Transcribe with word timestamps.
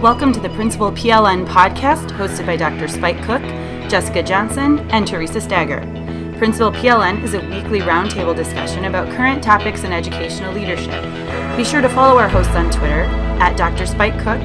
Welcome 0.00 0.32
to 0.32 0.40
the 0.40 0.48
Principal 0.54 0.90
PLN 0.90 1.46
podcast 1.46 2.10
hosted 2.12 2.46
by 2.46 2.56
Dr. 2.56 2.88
Spike 2.88 3.22
Cook, 3.22 3.42
Jessica 3.90 4.22
Johnson, 4.22 4.78
and 4.90 5.06
Theresa 5.06 5.42
Stager. 5.42 5.80
Principal 6.38 6.72
PLN 6.72 7.22
is 7.22 7.34
a 7.34 7.40
weekly 7.40 7.80
roundtable 7.80 8.34
discussion 8.34 8.86
about 8.86 9.14
current 9.14 9.42
topics 9.44 9.84
in 9.84 9.92
educational 9.92 10.54
leadership. 10.54 11.02
Be 11.54 11.64
sure 11.64 11.82
to 11.82 11.88
follow 11.90 12.18
our 12.18 12.30
hosts 12.30 12.54
on 12.54 12.70
Twitter 12.70 13.02
at 13.42 13.58
Dr. 13.58 13.84
Spike 13.84 14.16
Cook, 14.16 14.40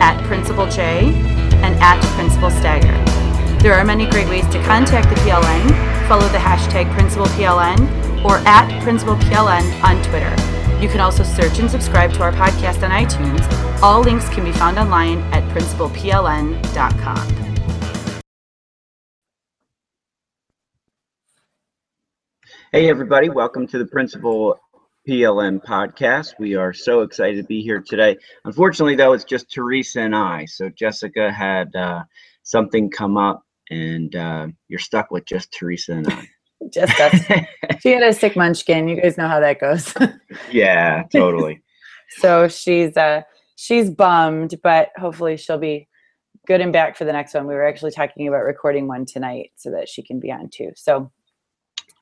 at 0.00 0.24
Principal 0.28 0.68
J, 0.68 1.12
and 1.64 1.74
at 1.80 2.00
Principal 2.14 2.52
Stager. 2.52 2.94
There 3.60 3.74
are 3.74 3.84
many 3.84 4.08
great 4.08 4.28
ways 4.28 4.46
to 4.50 4.62
contact 4.62 5.08
the 5.08 5.16
PLN. 5.22 6.06
Follow 6.06 6.28
the 6.28 6.38
hashtag 6.38 6.92
Principal 6.94 7.26
PLN 7.26 8.24
or 8.24 8.36
at 8.46 8.82
Principal 8.84 9.16
PLN 9.16 9.82
on 9.82 10.00
Twitter. 10.04 10.45
You 10.80 10.88
can 10.88 11.00
also 11.00 11.22
search 11.22 11.58
and 11.58 11.70
subscribe 11.70 12.12
to 12.14 12.22
our 12.22 12.32
podcast 12.32 12.82
on 12.82 12.90
iTunes. 12.90 13.42
All 13.80 14.02
links 14.02 14.28
can 14.28 14.44
be 14.44 14.52
found 14.52 14.78
online 14.78 15.20
at 15.32 15.42
principalpln.com. 15.54 17.46
Hey, 22.72 22.90
everybody, 22.90 23.30
welcome 23.30 23.66
to 23.68 23.78
the 23.78 23.86
Principal 23.86 24.60
PLN 25.08 25.64
podcast. 25.64 26.34
We 26.38 26.56
are 26.56 26.74
so 26.74 27.00
excited 27.00 27.40
to 27.40 27.44
be 27.44 27.62
here 27.62 27.80
today. 27.80 28.18
Unfortunately, 28.44 28.96
though, 28.96 29.14
it's 29.14 29.24
just 29.24 29.50
Theresa 29.50 30.00
and 30.00 30.14
I. 30.14 30.44
So 30.44 30.68
Jessica 30.68 31.32
had 31.32 31.74
uh, 31.74 32.02
something 32.42 32.90
come 32.90 33.16
up, 33.16 33.42
and 33.70 34.14
uh, 34.14 34.48
you're 34.68 34.78
stuck 34.78 35.10
with 35.10 35.24
just 35.24 35.52
Theresa 35.52 35.92
and 35.92 36.12
I. 36.12 36.28
just 36.70 36.98
us. 37.00 37.20
she 37.80 37.90
had 37.90 38.02
a 38.02 38.12
sick 38.12 38.36
munchkin. 38.36 38.88
You 38.88 39.00
guys 39.00 39.16
know 39.16 39.28
how 39.28 39.40
that 39.40 39.60
goes. 39.60 39.94
yeah, 40.52 41.04
totally. 41.12 41.62
so 42.18 42.48
she's 42.48 42.96
uh 42.96 43.22
she's 43.56 43.90
bummed, 43.90 44.54
but 44.62 44.90
hopefully 44.96 45.36
she'll 45.36 45.58
be 45.58 45.88
good 46.46 46.60
and 46.60 46.72
back 46.72 46.96
for 46.96 47.04
the 47.04 47.12
next 47.12 47.34
one. 47.34 47.46
We 47.46 47.54
were 47.54 47.66
actually 47.66 47.90
talking 47.90 48.28
about 48.28 48.44
recording 48.44 48.86
one 48.86 49.04
tonight 49.04 49.50
so 49.56 49.70
that 49.72 49.88
she 49.88 50.02
can 50.02 50.20
be 50.20 50.30
on 50.30 50.48
too. 50.48 50.70
So 50.76 51.10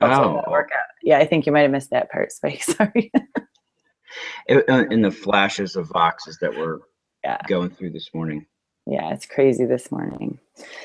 oh. 0.01 0.43
work 0.51 0.71
out. 0.73 0.85
Yeah, 1.03 1.19
I 1.19 1.27
think 1.27 1.47
you 1.47 1.53
might 1.53 1.63
have 1.63 1.71
missed 1.71 1.91
that 1.91 2.11
part, 2.11 2.33
Spike. 2.33 2.63
Sorry. 2.63 3.11
Uh, 4.49 4.85
in 4.91 5.03
the 5.03 5.11
flashes 5.11 5.77
of 5.77 5.89
voxes 5.89 6.39
that 6.41 6.55
were 6.55 6.83
yeah. 7.25 7.39
going 7.49 7.71
through 7.71 7.91
this 7.91 8.11
morning. 8.15 8.47
Yeah, 8.87 9.13
it's 9.13 9.27
crazy 9.27 9.65
this 9.65 9.91
morning. 9.91 10.39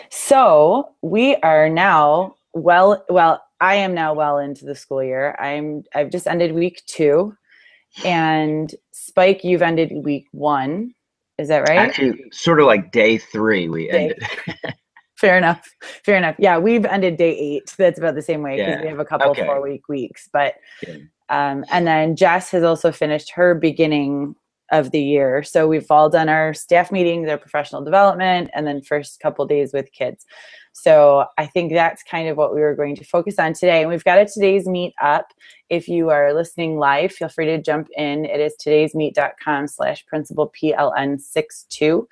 So 0.10 0.96
we 1.02 1.36
are 1.38 1.70
now 1.70 2.36
well 2.54 3.06
well 3.10 3.44
I 3.62 3.76
am 3.76 3.94
now 3.94 4.14
well 4.14 4.38
into 4.38 4.66
the 4.66 4.76
school 4.76 5.04
year. 5.04 5.36
I'm 5.40 5.84
I've 5.96 6.10
just 6.10 6.28
ended 6.28 6.54
week 6.54 6.84
two, 6.86 7.36
and 8.06 8.74
Spike, 8.92 9.44
you've 9.44 9.62
ended 9.62 9.92
week 10.04 10.28
one. 10.32 10.94
Is 11.38 11.48
that 11.50 11.68
right? 11.70 11.78
Actually, 11.78 12.24
sort 12.32 12.60
of 12.60 12.66
like 12.68 12.92
day 12.92 13.18
three. 13.18 13.70
We 13.70 13.90
day. 13.90 14.14
ended. 14.58 14.76
Fair 15.16 15.38
enough. 15.38 15.68
Fair 16.06 16.16
enough. 16.16 16.36
Yeah, 16.40 16.58
we've 16.58 16.86
ended 16.86 17.18
day 17.18 17.38
eight. 17.38 17.74
That's 17.78 18.00
about 18.00 18.16
the 18.16 18.22
same 18.22 18.42
way 18.42 18.56
because 18.56 18.76
yeah. 18.76 18.82
we 18.82 18.88
have 18.88 19.00
a 19.00 19.06
couple 19.06 19.32
okay. 19.32 19.46
four 19.46 19.62
week 19.62 19.90
weeks. 19.90 20.30
But 20.32 20.56
yeah. 20.88 20.96
um, 21.28 21.66
and 21.72 21.86
then 21.86 22.16
Jess 22.16 22.52
has 22.52 22.64
also 22.64 22.94
finished 22.94 23.32
her 23.32 23.54
beginning 23.54 24.36
of 24.72 24.92
the 24.92 25.02
year. 25.02 25.44
So 25.44 25.68
we've 25.68 25.90
all 25.90 26.10
done 26.10 26.30
our 26.30 26.54
staff 26.54 26.92
meetings, 26.92 27.30
our 27.30 27.38
professional 27.38 27.84
development, 27.84 28.50
and 28.54 28.66
then 28.66 28.82
first 28.82 29.20
couple 29.20 29.46
days 29.46 29.74
with 29.74 29.92
kids. 29.92 30.26
So 30.74 31.26
I 31.38 31.46
think 31.46 31.74
that's 31.74 32.04
kind 32.04 32.30
of 32.30 32.38
what 32.38 32.54
we 32.54 32.62
were 32.62 32.76
going 32.76 32.96
to 32.96 33.04
focus 33.04 33.38
on 33.38 33.54
today. 33.54 33.82
And 33.82 33.90
we've 33.90 34.04
got 34.04 34.20
a 34.20 34.26
today's 34.26 34.66
meet 34.66 34.94
up. 35.02 35.34
If 35.70 35.88
you 35.88 36.10
are 36.10 36.34
listening 36.34 36.78
live, 36.78 37.12
feel 37.12 37.30
free 37.30 37.46
to 37.46 37.62
jump 37.62 37.90
in. 37.98 38.26
It 38.26 38.40
is 38.40 38.56
today'smeet.com 38.60 39.68
slash 39.68 40.06
principal 40.06 40.54
PLN 40.62 41.20
62. 41.20 42.08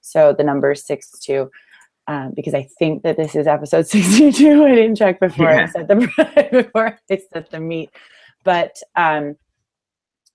So 0.00 0.32
the 0.32 0.44
number 0.44 0.72
is 0.72 0.84
62. 0.84 1.50
Um, 2.08 2.32
because 2.34 2.54
I 2.54 2.66
think 2.78 3.02
that 3.02 3.18
this 3.18 3.34
is 3.34 3.46
episode 3.46 3.86
62. 3.86 4.64
I 4.64 4.74
didn't 4.74 4.96
check 4.96 5.20
before 5.20 5.50
yeah. 5.50 5.62
I 5.64 5.66
said 5.66 5.88
the 5.88 6.48
before 6.50 6.98
I 7.10 7.18
set 7.32 7.50
the 7.50 7.60
meet. 7.60 7.90
But 8.44 8.76
um, 8.96 9.36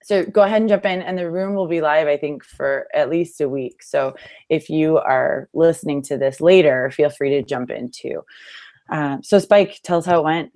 so 0.03 0.23
go 0.25 0.41
ahead 0.41 0.61
and 0.61 0.69
jump 0.69 0.85
in 0.85 1.01
and 1.01 1.17
the 1.17 1.29
room 1.29 1.55
will 1.55 1.67
be 1.67 1.81
live 1.81 2.07
i 2.07 2.17
think 2.17 2.43
for 2.43 2.87
at 2.93 3.09
least 3.09 3.41
a 3.41 3.49
week. 3.49 3.81
So 3.81 4.15
if 4.49 4.69
you 4.69 4.97
are 4.97 5.49
listening 5.53 6.01
to 6.03 6.17
this 6.17 6.41
later 6.41 6.91
feel 6.91 7.09
free 7.09 7.29
to 7.31 7.43
jump 7.43 7.71
in 7.71 7.89
too. 7.89 8.21
Um, 8.89 9.23
so 9.23 9.39
spike 9.39 9.79
tell 9.83 9.99
us 9.99 10.05
how 10.05 10.19
it 10.19 10.23
went. 10.23 10.51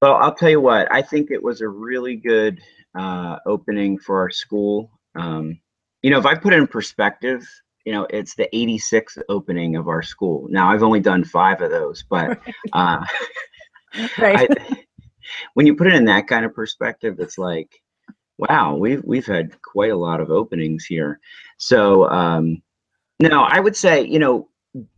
Well 0.00 0.14
i'll 0.14 0.34
tell 0.34 0.50
you 0.50 0.60
what 0.60 0.92
i 0.92 1.02
think 1.02 1.30
it 1.30 1.42
was 1.42 1.60
a 1.60 1.68
really 1.68 2.16
good 2.16 2.60
uh, 2.94 3.38
opening 3.46 3.98
for 3.98 4.18
our 4.18 4.30
school. 4.30 4.90
Um, 5.14 5.58
you 6.02 6.10
know 6.10 6.18
if 6.18 6.26
i 6.26 6.34
put 6.34 6.52
it 6.52 6.58
in 6.58 6.66
perspective 6.66 7.46
you 7.84 7.92
know 7.92 8.06
it's 8.10 8.34
the 8.34 8.48
86th 8.54 9.18
opening 9.28 9.76
of 9.76 9.88
our 9.88 10.02
school. 10.02 10.46
Now 10.50 10.70
i've 10.70 10.82
only 10.82 11.00
done 11.00 11.24
five 11.24 11.60
of 11.60 11.70
those 11.70 12.02
but 12.02 12.40
uh, 12.72 13.04
right. 14.18 14.50
I, 14.60 14.76
when 15.54 15.66
you 15.66 15.76
put 15.76 15.86
it 15.86 15.94
in 15.94 16.04
that 16.06 16.26
kind 16.26 16.44
of 16.44 16.54
perspective, 16.54 17.16
it's 17.18 17.38
like, 17.38 17.82
wow, 18.38 18.74
we've 18.76 19.02
we've 19.04 19.26
had 19.26 19.60
quite 19.62 19.90
a 19.92 19.96
lot 19.96 20.20
of 20.20 20.30
openings 20.30 20.84
here. 20.84 21.20
So 21.58 22.08
um, 22.10 22.62
no, 23.20 23.42
I 23.42 23.60
would 23.60 23.76
say, 23.76 24.04
you 24.04 24.18
know, 24.18 24.48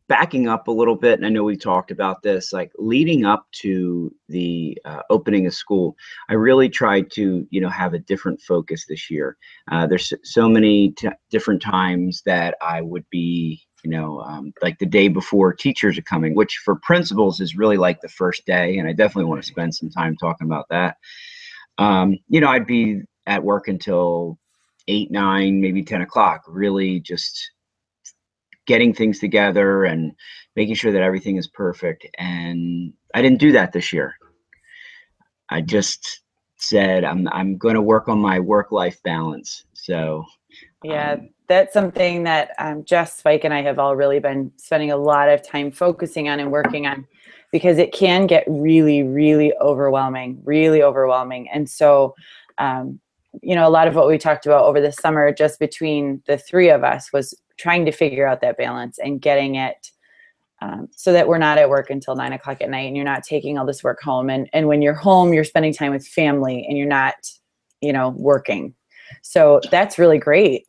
backing 0.07 0.49
up 0.49 0.69
a 0.69 0.73
little 0.73 0.97
bit, 0.97 1.19
and 1.19 1.27
I 1.27 1.31
know 1.31 1.45
we 1.45 1.57
talked 1.57 1.91
about 1.91 2.23
this, 2.23 2.53
like 2.53 2.73
leading 2.79 3.25
up 3.25 3.47
to 3.63 4.15
the 4.29 4.79
uh, 4.85 5.01
opening 5.11 5.47
of 5.47 5.55
school, 5.55 5.97
I 6.29 6.35
really 6.35 6.69
tried 6.69 7.11
to, 7.13 7.47
you 7.51 7.61
know, 7.61 7.69
have 7.71 7.95
a 7.95 7.99
different 7.99 8.41
focus 8.41 8.87
this 8.87 9.11
year. 9.11 9.37
Uh, 9.71 9.87
there's 9.87 10.13
so 10.23 10.49
many 10.49 10.95
different 11.31 11.63
times 11.63 12.23
that 12.27 12.57
I 12.61 12.83
would 12.83 13.05
be 13.11 13.63
you 13.85 13.91
know, 13.91 14.21
um, 14.21 14.53
like 14.63 14.79
the 14.79 14.87
day 14.87 15.09
before 15.09 15.53
teachers 15.53 15.99
are 15.99 16.03
coming, 16.03 16.35
which 16.35 16.61
for 16.65 16.77
principals 16.77 17.41
is 17.41 17.57
really 17.57 17.77
like 17.77 18.01
the 18.01 18.09
first 18.09 18.47
day. 18.47 18.79
And 18.79 18.89
I 18.89 18.93
definitely 18.93 19.29
want 19.29 19.43
to 19.43 19.47
spend 19.47 19.75
some 19.75 19.91
time 19.91 20.17
talking 20.17 20.47
about 20.47 20.67
that. 20.71 20.97
Um, 21.77 22.19
you 22.29 22.41
know, 22.41 22.49
I'd 22.49 22.67
be 22.67 23.03
at 23.27 23.45
work 23.45 23.69
until 23.69 24.39
eight, 24.89 25.11
nine, 25.11 25.61
maybe 25.61 25.83
10 25.83 26.01
o'clock, 26.01 26.43
really 26.49 27.01
just 27.01 27.51
getting 28.67 28.95
things 28.95 29.19
together 29.19 29.85
and 29.85 30.13
making 30.57 30.75
sure 30.75 30.93
that 30.93 31.03
everything 31.03 31.37
is 31.37 31.49
perfect. 31.49 32.07
And 32.19 32.95
I 33.15 33.21
didn't 33.21 33.41
do 33.41 33.53
that 33.53 33.73
this 33.73 33.93
year. 33.93 34.15
I 35.51 35.61
just 35.61 36.21
said 36.57 37.05
I'm 37.05 37.29
I'm 37.29 37.59
going 37.59 37.75
to 37.75 37.83
work 37.83 38.09
on 38.09 38.19
my 38.19 38.41
work 38.41 38.73
life 38.73 39.03
balance. 39.03 39.65
So 39.75 40.25
yeah, 40.83 41.15
um, 41.15 41.29
that's 41.49 41.73
something 41.73 42.25
that 42.25 42.53
um, 42.59 42.85
Jess 42.85 43.19
Spike 43.19 43.45
and 43.45 43.53
I 43.53 43.63
have 43.63 43.79
all 43.79 43.97
really 43.97 44.19
been 44.19 44.51
spending 44.57 44.91
a 44.91 44.97
lot 44.97 45.29
of 45.29 45.47
time 45.47 45.71
focusing 45.71 46.29
on 46.29 46.41
and 46.41 46.51
working 46.51 46.87
on 46.87 47.07
because 47.53 47.79
it 47.79 47.93
can 47.93 48.27
get 48.27 48.45
really, 48.49 49.03
really 49.03 49.53
overwhelming, 49.61 50.41
really 50.45 50.83
overwhelming. 50.83 51.49
And 51.51 51.69
so, 51.69 52.15
um, 52.59 52.99
you 53.43 53.55
know, 53.55 53.67
a 53.67 53.71
lot 53.71 53.87
of 53.87 53.95
what 53.95 54.09
we 54.09 54.19
talked 54.19 54.47
about 54.47 54.65
over 54.65 54.81
the 54.81 54.93
summer, 54.93 55.33
just 55.33 55.59
between 55.59 56.23
the 56.27 56.39
three 56.39 56.71
of 56.71 56.83
us, 56.83 57.13
was 57.13 57.35
trying 57.57 57.85
to 57.85 57.93
figure 57.93 58.27
out 58.27 58.41
that 58.41 58.57
balance 58.57 58.99
and 58.99 59.21
getting 59.21 59.57
it 59.57 59.91
um, 60.63 60.89
so 60.93 61.13
that 61.13 61.29
we're 61.29 61.39
not 61.39 61.59
at 61.59 61.69
work 61.69 61.91
until 61.91 62.17
nine 62.17 62.33
o'clock 62.33 62.61
at 62.61 62.71
night 62.71 62.87
and 62.87 62.97
you're 62.97 63.05
not 63.05 63.23
taking 63.23 63.59
all 63.59 63.67
this 63.67 63.85
work 63.85 64.01
home. 64.01 64.31
And, 64.31 64.49
and 64.53 64.67
when 64.67 64.83
you're 64.83 64.95
home, 64.95 65.33
you're 65.33 65.45
spending 65.45 65.75
time 65.75 65.93
with 65.93 66.07
family 66.07 66.65
and 66.69 66.79
you're 66.79 66.87
not, 66.87 67.15
you 67.81 67.93
know, 67.93 68.11
working. 68.17 68.75
So 69.23 69.61
that's 69.71 69.99
really 69.99 70.19
great. 70.19 70.67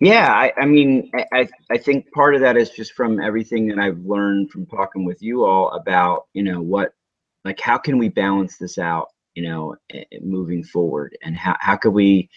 Yeah, 0.00 0.32
I, 0.32 0.52
I 0.56 0.64
mean, 0.66 1.10
I, 1.32 1.48
I 1.70 1.78
think 1.78 2.10
part 2.12 2.34
of 2.34 2.40
that 2.40 2.56
is 2.56 2.70
just 2.70 2.92
from 2.92 3.20
everything 3.20 3.66
that 3.68 3.78
I've 3.78 3.98
learned 3.98 4.50
from 4.50 4.66
talking 4.66 5.04
with 5.04 5.22
you 5.22 5.44
all 5.44 5.70
about, 5.70 6.26
you 6.34 6.42
know, 6.42 6.60
what, 6.60 6.92
like, 7.44 7.60
how 7.60 7.78
can 7.78 7.98
we 7.98 8.08
balance 8.08 8.58
this 8.58 8.78
out, 8.78 9.08
you 9.34 9.42
know, 9.44 9.76
moving 10.20 10.64
forward, 10.64 11.16
and 11.22 11.36
how 11.36 11.56
how 11.60 11.76
could 11.76 11.92
we 11.92 12.28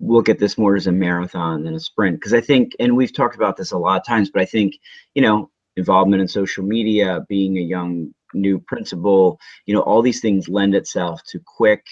look 0.00 0.28
at 0.28 0.38
this 0.38 0.56
more 0.56 0.76
as 0.76 0.86
a 0.86 0.92
marathon 0.92 1.62
than 1.64 1.74
a 1.74 1.80
sprint? 1.80 2.16
Because 2.16 2.32
I 2.32 2.40
think, 2.40 2.72
and 2.80 2.96
we've 2.96 3.12
talked 3.14 3.36
about 3.36 3.56
this 3.56 3.72
a 3.72 3.78
lot 3.78 4.00
of 4.00 4.06
times, 4.06 4.30
but 4.30 4.40
I 4.42 4.46
think, 4.46 4.74
you 5.14 5.22
know, 5.22 5.50
involvement 5.76 6.22
in 6.22 6.28
social 6.28 6.64
media, 6.64 7.24
being 7.28 7.58
a 7.58 7.62
young 7.62 8.12
new 8.32 8.58
principal, 8.60 9.38
you 9.66 9.74
know, 9.74 9.82
all 9.82 10.02
these 10.02 10.20
things 10.20 10.48
lend 10.48 10.74
itself 10.74 11.20
to 11.30 11.40
quick 11.44 11.84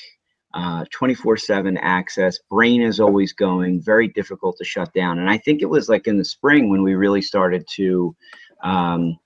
uh, 0.54 0.84
24 0.90 1.36
7 1.36 1.76
access. 1.78 2.38
Brain 2.50 2.82
is 2.82 3.00
always 3.00 3.32
going, 3.32 3.82
very 3.82 4.08
difficult 4.08 4.56
to 4.58 4.64
shut 4.64 4.92
down. 4.94 5.18
And 5.18 5.28
I 5.28 5.38
think 5.38 5.62
it 5.62 5.68
was 5.68 5.88
like 5.88 6.06
in 6.06 6.18
the 6.18 6.24
spring 6.24 6.70
when 6.70 6.82
we 6.82 6.94
really 6.94 7.22
started 7.22 7.66
to, 7.74 8.16
um, 8.62 9.18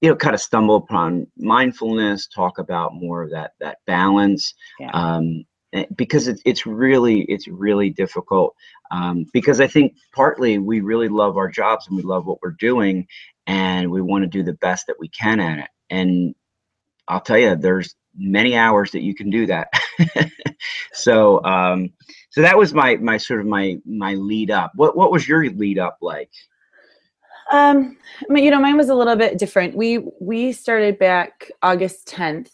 you 0.00 0.10
know, 0.10 0.16
kind 0.16 0.34
of 0.34 0.40
stumble 0.40 0.76
upon 0.76 1.26
mindfulness, 1.38 2.26
talk 2.26 2.58
about 2.58 2.94
more 2.94 3.22
of 3.22 3.30
that 3.30 3.52
that 3.60 3.78
balance. 3.86 4.54
Yeah. 4.78 4.90
Um, 4.92 5.44
eh, 5.72 5.86
because 5.96 6.28
it, 6.28 6.40
it's 6.44 6.66
really 6.66 7.22
it's 7.22 7.48
really 7.48 7.88
difficult 7.88 8.54
um, 8.90 9.24
because 9.32 9.60
i 9.60 9.66
think 9.66 9.94
partly 10.14 10.58
we 10.58 10.80
really 10.80 11.08
love 11.08 11.36
our 11.36 11.48
jobs 11.48 11.88
and 11.88 11.96
we 11.96 12.02
love 12.02 12.26
what 12.26 12.38
we're 12.42 12.56
doing 12.60 13.06
and 13.46 13.90
we 13.90 14.00
want 14.00 14.22
to 14.22 14.28
do 14.28 14.42
the 14.42 14.52
best 14.54 14.86
that 14.86 14.96
we 15.00 15.08
can 15.08 15.40
at 15.40 15.58
it 15.58 15.70
and 15.90 16.34
i'll 17.08 17.20
tell 17.20 17.38
you 17.38 17.56
there's 17.56 17.96
many 18.16 18.56
hours 18.56 18.90
that 18.92 19.02
you 19.02 19.14
can 19.14 19.30
do 19.30 19.46
that. 19.46 19.68
so 20.92 21.42
um, 21.44 21.92
so 22.30 22.42
that 22.42 22.58
was 22.58 22.74
my 22.74 22.96
my 22.96 23.16
sort 23.16 23.40
of 23.40 23.46
my 23.46 23.78
my 23.84 24.14
lead 24.14 24.50
up. 24.50 24.72
What 24.74 24.96
what 24.96 25.12
was 25.12 25.28
your 25.28 25.48
lead 25.50 25.78
up 25.78 25.98
like? 26.00 26.30
Um, 27.52 27.96
you 28.30 28.50
know, 28.50 28.60
mine 28.60 28.76
was 28.76 28.88
a 28.88 28.94
little 28.94 29.16
bit 29.16 29.38
different. 29.38 29.76
We 29.76 30.04
we 30.20 30.52
started 30.52 30.98
back 30.98 31.50
August 31.62 32.08
10th, 32.08 32.50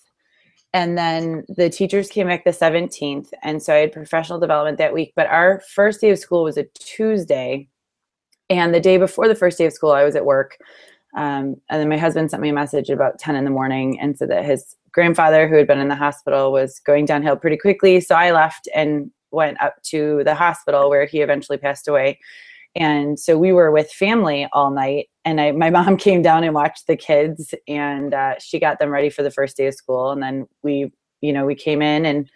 and 0.75 0.99
then 0.99 1.45
the 1.49 1.71
teachers 1.71 2.09
came 2.09 2.27
back 2.27 2.45
the 2.45 2.51
17th, 2.51 3.29
and 3.43 3.63
so 3.63 3.75
I 3.75 3.79
had 3.79 3.93
professional 3.93 4.41
development 4.41 4.79
that 4.79 4.93
week. 4.93 5.13
But 5.17 5.29
our 5.29 5.63
first 5.75 6.01
day 6.01 6.11
of 6.11 6.19
school 6.19 6.45
was 6.45 6.59
a 6.59 6.65
Tuesday, 6.75 7.69
and 8.49 8.75
the 8.75 8.81
day 8.81 8.97
before 8.97 9.29
the 9.29 9.35
first 9.35 9.59
day 9.59 9.67
of 9.67 9.73
school, 9.73 9.93
I 9.93 10.05
was 10.05 10.17
at 10.17 10.25
work. 10.25 10.59
Um, 11.17 11.56
and 11.69 11.81
then 11.81 11.89
my 11.89 11.97
husband 11.97 12.31
sent 12.31 12.43
me 12.43 12.51
a 12.51 12.53
message 12.53 12.89
about 12.89 13.19
10 13.19 13.35
in 13.35 13.45
the 13.45 13.51
morning 13.51 13.99
and 13.99 14.17
said 14.17 14.31
that 14.31 14.45
his 14.45 14.77
grandfather, 14.93 15.49
who 15.49 15.57
had 15.57 15.67
been 15.67 15.81
in 15.81 15.89
the 15.89 15.95
hospital, 15.95 16.53
was 16.53 16.81
going 16.85 17.05
downhill 17.05 17.37
pretty 17.37 17.57
quickly. 17.57 18.01
So 18.01 18.15
I 18.15 18.33
left 18.33 18.69
and 18.75 19.11
went 19.31 19.61
up 19.61 19.77
to 19.85 20.23
the 20.25 20.35
hospital 20.35 20.91
where 20.91 21.05
he 21.05 21.21
eventually 21.21 21.59
passed 21.59 21.89
away. 21.89 22.19
And 22.77 23.19
so 23.19 23.37
we 23.37 23.53
were 23.53 23.71
with 23.71 23.91
family 23.91 24.47
all 24.53 24.71
night. 24.71 25.09
And 25.25 25.41
I, 25.41 25.53
my 25.53 25.71
mom 25.77 25.97
came 25.97 26.23
down 26.23 26.45
and 26.45 26.55
watched 26.55 26.87
the 26.87 26.97
kids, 26.97 27.55
and 27.67 28.15
uh, 28.15 28.35
she 28.39 28.59
got 28.59 28.79
them 28.79 28.91
ready 28.91 29.11
for 29.11 29.23
the 29.23 29.31
first 29.31 29.57
day 29.57 29.67
of 29.67 29.75
school. 29.75 30.11
And 30.11 30.23
then 30.23 30.47
we, 30.63 30.93
you 31.21 31.33
know, 31.33 31.47
we 31.47 31.55
came 31.55 31.83
in 31.83 32.07
and 32.07 32.31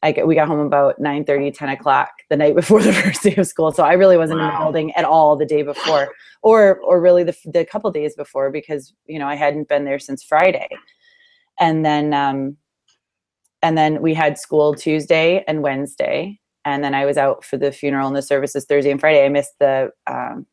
I 0.00 0.12
get, 0.12 0.28
we 0.28 0.36
got 0.36 0.46
home 0.46 0.60
about 0.60 1.00
9 1.00 1.24
30, 1.24 1.50
10 1.50 1.68
o'clock 1.70 2.10
the 2.30 2.36
night 2.36 2.54
before 2.56 2.82
the 2.82 2.92
first 2.92 3.22
day 3.22 3.34
of 3.36 3.46
school. 3.46 3.72
So 3.72 3.82
I 3.82 3.94
really 3.94 4.16
wasn't 4.16 4.40
wow. 4.40 4.46
in 4.46 4.52
the 4.52 4.58
building 4.58 4.92
at 4.92 5.04
all 5.04 5.36
the 5.36 5.46
day 5.46 5.62
before, 5.62 6.08
or 6.42 6.78
or 6.80 7.00
really 7.00 7.24
the 7.24 7.36
the 7.46 7.64
couple 7.64 7.90
days 7.90 8.14
before 8.14 8.50
because 8.50 8.94
you 9.06 9.18
know 9.18 9.26
I 9.26 9.34
hadn't 9.34 9.68
been 9.68 9.84
there 9.84 9.98
since 9.98 10.22
Friday 10.22 10.68
and 11.60 11.84
then 11.84 12.12
um, 12.14 12.56
and 13.62 13.76
then 13.76 14.00
we 14.02 14.14
had 14.14 14.38
school 14.38 14.74
Tuesday 14.74 15.44
and 15.48 15.62
Wednesday, 15.62 16.38
and 16.64 16.82
then 16.84 16.94
I 16.94 17.06
was 17.06 17.16
out 17.16 17.44
for 17.44 17.56
the 17.56 17.72
funeral 17.72 18.06
and 18.06 18.16
the 18.16 18.22
services 18.22 18.64
Thursday 18.64 18.90
and 18.90 19.00
Friday. 19.00 19.24
I 19.24 19.28
missed 19.28 19.58
the 19.58 19.90
um, 20.06 20.46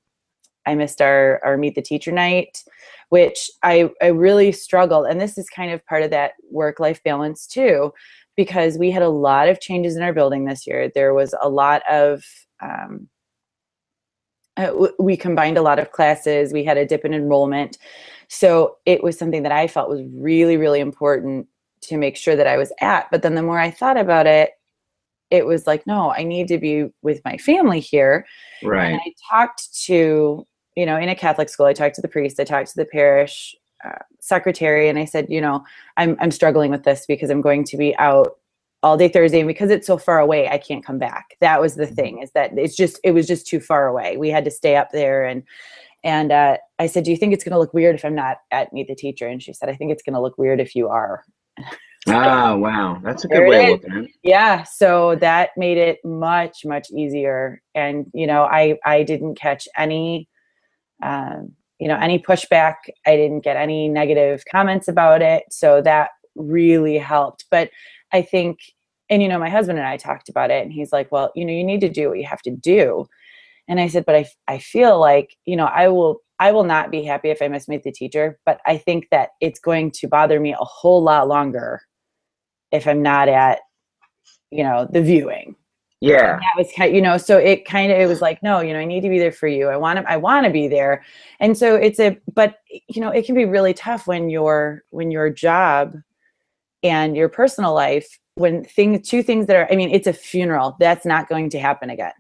I 0.66 0.76
missed 0.76 1.02
our 1.02 1.42
our 1.44 1.58
meet 1.58 1.76
the 1.76 1.82
teacher 1.82 2.12
night, 2.12 2.64
which 3.10 3.50
I 3.64 3.90
I 4.02 4.08
really 4.08 4.52
struggled, 4.52 5.08
and 5.08 5.20
this 5.22 5.38
is 5.38 5.50
kind 5.50 5.72
of 5.72 5.86
part 5.86 6.04
of 6.04 6.10
that 6.12 6.34
work 6.52 6.80
life 6.80 7.04
balance 7.04 7.48
too, 7.48 7.94
because 8.36 8.78
we 8.78 8.92
had 8.92 9.04
a 9.04 9.10
lot 9.10 9.50
of 9.50 9.62
changes 9.62 9.96
in 9.96 10.04
our 10.04 10.14
building 10.14 10.46
this 10.46 10.66
year. 10.66 10.90
There 10.94 11.14
was 11.14 11.36
a 11.42 11.50
lot 11.50 11.84
of 11.90 12.24
um, 12.62 13.08
uh, 14.58 14.88
we 15.00 15.18
combined 15.18 15.58
a 15.58 15.62
lot 15.62 15.80
of 15.80 15.92
classes. 15.92 16.54
We 16.54 16.64
had 16.64 16.78
a 16.78 16.86
dip 16.86 17.06
in 17.06 17.14
enrollment. 17.14 17.78
So 18.30 18.78
it 18.86 19.04
was 19.04 19.18
something 19.18 19.44
that 19.44 19.52
I 19.52 19.68
felt 19.68 19.90
was 19.90 20.02
really, 20.14 20.58
really 20.58 20.80
important 20.80 21.48
to 21.82 21.98
make 21.98 22.18
sure 22.18 22.36
that 22.36 22.48
I 22.48 22.58
was 22.58 22.72
at. 22.82 23.10
But 23.12 23.22
then 23.22 23.36
the 23.36 23.44
more 23.44 23.60
I 23.60 23.72
thought 23.72 23.98
about 23.98 24.28
it, 24.28 24.52
it 25.32 25.46
was 25.46 25.68
like, 25.68 25.86
no, 25.88 26.12
I 26.12 26.24
need 26.24 26.48
to 26.50 26.58
be 26.58 26.88
with 27.02 27.22
my 27.26 27.38
family 27.38 27.80
here. 27.80 28.26
Right. 28.64 28.92
And 28.92 29.02
I 29.06 29.14
talked 29.30 29.74
to, 29.86 30.46
you 30.76 30.86
know, 30.86 30.98
in 30.98 31.10
a 31.10 31.16
Catholic 31.16 31.50
school, 31.50 31.66
I 31.66 31.74
talked 31.74 31.96
to 31.96 32.02
the 32.02 32.08
priest, 32.08 32.40
I 32.40 32.44
talked 32.44 32.70
to 32.70 32.76
the 32.78 32.86
parish 32.86 33.56
uh, 33.84 34.00
secretary, 34.20 34.90
and 34.90 34.98
I 34.98 35.06
said, 35.06 35.28
you 35.30 35.42
know, 35.42 35.64
I'm 35.98 36.16
I'm 36.20 36.32
struggling 36.32 36.72
with 36.72 36.84
this 36.84 37.06
because 37.06 37.30
I'm 37.30 37.42
going 37.42 37.64
to 37.66 37.78
be 37.78 37.96
out 37.98 38.38
all 38.84 38.98
day 38.98 39.10
Thursday, 39.10 39.40
and 39.40 39.48
because 39.48 39.70
it's 39.72 39.88
so 39.88 39.98
far 39.98 40.20
away, 40.20 40.48
I 40.48 40.58
can't 40.58 40.86
come 40.86 41.00
back. 41.00 41.36
That 41.42 41.60
was 41.60 41.76
the 41.76 41.86
mm-hmm. 41.86 41.96
thing, 41.96 42.22
is 42.22 42.32
that 42.32 42.58
it's 42.58 42.76
just 42.76 43.00
it 43.04 43.12
was 43.12 43.28
just 43.28 43.48
too 43.48 43.60
far 43.60 43.88
away. 43.88 44.18
We 44.18 44.30
had 44.30 44.46
to 44.46 44.52
stay 44.52 44.76
up 44.76 44.92
there 44.92 45.26
and 45.26 45.44
and 46.06 46.32
uh, 46.32 46.58
I 46.78 46.86
said, 46.86 47.04
Do 47.04 47.12
you 47.12 47.18
think 47.18 47.34
it's 47.34 47.44
going 47.44 47.52
to 47.52 47.60
look 47.60 47.74
weird 47.74 47.96
if 47.96 48.06
I'm 48.06 48.16
not 48.16 48.38
at 48.52 48.72
Meet 48.72 48.88
the 48.88 48.96
Teacher? 48.96 49.28
And 49.28 49.42
she 49.42 49.52
said, 49.52 49.70
I 49.70 49.76
think 49.76 49.92
it's 49.92 50.04
going 50.04 50.14
to 50.14 50.22
look 50.22 50.38
weird 50.38 50.62
if 50.62 50.76
you 50.76 50.88
are. 50.88 51.24
ah, 52.08 52.56
wow. 52.56 53.02
That's 53.04 53.26
a 53.26 53.28
good 53.28 53.50
way 53.50 53.66
of 53.66 53.72
looking 53.72 53.92
at 53.92 54.04
it. 54.04 54.12
Yeah. 54.24 54.64
So 54.64 55.16
that 55.16 55.50
made 55.58 55.80
it 55.80 55.98
much, 56.06 56.60
much 56.64 56.90
easier. 56.92 57.60
And, 57.74 58.06
you 58.14 58.28
know, 58.28 58.44
I, 58.44 58.78
I 58.86 59.02
didn't 59.02 59.40
catch 59.40 59.68
any, 59.76 60.30
um, 61.02 61.54
you 61.80 61.88
know, 61.88 61.98
any 61.98 62.20
pushback. 62.20 62.76
I 63.08 63.16
didn't 63.16 63.44
get 63.44 63.58
any 63.58 63.90
negative 63.90 64.44
comments 64.50 64.88
about 64.88 65.24
it. 65.24 65.46
So 65.50 65.82
that 65.82 66.12
really 66.36 67.00
helped. 67.00 67.46
But 67.50 67.72
I 68.14 68.22
think, 68.22 68.60
and, 69.10 69.24
you 69.24 69.28
know, 69.28 69.40
my 69.40 69.50
husband 69.50 69.80
and 69.80 69.88
I 69.88 69.98
talked 69.98 70.30
about 70.30 70.52
it, 70.52 70.62
and 70.64 70.72
he's 70.72 70.92
like, 70.92 71.12
well, 71.12 71.32
you 71.36 71.46
know, 71.46 71.54
you 71.54 71.64
need 71.64 71.82
to 71.82 71.90
do 71.90 72.10
what 72.10 72.20
you 72.20 72.26
have 72.28 72.44
to 72.44 72.52
do 72.52 73.08
and 73.68 73.80
i 73.80 73.88
said 73.88 74.06
but 74.06 74.16
i 74.16 74.26
i 74.48 74.58
feel 74.58 75.00
like 75.00 75.38
you 75.46 75.56
know 75.56 75.66
i 75.66 75.88
will 75.88 76.20
i 76.40 76.52
will 76.52 76.64
not 76.64 76.92
be 76.92 77.04
happy 77.04 77.30
if 77.30 77.42
i 77.42 77.48
miss 77.48 77.68
meet 77.68 77.84
the 77.84 77.92
teacher 77.92 78.40
but 78.46 78.60
i 78.66 78.78
think 78.78 79.08
that 79.12 79.30
it's 79.42 79.60
going 79.60 79.92
to 79.92 80.08
bother 80.08 80.40
me 80.40 80.54
a 80.54 80.58
whole 80.58 81.02
lot 81.02 81.28
longer 81.28 81.82
if 82.72 82.88
i'm 82.88 83.02
not 83.02 83.28
at 83.28 83.60
you 84.56 84.64
know 84.64 84.88
the 84.90 85.02
viewing. 85.02 85.56
Yeah. 86.02 86.34
And 86.34 86.42
that 86.42 86.58
was 86.58 86.72
kind 86.76 86.96
you 86.96 87.02
know 87.02 87.18
so 87.18 87.38
it 87.38 87.66
kind 87.66 87.92
of 87.92 87.98
it 87.98 88.08
was 88.08 88.22
like 88.22 88.42
no 88.44 88.60
you 88.60 88.74
know 88.74 88.80
i 88.80 88.86
need 88.86 89.02
to 89.02 89.10
be 89.10 89.20
there 89.20 89.32
for 89.32 89.48
you. 89.48 89.70
I 89.70 89.78
want 89.78 90.00
to 90.00 90.12
i 90.12 90.18
want 90.18 90.46
to 90.46 90.52
be 90.52 90.68
there. 90.68 91.04
And 91.40 91.58
so 91.58 91.76
it's 91.76 92.00
a 92.00 92.18
but 92.34 92.58
you 92.70 93.02
know 93.02 93.10
it 93.10 93.26
can 93.26 93.36
be 93.36 93.46
really 93.46 93.74
tough 93.74 94.08
when 94.08 94.30
your 94.30 94.84
when 94.90 95.12
your 95.12 95.30
job 95.30 95.96
and 96.84 97.16
your 97.16 97.30
personal 97.30 97.74
life 97.74 98.20
when 98.36 98.66
things 98.66 99.08
two 99.08 99.24
things 99.24 99.48
that 99.48 99.56
are 99.56 99.72
i 99.72 99.76
mean 99.76 99.90
it's 99.90 100.08
a 100.08 100.14
funeral. 100.14 100.76
That's 100.80 101.06
not 101.06 101.30
going 101.30 101.50
to 101.52 101.60
happen 101.60 101.90
again 101.90 102.14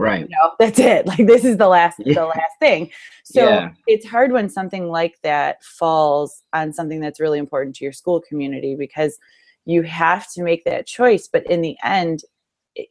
right. 0.00 0.20
You 0.22 0.28
know, 0.28 0.52
that's 0.58 0.78
it. 0.78 1.06
Like 1.10 1.26
this 1.26 1.44
is 1.44 1.56
the 1.56 1.68
last 1.68 2.00
yeah. 2.04 2.14
the 2.14 2.26
last 2.26 2.58
thing. 2.58 2.90
So 3.24 3.48
yeah. 3.48 3.72
it's 3.86 4.06
hard 4.06 4.32
when 4.32 4.48
something 4.48 4.88
like 4.88 5.18
that 5.22 5.62
falls 5.64 6.42
on 6.52 6.72
something 6.72 7.00
that's 7.00 7.20
really 7.20 7.38
important 7.38 7.76
to 7.76 7.84
your 7.84 7.92
school 7.92 8.20
community 8.20 8.74
because 8.76 9.18
you 9.66 9.82
have 9.82 10.30
to 10.32 10.42
make 10.42 10.64
that 10.64 10.86
choice. 10.86 11.28
But 11.28 11.46
in 11.50 11.60
the 11.60 11.76
end 11.84 12.22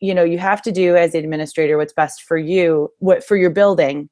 you 0.01 0.13
know 0.13 0.23
you 0.23 0.37
have 0.37 0.61
to 0.61 0.71
do 0.71 0.95
as 0.95 1.13
an 1.13 1.23
administrator 1.23 1.77
what's 1.77 1.93
best 1.93 2.23
for 2.23 2.37
you 2.37 2.91
what 2.99 3.23
for 3.23 3.37
your 3.37 3.49
building 3.49 4.09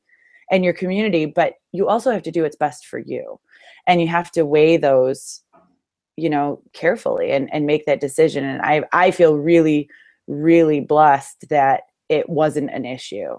and 0.49 0.63
your 0.63 0.73
community 0.73 1.25
but 1.25 1.55
you 1.73 1.87
also 1.87 2.09
have 2.09 2.23
to 2.23 2.31
do 2.31 2.43
what's 2.43 2.55
best 2.55 2.85
for 2.87 2.99
you. 2.99 3.39
And 3.85 4.01
you 4.01 4.07
have 4.07 4.31
to 4.31 4.45
weigh 4.45 4.77
those 4.77 5.41
you 6.15 6.29
know 6.29 6.61
carefully 6.73 7.31
and 7.31 7.53
and 7.53 7.65
make 7.65 7.85
that 7.85 8.01
decision. 8.01 8.43
And 8.43 8.61
i 8.61 8.83
i 8.93 9.11
feel 9.11 9.37
really 9.37 9.89
really 10.27 10.79
blessed 10.79 11.45
that 11.49 11.83
it 12.09 12.29
wasn't 12.29 12.71
an 12.71 12.85
issue. 12.85 13.37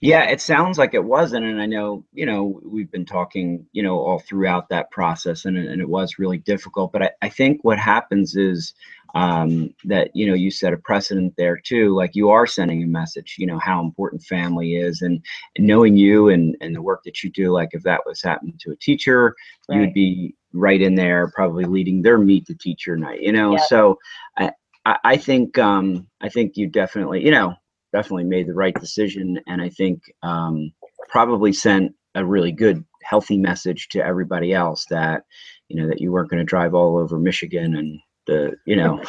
Yeah, 0.00 0.24
it 0.24 0.40
sounds 0.40 0.78
like 0.78 0.94
it 0.94 1.04
wasn't. 1.04 1.46
And 1.46 1.62
I 1.62 1.66
know, 1.66 2.04
you 2.12 2.26
know, 2.26 2.60
we've 2.64 2.90
been 2.90 3.06
talking, 3.06 3.64
you 3.70 3.84
know, 3.84 4.00
all 4.00 4.18
throughout 4.18 4.68
that 4.68 4.90
process 4.90 5.44
and, 5.44 5.56
and 5.56 5.80
it 5.80 5.88
was 5.88 6.18
really 6.18 6.38
difficult. 6.38 6.90
But 6.92 7.02
I, 7.02 7.10
I 7.22 7.28
think 7.28 7.62
what 7.62 7.78
happens 7.78 8.34
is 8.34 8.74
um, 9.14 9.74
that 9.84 10.10
you 10.14 10.26
know 10.26 10.34
you 10.34 10.50
set 10.50 10.72
a 10.72 10.78
precedent 10.78 11.34
there 11.36 11.56
too 11.56 11.94
like 11.94 12.14
you 12.14 12.30
are 12.30 12.46
sending 12.46 12.82
a 12.82 12.86
message 12.86 13.36
you 13.38 13.46
know 13.46 13.58
how 13.58 13.82
important 13.82 14.22
family 14.22 14.76
is 14.76 15.02
and, 15.02 15.22
and 15.56 15.66
knowing 15.66 15.96
you 15.96 16.28
and 16.28 16.56
and 16.60 16.74
the 16.74 16.82
work 16.82 17.02
that 17.04 17.22
you 17.22 17.30
do 17.30 17.52
like 17.52 17.70
if 17.72 17.82
that 17.82 18.00
was 18.06 18.22
happening 18.22 18.56
to 18.60 18.70
a 18.70 18.76
teacher 18.76 19.34
right. 19.68 19.76
you 19.76 19.80
would 19.82 19.94
be 19.94 20.34
right 20.54 20.80
in 20.80 20.94
there 20.94 21.30
probably 21.34 21.64
leading 21.64 22.02
their 22.02 22.18
meet 22.18 22.46
the 22.46 22.54
teacher 22.54 22.96
night 22.96 23.20
you 23.20 23.32
know 23.32 23.52
yep. 23.52 23.60
so 23.66 23.98
i 24.38 24.50
i 24.84 25.16
think 25.16 25.58
um 25.58 26.06
i 26.20 26.28
think 26.28 26.56
you 26.56 26.66
definitely 26.66 27.24
you 27.24 27.30
know 27.30 27.54
definitely 27.92 28.24
made 28.24 28.46
the 28.46 28.54
right 28.54 28.78
decision 28.80 29.38
and 29.46 29.60
i 29.60 29.68
think 29.68 30.02
um 30.22 30.72
probably 31.08 31.52
sent 31.52 31.92
a 32.14 32.24
really 32.24 32.52
good 32.52 32.84
healthy 33.02 33.38
message 33.38 33.88
to 33.88 34.04
everybody 34.04 34.52
else 34.52 34.86
that 34.90 35.24
you 35.68 35.80
know 35.80 35.88
that 35.88 36.00
you 36.00 36.10
weren't 36.12 36.30
going 36.30 36.38
to 36.38 36.44
drive 36.44 36.74
all 36.74 36.96
over 36.96 37.18
michigan 37.18 37.76
and 37.76 37.98
the 38.26 38.54
you 38.66 38.76
know 38.76 39.02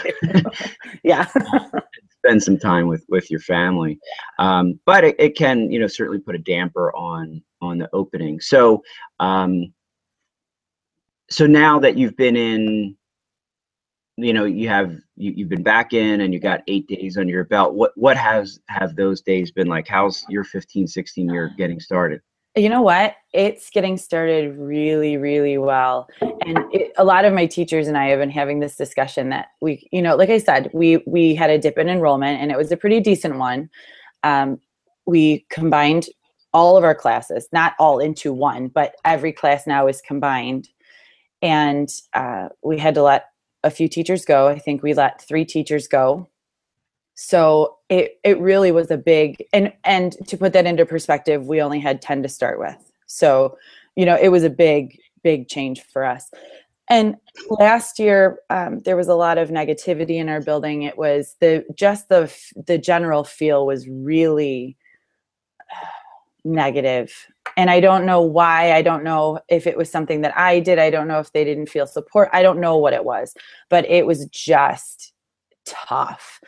yeah. 1.03 1.27
spend 2.25 2.42
some 2.42 2.58
time 2.58 2.88
with 2.88 3.06
with 3.10 3.30
your 3.30 3.39
family. 3.39 4.00
Um, 4.39 4.80
but 4.86 5.03
it, 5.03 5.15
it 5.20 5.36
can 5.36 5.70
you 5.72 5.80
know 5.80 5.88
certainly 5.88 6.20
put 6.20 6.36
a 6.36 6.39
damper 6.39 6.96
on 6.96 7.44
on 7.62 7.77
the 7.77 7.89
opening. 7.94 8.39
So 8.39 8.82
um 9.20 9.74
so 11.30 11.46
now 11.48 11.80
that 11.80 11.98
you've 11.98 12.15
been 12.15 12.36
in 12.36 12.96
you 14.17 14.34
know 14.34 14.46
you 14.46 14.67
have 14.67 14.96
you, 15.15 15.34
you've 15.36 15.50
been 15.50 15.63
back 15.63 15.93
in 15.93 16.22
and 16.22 16.34
you 16.34 16.39
got 16.39 16.62
eight 16.67 16.88
days 16.88 17.17
under 17.17 17.32
your 17.32 17.46
belt. 17.46 17.74
What 17.74 17.91
what 17.96 18.17
has 18.17 18.60
have 18.67 18.96
those 18.96 19.22
days 19.22 19.51
been 19.51 19.67
like? 19.67 19.88
How's 19.88 20.25
your 20.29 20.43
15 20.43 20.88
16 20.88 21.29
year 21.29 21.51
getting 21.58 21.79
started? 21.79 22.22
You 22.55 22.70
know 22.70 22.84
what? 22.84 23.15
It's 23.34 23.72
getting 23.72 23.98
started 23.98 24.55
really 24.58 25.17
really 25.17 25.58
well. 25.58 26.08
And 26.22 26.60
it, 26.72 26.91
a 26.98 27.03
lot 27.03 27.25
of 27.25 27.34
my 27.34 27.48
teachers 27.48 27.88
and 27.88 27.98
i 27.98 28.08
have 28.08 28.20
been 28.20 28.29
having 28.29 28.60
this 28.60 28.75
discussion 28.75 29.29
that 29.29 29.48
we 29.62 29.88
you 29.91 30.01
know 30.01 30.15
like 30.15 30.29
i 30.29 30.38
said 30.38 30.70
we 30.74 30.98
we 31.08 31.34
had 31.34 31.50
a 31.50 31.58
dip 31.58 31.77
in 31.77 31.89
enrollment 31.89 32.39
and 32.39 32.51
it 32.51 32.58
was 32.58 32.72
a 32.72 32.77
pretty 32.77 33.00
decent 33.00 33.38
one. 33.38 33.70
Um, 34.24 34.60
we 35.05 35.46
combined 35.50 36.05
all 36.53 36.77
of 36.77 36.84
our 36.84 36.93
classes 36.93 37.48
not 37.51 37.74
all 37.79 38.00
into 38.00 38.32
one 38.32 38.67
but 38.67 38.96
every 39.05 39.34
class 39.34 39.65
now 39.65 39.88
is 39.88 40.01
combined. 40.01 40.70
And 41.41 41.89
uh, 42.13 42.50
we 42.63 42.77
had 42.77 42.96
to 42.96 43.03
let 43.03 43.33
a 43.63 43.72
few 43.72 43.88
teachers 43.88 44.25
go 44.25 44.48
i 44.48 44.60
think 44.60 44.84
we 44.84 44.93
let 44.93 45.22
three 45.22 45.46
teachers 45.46 45.88
go. 45.88 46.29
So 47.15 47.77
it 47.89 48.20
it 48.24 48.39
really 48.39 48.72
was 48.72 48.89
a 48.89 48.98
big 48.98 49.46
and 49.53 49.72
and 49.84 50.13
to 50.27 50.38
put 50.38 50.53
that 50.53 50.65
into 50.65 50.86
perspective 50.86 51.46
we 51.46 51.62
only 51.62 51.79
had 51.79 52.01
10 52.01 52.24
to 52.24 52.29
start 52.29 52.60
with. 52.60 52.91
So 53.05 53.58
you 53.96 54.05
know 54.05 54.17
it 54.20 54.29
was 54.29 54.43
a 54.43 54.50
big 54.50 54.98
big 55.24 55.48
change 55.48 55.82
for 55.84 56.03
us. 56.03 56.29
And 56.89 57.15
last 57.50 58.00
year 58.00 58.39
um, 58.50 58.79
there 58.79 58.98
was 58.98 59.08
a 59.08 59.15
lot 59.15 59.38
of 59.38 59.50
negativity 59.50 60.15
in 60.15 60.27
our 60.27 60.41
building. 60.41 60.84
It 60.84 60.98
was 60.98 61.36
the 61.39 61.65
just 61.75 62.10
the 62.10 62.34
the 62.67 62.77
general 62.77 63.24
feel 63.24 63.65
was 63.65 63.88
really 63.88 64.75
negative. 66.44 67.14
And 67.58 67.70
i 67.70 67.80
don't 67.80 68.06
know 68.06 68.22
why. 68.22 68.74
I 68.74 68.82
don't 68.82 69.04
know 69.04 69.40
if 69.50 69.68
it 69.68 69.78
was 69.78 69.90
something 69.90 70.22
that 70.22 70.38
i 70.38 70.60
did. 70.60 70.80
I 70.80 70.90
don't 70.90 71.08
know 71.08 71.20
if 71.20 71.32
they 71.32 71.44
didn't 71.44 71.70
feel 71.70 71.88
support. 71.88 72.30
I 72.34 72.42
don't 72.42 72.60
know 72.60 72.78
what 72.78 72.94
it 72.94 73.06
was. 73.06 73.34
But 73.70 73.90
it 73.90 74.06
was 74.06 74.26
just 74.28 75.14
tough. 75.66 76.40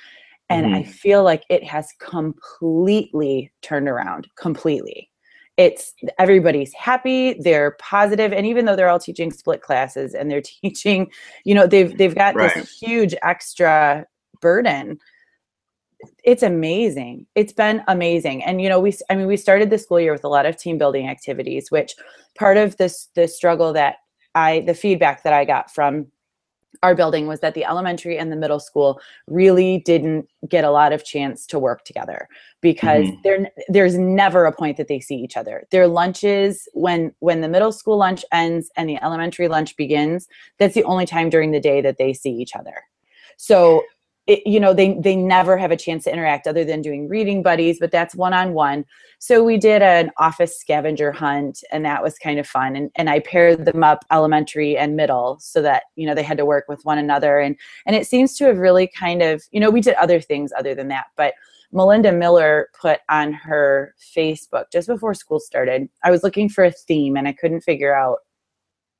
And 0.49 0.65
mm-hmm. 0.67 0.75
i 0.75 0.83
feel 0.83 1.23
like 1.23 1.43
it 1.49 1.63
has 1.63 1.91
completely 1.99 3.51
turned 3.61 3.87
around. 3.87 4.27
Completely. 4.37 5.09
It's 5.57 5.93
everybody's 6.19 6.73
happy. 6.73 7.33
They're 7.39 7.77
positive. 7.79 8.33
And 8.33 8.45
even 8.45 8.65
though 8.65 8.75
they're 8.75 8.89
all 8.89 8.99
teaching 8.99 9.31
split 9.31 9.61
classes 9.61 10.13
and 10.13 10.29
they're 10.29 10.41
teaching 10.61 11.11
you 11.43 11.55
know 11.55 11.67
they've 11.67 11.97
they've 11.97 12.15
got 12.15 12.35
right. 12.35 12.53
this 12.53 12.77
huge 12.77 13.15
extra 13.21 14.05
burden 14.41 14.99
it's 16.23 16.43
amazing 16.43 17.25
it's 17.35 17.53
been 17.53 17.83
amazing 17.87 18.43
and 18.43 18.61
you 18.61 18.69
know 18.69 18.79
we 18.79 18.93
i 19.09 19.15
mean 19.15 19.27
we 19.27 19.37
started 19.37 19.69
the 19.69 19.77
school 19.77 19.99
year 19.99 20.11
with 20.11 20.23
a 20.23 20.29
lot 20.29 20.45
of 20.45 20.57
team 20.57 20.77
building 20.77 21.07
activities 21.07 21.71
which 21.71 21.95
part 22.35 22.57
of 22.57 22.77
this 22.77 23.09
the 23.15 23.27
struggle 23.27 23.73
that 23.73 23.97
i 24.35 24.61
the 24.61 24.73
feedback 24.73 25.23
that 25.23 25.33
i 25.33 25.45
got 25.45 25.73
from 25.73 26.07
our 26.83 26.95
building 26.95 27.27
was 27.27 27.39
that 27.39 27.53
the 27.53 27.65
elementary 27.65 28.17
and 28.17 28.31
the 28.31 28.35
middle 28.35 28.59
school 28.59 28.99
really 29.27 29.79
didn't 29.85 30.29
get 30.47 30.63
a 30.63 30.71
lot 30.71 30.93
of 30.93 31.03
chance 31.03 31.45
to 31.47 31.59
work 31.59 31.83
together 31.83 32.27
because 32.61 33.05
mm-hmm. 33.05 33.21
there 33.23 33.51
there's 33.69 33.97
never 33.97 34.45
a 34.45 34.51
point 34.51 34.77
that 34.77 34.87
they 34.87 34.99
see 34.99 35.15
each 35.15 35.37
other. 35.37 35.65
Their 35.71 35.87
lunches 35.87 36.67
when 36.73 37.13
when 37.19 37.41
the 37.41 37.49
middle 37.49 37.71
school 37.71 37.97
lunch 37.97 38.23
ends 38.31 38.69
and 38.75 38.89
the 38.89 39.01
elementary 39.01 39.47
lunch 39.47 39.75
begins, 39.75 40.27
that's 40.59 40.75
the 40.75 40.83
only 40.83 41.05
time 41.05 41.29
during 41.29 41.51
the 41.51 41.59
day 41.59 41.81
that 41.81 41.97
they 41.97 42.13
see 42.13 42.31
each 42.31 42.55
other. 42.55 42.75
So 43.37 43.83
it, 44.27 44.45
you 44.45 44.59
know 44.59 44.73
they 44.73 44.97
they 44.99 45.15
never 45.15 45.57
have 45.57 45.71
a 45.71 45.77
chance 45.77 46.03
to 46.05 46.13
interact 46.13 46.47
other 46.47 46.63
than 46.63 46.81
doing 46.81 47.07
reading 47.07 47.43
buddies 47.43 47.79
but 47.79 47.91
that's 47.91 48.15
one-on-one. 48.15 48.85
So 49.19 49.43
we 49.43 49.57
did 49.57 49.81
an 49.81 50.11
office 50.17 50.59
scavenger 50.59 51.11
hunt 51.11 51.63
and 51.71 51.85
that 51.85 52.03
was 52.03 52.17
kind 52.17 52.39
of 52.39 52.47
fun 52.47 52.75
and, 52.75 52.91
and 52.95 53.09
i 53.09 53.19
paired 53.19 53.65
them 53.65 53.83
up 53.83 54.05
elementary 54.11 54.77
and 54.77 54.95
middle 54.95 55.37
so 55.39 55.61
that 55.61 55.83
you 55.95 56.07
know 56.07 56.15
they 56.15 56.23
had 56.23 56.37
to 56.37 56.45
work 56.45 56.65
with 56.67 56.83
one 56.85 56.97
another 56.97 57.39
and 57.39 57.55
and 57.85 57.95
it 57.95 58.07
seems 58.07 58.37
to 58.37 58.45
have 58.45 58.57
really 58.57 58.87
kind 58.87 59.21
of 59.21 59.43
you 59.51 59.59
know 59.59 59.69
we 59.69 59.81
did 59.81 59.95
other 59.95 60.19
things 60.19 60.51
other 60.57 60.75
than 60.75 60.87
that 60.87 61.05
but 61.15 61.33
melinda 61.71 62.11
miller 62.11 62.69
put 62.79 62.99
on 63.09 63.33
her 63.33 63.95
facebook 64.15 64.65
just 64.71 64.87
before 64.87 65.13
school 65.13 65.39
started 65.39 65.89
i 66.03 66.11
was 66.11 66.23
looking 66.23 66.49
for 66.49 66.63
a 66.63 66.71
theme 66.71 67.15
and 67.15 67.27
i 67.27 67.33
couldn't 67.33 67.61
figure 67.61 67.95
out 67.95 68.19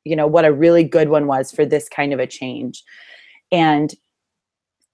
you 0.05 0.15
know 0.15 0.27
what 0.27 0.45
a 0.45 0.53
really 0.53 0.83
good 0.83 1.09
one 1.09 1.27
was 1.27 1.51
for 1.51 1.65
this 1.65 1.89
kind 1.89 2.13
of 2.13 2.19
a 2.19 2.27
change. 2.27 2.83
And 3.51 3.93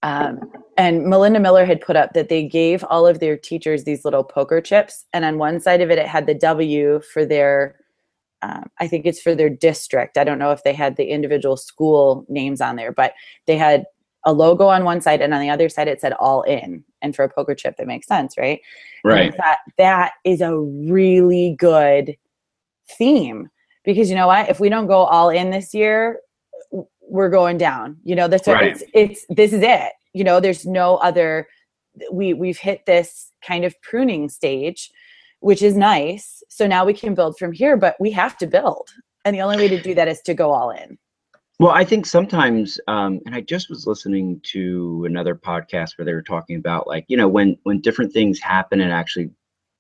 um, 0.04 0.40
and 0.78 1.06
Melinda 1.06 1.40
Miller 1.40 1.66
had 1.66 1.82
put 1.82 1.96
up 1.96 2.14
that 2.14 2.30
they 2.30 2.48
gave 2.48 2.84
all 2.86 3.06
of 3.06 3.20
their 3.20 3.38
teachers 3.38 3.84
these 3.84 4.04
little 4.04 4.24
poker 4.24 4.62
chips, 4.62 5.06
and 5.14 5.24
on 5.26 5.38
one 5.38 5.60
side 5.60 5.82
of 5.82 5.92
it, 5.92 6.00
it 6.00 6.08
had 6.08 6.26
the 6.26 6.34
W 6.34 7.02
for 7.14 7.26
their, 7.26 7.76
um, 8.42 8.70
I 8.80 8.88
think 8.88 9.06
it's 9.06 9.22
for 9.22 9.36
their 9.36 9.50
district. 9.50 10.18
I 10.18 10.24
don't 10.24 10.40
know 10.40 10.52
if 10.52 10.64
they 10.64 10.74
had 10.74 10.96
the 10.96 11.06
individual 11.06 11.58
school 11.58 12.26
names 12.30 12.62
on 12.62 12.76
there, 12.76 12.92
but 12.92 13.14
they 13.46 13.58
had 13.58 13.86
a 14.26 14.34
logo 14.34 14.68
on 14.68 14.84
one 14.84 15.02
side, 15.02 15.22
and 15.22 15.34
on 15.34 15.42
the 15.42 15.50
other 15.50 15.70
side, 15.70 15.88
it 15.88 16.02
said 16.02 16.14
"all 16.14 16.42
in." 16.44 16.84
And 17.02 17.16
for 17.16 17.24
a 17.24 17.30
poker 17.30 17.56
chip, 17.56 17.78
that 17.78 17.88
makes 17.88 18.08
sense, 18.08 18.38
right? 18.38 18.62
Right. 19.04 19.36
That 19.38 19.60
that 19.78 20.14
is 20.24 20.42
a 20.42 20.56
really 20.58 21.56
good 21.60 22.16
theme 22.98 23.50
because 23.84 24.10
you 24.10 24.16
know 24.16 24.28
what? 24.28 24.50
If 24.50 24.60
we 24.60 24.70
don't 24.70 24.88
go 24.88 25.04
all 25.04 25.30
in 25.30 25.50
this 25.50 25.74
year, 25.74 26.20
we're 27.12 27.30
going 27.30 27.58
down. 27.58 27.98
You 28.04 28.16
know, 28.16 28.28
that's 28.28 28.48
right. 28.48 28.72
it's, 28.72 28.84
it's 28.94 29.26
this 29.30 29.54
is 29.54 29.62
it. 29.62 29.92
You 30.14 30.24
know, 30.24 30.40
there's 30.40 30.66
no 30.66 30.96
other. 30.98 31.48
We 32.12 32.34
we've 32.34 32.58
hit 32.58 32.86
this 32.86 33.32
kind 33.46 33.66
of 33.66 33.80
pruning 33.82 34.30
stage, 34.30 34.90
which 35.42 35.62
is 35.62 35.76
nice. 35.76 36.42
So 36.50 36.66
now 36.66 36.86
we 36.86 36.94
can 36.94 37.14
build 37.14 37.38
from 37.38 37.52
here, 37.52 37.76
but 37.76 37.98
we 38.00 38.12
have 38.12 38.38
to 38.38 38.48
build, 38.48 38.90
and 39.26 39.36
the 39.36 39.42
only 39.42 39.58
way 39.58 39.68
to 39.68 39.82
do 39.82 39.94
that 39.96 40.08
is 40.08 40.22
to 40.22 40.34
go 40.34 40.52
all 40.52 40.72
in. 40.72 40.98
Well, 41.60 41.72
I 41.72 41.84
think 41.84 42.08
sometimes, 42.08 42.80
um, 42.88 43.20
and 43.26 43.36
I 43.36 43.42
just 43.42 43.70
was 43.70 43.86
listening 43.86 44.42
to 44.46 45.04
another 45.06 45.36
podcast 45.36 45.98
where 45.98 46.06
they 46.06 46.14
were 46.14 46.24
talking 46.24 46.56
about 46.56 46.88
like 46.88 47.06
you 47.10 47.18
know 47.18 47.28
when 47.28 47.58
when 47.64 47.82
different 47.82 48.14
things 48.14 48.40
happen 48.40 48.80
and 48.80 48.92
actually 48.92 49.32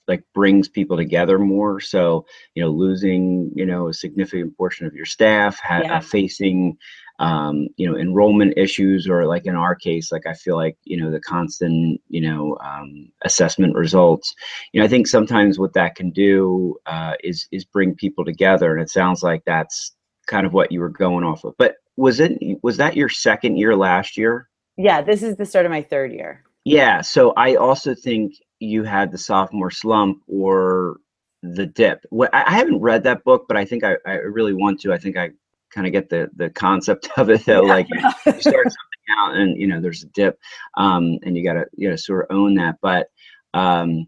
like 0.08 0.24
brings 0.34 0.68
people 0.68 0.98
together 0.98 1.40
more 1.40 1.80
so 1.80 2.26
you 2.56 2.62
know 2.62 2.70
losing 2.70 3.52
you 3.56 3.66
know 3.66 3.88
a 3.88 3.94
significant 3.94 4.58
portion 4.58 4.86
of 4.86 4.94
your 4.94 5.06
staff 5.06 5.60
ha- 5.60 5.82
yeah. 5.84 6.00
facing 6.00 6.78
um, 7.22 7.68
you 7.78 7.90
know 7.90 7.98
enrollment 7.98 8.54
issues 8.58 9.08
or 9.08 9.28
like 9.28 9.46
in 9.46 9.56
our 9.56 9.76
case 9.76 10.12
like 10.12 10.26
i 10.26 10.34
feel 10.34 10.56
like 10.56 10.76
you 10.84 11.00
know 11.00 11.12
the 11.12 11.22
constant 11.22 12.02
you 12.10 12.20
know 12.20 12.58
um, 12.64 13.10
assessment 13.24 13.76
results 13.76 14.34
you 14.74 14.80
know 14.80 14.86
i 14.86 14.90
think 14.90 15.08
sometimes 15.08 15.60
what 15.60 15.74
that 15.74 15.96
can 15.96 16.10
do 16.10 16.76
uh, 16.88 17.14
is 17.24 17.48
is 17.52 17.64
bring 17.64 17.96
people 17.96 18.26
together 18.26 18.74
and 18.74 18.82
it 18.82 18.90
sounds 18.90 19.22
like 19.22 19.44
that's 19.46 19.96
kind 20.28 20.48
of 20.48 20.54
what 20.54 20.72
you 20.72 20.80
were 20.80 20.90
going 20.90 21.24
off 21.24 21.44
of 21.44 21.54
but 21.60 21.76
was 21.96 22.20
it 22.20 22.34
was 22.64 22.78
that 22.78 22.98
your 22.98 23.10
second 23.10 23.56
year 23.56 23.76
last 23.76 24.18
year 24.18 24.50
yeah 24.78 25.00
this 25.00 25.22
is 25.22 25.36
the 25.36 25.46
start 25.46 25.66
of 25.66 25.72
my 25.72 25.82
third 25.82 26.12
year 26.12 26.44
yeah 26.66 27.02
so 27.02 27.34
i 27.38 27.54
also 27.56 27.94
think 27.94 28.34
you 28.60 28.84
had 28.84 29.12
the 29.12 29.18
sophomore 29.18 29.72
slump 29.72 30.22
or 30.28 30.98
the 31.44 31.66
dip. 31.66 32.06
I 32.34 32.56
haven't 32.56 32.82
read 32.82 33.04
that 33.04 33.24
book, 33.24 33.46
but 33.48 33.58
I 33.58 33.66
think 33.66 33.84
I, 33.84 33.96
I 34.06 34.14
really 34.14 34.54
want 34.54 34.80
to. 34.82 34.94
I 34.94 35.00
think 35.00 35.18
I 35.18 35.32
kind 35.74 35.88
of 35.88 35.94
get 35.94 36.10
the 36.10 36.30
the 36.36 36.50
concept 36.50 37.10
of 37.18 37.30
it 37.30 37.46
though. 37.46 37.66
Yeah. 37.66 37.74
Like 37.74 37.88
you 37.90 38.00
start 38.42 38.44
something 38.46 39.18
out 39.18 39.36
and 39.36 39.60
you 39.60 39.68
know 39.68 39.82
there's 39.82 40.04
a 40.04 40.08
dip, 40.08 40.40
um, 40.78 41.18
and 41.24 41.36
you 41.36 41.44
gotta 41.44 41.66
you 41.74 41.90
know 41.90 41.96
sort 41.96 42.26
of 42.30 42.36
own 42.36 42.56
that. 42.56 42.76
But 42.82 43.08
um, 43.54 44.08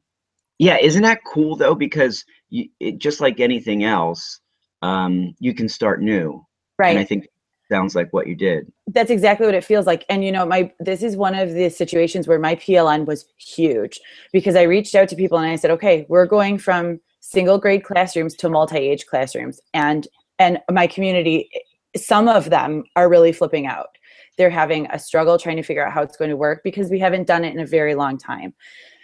yeah, 0.60 0.78
isn't 0.78 1.04
that 1.04 1.22
cool 1.26 1.56
though? 1.56 1.76
Because 1.76 2.24
you, 2.50 2.70
it, 2.80 3.00
just 3.00 3.20
like 3.20 3.40
anything 3.40 3.84
else, 3.84 4.40
um, 4.82 5.34
you 5.40 5.54
can 5.54 5.68
start 5.68 6.02
new. 6.02 6.46
Right. 6.78 6.92
And 6.92 7.00
I 7.00 7.06
think 7.06 7.26
sounds 7.72 7.96
like 7.96 8.12
what 8.12 8.28
you 8.28 8.36
did. 8.36 8.72
That's 8.88 9.10
exactly 9.10 9.46
what 9.46 9.56
it 9.56 9.64
feels 9.64 9.86
like. 9.86 10.06
And 10.10 10.24
you 10.24 10.32
know, 10.32 10.46
my 10.46 10.72
this 10.80 11.02
is 11.04 11.16
one 11.18 11.36
of 11.36 11.54
the 11.54 11.70
situations 11.70 12.28
where 12.28 12.40
my 12.40 12.56
PLN 12.56 13.06
was 13.06 13.26
huge 13.38 14.00
because 14.32 14.56
I 14.56 14.64
reached 14.64 14.96
out 14.96 15.10
to 15.10 15.16
people 15.16 15.38
and 15.38 15.50
I 15.50 15.56
said, 15.56 15.72
"Okay, 15.72 16.06
we're 16.10 16.26
going 16.26 16.58
from 16.58 17.00
single 17.20 17.58
grade 17.58 17.84
classrooms 17.84 18.36
to 18.36 18.50
multi-age 18.50 19.06
classrooms." 19.08 19.60
And 19.74 20.08
and 20.44 20.60
my 20.72 20.88
community 20.88 21.50
some 21.96 22.28
of 22.28 22.50
them 22.50 22.84
are 22.96 23.08
really 23.08 23.32
flipping 23.32 23.68
out. 23.68 23.92
they're 24.38 24.50
having 24.50 24.88
a 24.88 25.00
struggle 25.00 25.38
trying 25.38 25.58
to 25.58 25.64
figure 25.64 25.86
out 25.86 25.94
how 25.94 26.02
it's 26.02 26.18
going 26.18 26.30
to 26.30 26.38
work 26.38 26.62
because 26.64 26.90
we 26.90 27.00
haven't 27.00 27.28
done 27.28 27.46
it 27.46 27.54
in 27.54 27.60
a 27.60 27.66
very 27.66 27.96
long 27.96 28.18
time. 28.18 28.54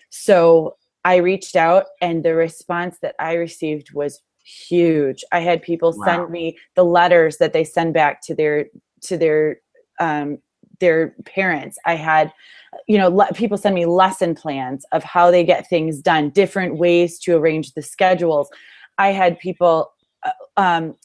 So 0.09 0.75
I 1.05 1.17
reached 1.17 1.55
out, 1.55 1.85
and 2.01 2.23
the 2.23 2.35
response 2.35 2.97
that 3.01 3.15
I 3.19 3.33
received 3.33 3.93
was 3.93 4.21
huge. 4.43 5.23
I 5.31 5.39
had 5.39 5.61
people 5.61 5.93
wow. 5.95 6.05
send 6.05 6.29
me 6.31 6.57
the 6.75 6.83
letters 6.83 7.37
that 7.37 7.53
they 7.53 7.63
send 7.63 7.93
back 7.93 8.21
to 8.23 8.35
their 8.35 8.65
to 9.01 9.17
their 9.17 9.61
um, 9.99 10.39
their 10.79 11.13
parents. 11.25 11.77
I 11.85 11.95
had, 11.95 12.33
you 12.87 12.97
know, 12.97 13.09
le- 13.09 13.33
people 13.33 13.57
send 13.57 13.75
me 13.75 13.85
lesson 13.85 14.33
plans 14.33 14.85
of 14.91 15.03
how 15.03 15.29
they 15.29 15.43
get 15.43 15.69
things 15.69 16.01
done, 16.01 16.29
different 16.31 16.77
ways 16.77 17.19
to 17.19 17.35
arrange 17.35 17.73
the 17.73 17.81
schedules. 17.81 18.49
I 18.97 19.09
had 19.09 19.37
people, 19.39 19.91
uh, 20.25 20.31
um, 20.57 20.95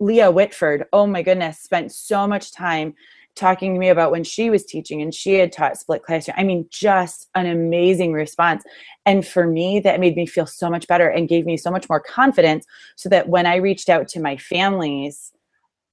Leah 0.00 0.30
Whitford, 0.30 0.84
oh 0.92 1.06
my 1.06 1.22
goodness, 1.22 1.58
spent 1.58 1.92
so 1.92 2.26
much 2.26 2.52
time 2.52 2.94
talking 3.34 3.74
to 3.74 3.80
me 3.80 3.88
about 3.88 4.12
when 4.12 4.24
she 4.24 4.48
was 4.48 4.64
teaching 4.64 5.02
and 5.02 5.12
she 5.12 5.34
had 5.34 5.52
taught 5.52 5.76
split 5.76 6.02
classroom. 6.02 6.36
I 6.38 6.44
mean, 6.44 6.66
just 6.70 7.28
an 7.34 7.46
amazing 7.46 8.12
response. 8.12 8.64
And 9.06 9.26
for 9.26 9.46
me, 9.46 9.80
that 9.80 10.00
made 10.00 10.16
me 10.16 10.26
feel 10.26 10.46
so 10.46 10.70
much 10.70 10.86
better 10.86 11.08
and 11.08 11.28
gave 11.28 11.44
me 11.44 11.56
so 11.56 11.70
much 11.70 11.88
more 11.88 12.00
confidence 12.00 12.64
so 12.96 13.08
that 13.08 13.28
when 13.28 13.46
I 13.46 13.56
reached 13.56 13.88
out 13.88 14.08
to 14.08 14.20
my 14.20 14.36
families, 14.36 15.32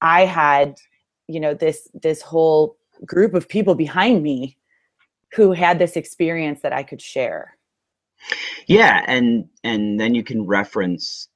I 0.00 0.24
had, 0.24 0.76
you 1.26 1.40
know, 1.40 1.54
this 1.54 1.88
this 1.94 2.22
whole 2.22 2.76
group 3.04 3.34
of 3.34 3.48
people 3.48 3.74
behind 3.74 4.22
me 4.22 4.56
who 5.32 5.52
had 5.52 5.78
this 5.78 5.96
experience 5.96 6.60
that 6.62 6.72
I 6.72 6.82
could 6.82 7.00
share. 7.00 7.56
Yeah, 8.66 9.04
and 9.06 9.48
and 9.64 9.98
then 9.98 10.14
you 10.14 10.22
can 10.22 10.46
reference 10.46 11.28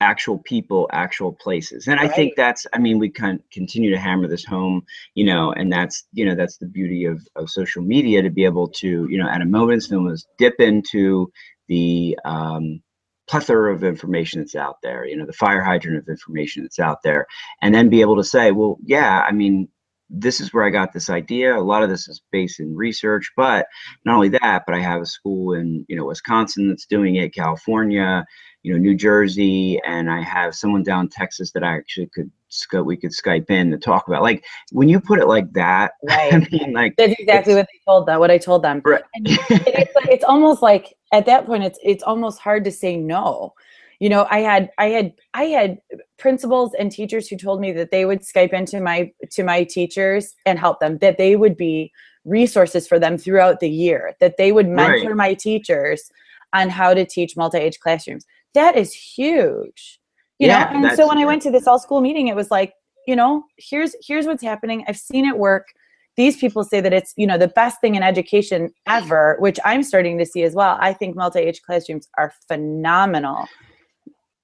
actual 0.00 0.38
people, 0.38 0.88
actual 0.92 1.32
places. 1.32 1.86
And 1.86 2.00
right. 2.00 2.10
I 2.10 2.14
think 2.14 2.34
that's 2.36 2.66
I 2.72 2.78
mean 2.78 2.98
we 2.98 3.10
can 3.10 3.42
continue 3.52 3.90
to 3.90 3.98
hammer 3.98 4.28
this 4.28 4.44
home, 4.44 4.82
you 5.14 5.24
know, 5.24 5.52
and 5.52 5.72
that's 5.72 6.04
you 6.12 6.24
know 6.24 6.34
that's 6.34 6.56
the 6.56 6.66
beauty 6.66 7.04
of 7.04 7.20
of 7.36 7.50
social 7.50 7.82
media 7.82 8.22
to 8.22 8.30
be 8.30 8.44
able 8.44 8.68
to, 8.68 9.06
you 9.08 9.18
know, 9.18 9.28
at 9.28 9.42
a 9.42 9.46
moment's 9.46 9.90
notice 9.90 10.26
dip 10.38 10.54
into 10.58 11.30
the 11.68 12.18
um 12.24 12.80
plethora 13.28 13.72
of 13.72 13.84
information 13.84 14.40
that's 14.40 14.56
out 14.56 14.78
there, 14.82 15.06
you 15.06 15.16
know, 15.16 15.24
the 15.24 15.32
fire 15.32 15.62
hydrant 15.62 15.98
of 15.98 16.08
information 16.08 16.64
that's 16.64 16.80
out 16.80 17.02
there, 17.04 17.26
and 17.62 17.74
then 17.74 17.88
be 17.88 18.00
able 18.00 18.16
to 18.16 18.24
say, 18.24 18.50
well, 18.50 18.76
yeah, 18.84 19.24
I 19.26 19.30
mean, 19.30 19.68
this 20.10 20.40
is 20.40 20.52
where 20.52 20.64
I 20.64 20.70
got 20.70 20.92
this 20.92 21.08
idea. 21.08 21.56
A 21.56 21.60
lot 21.62 21.84
of 21.84 21.88
this 21.88 22.08
is 22.08 22.20
based 22.32 22.58
in 22.58 22.74
research, 22.74 23.30
but 23.36 23.66
not 24.04 24.16
only 24.16 24.30
that, 24.30 24.64
but 24.66 24.74
I 24.74 24.80
have 24.80 25.00
a 25.00 25.06
school 25.06 25.54
in 25.54 25.86
you 25.88 25.96
know 25.96 26.06
Wisconsin 26.06 26.68
that's 26.68 26.86
doing 26.86 27.14
it, 27.16 27.34
California, 27.34 28.24
you 28.62 28.72
know 28.72 28.78
New 28.78 28.94
Jersey, 28.94 29.80
and 29.86 30.10
I 30.10 30.22
have 30.22 30.54
someone 30.54 30.82
down 30.82 31.08
Texas 31.08 31.50
that 31.52 31.64
I 31.64 31.76
actually 31.76 32.06
could 32.08 32.30
we 32.84 32.96
could 32.96 33.10
Skype 33.10 33.50
in 33.50 33.70
to 33.70 33.78
talk 33.78 34.08
about. 34.08 34.22
Like 34.22 34.44
when 34.72 34.88
you 34.88 35.00
put 35.00 35.18
it 35.18 35.26
like 35.26 35.52
that, 35.52 35.92
right. 36.08 36.34
I 36.34 36.38
mean, 36.50 36.72
like 36.72 36.94
that's 36.96 37.14
exactly 37.18 37.54
what 37.54 37.66
they 37.72 37.80
told 37.86 38.06
them. 38.06 38.20
What 38.20 38.30
I 38.30 38.38
told 38.38 38.62
them. 38.62 38.82
Right. 38.84 39.02
it's, 39.14 39.94
like, 39.96 40.08
it's 40.08 40.24
almost 40.24 40.62
like 40.62 40.94
at 41.12 41.26
that 41.26 41.46
point, 41.46 41.64
it's 41.64 41.78
it's 41.82 42.02
almost 42.02 42.40
hard 42.40 42.64
to 42.64 42.70
say 42.70 42.96
no 42.96 43.54
you 44.00 44.08
know 44.08 44.26
i 44.30 44.40
had 44.40 44.70
i 44.78 44.86
had 44.86 45.12
i 45.34 45.44
had 45.44 45.78
principals 46.18 46.72
and 46.78 46.90
teachers 46.90 47.28
who 47.28 47.36
told 47.36 47.60
me 47.60 47.70
that 47.70 47.90
they 47.90 48.04
would 48.04 48.20
skype 48.20 48.52
into 48.52 48.80
my 48.80 49.12
to 49.30 49.44
my 49.44 49.62
teachers 49.62 50.34
and 50.46 50.58
help 50.58 50.80
them 50.80 50.98
that 50.98 51.18
they 51.18 51.36
would 51.36 51.56
be 51.56 51.92
resources 52.24 52.88
for 52.88 52.98
them 52.98 53.16
throughout 53.16 53.60
the 53.60 53.68
year 53.68 54.14
that 54.18 54.36
they 54.36 54.50
would 54.52 54.68
mentor 54.68 55.10
right. 55.10 55.16
my 55.16 55.34
teachers 55.34 56.10
on 56.52 56.68
how 56.68 56.92
to 56.92 57.06
teach 57.06 57.36
multi-age 57.36 57.78
classrooms 57.78 58.26
that 58.54 58.76
is 58.76 58.92
huge 58.92 60.00
you 60.38 60.46
yeah, 60.46 60.70
know 60.72 60.88
and 60.88 60.96
so 60.96 61.06
when 61.08 61.18
i 61.18 61.24
went 61.24 61.42
to 61.42 61.50
this 61.50 61.66
all 61.66 61.78
school 61.78 62.00
meeting 62.00 62.28
it 62.28 62.36
was 62.36 62.50
like 62.50 62.72
you 63.06 63.16
know 63.16 63.44
here's 63.56 63.94
here's 64.06 64.26
what's 64.26 64.42
happening. 64.42 64.84
I've 64.86 64.96
seen 64.96 65.26
it 65.26 65.36
work. 65.36 65.66
These 66.16 66.36
people 66.36 66.64
say 66.64 66.80
that 66.80 66.92
it's 66.92 67.12
you 67.16 67.26
know 67.26 67.38
the 67.38 67.48
best 67.48 67.80
thing 67.80 67.94
in 67.94 68.02
education 68.02 68.70
ever 68.88 69.36
which 69.40 69.58
i'm 69.64 69.82
starting 69.82 70.18
to 70.18 70.26
see 70.26 70.42
as 70.42 70.54
well. 70.54 70.76
I 70.80 70.92
think 70.92 71.16
multi-age 71.16 71.62
classrooms 71.62 72.08
are 72.18 72.32
phenomenal 72.46 73.46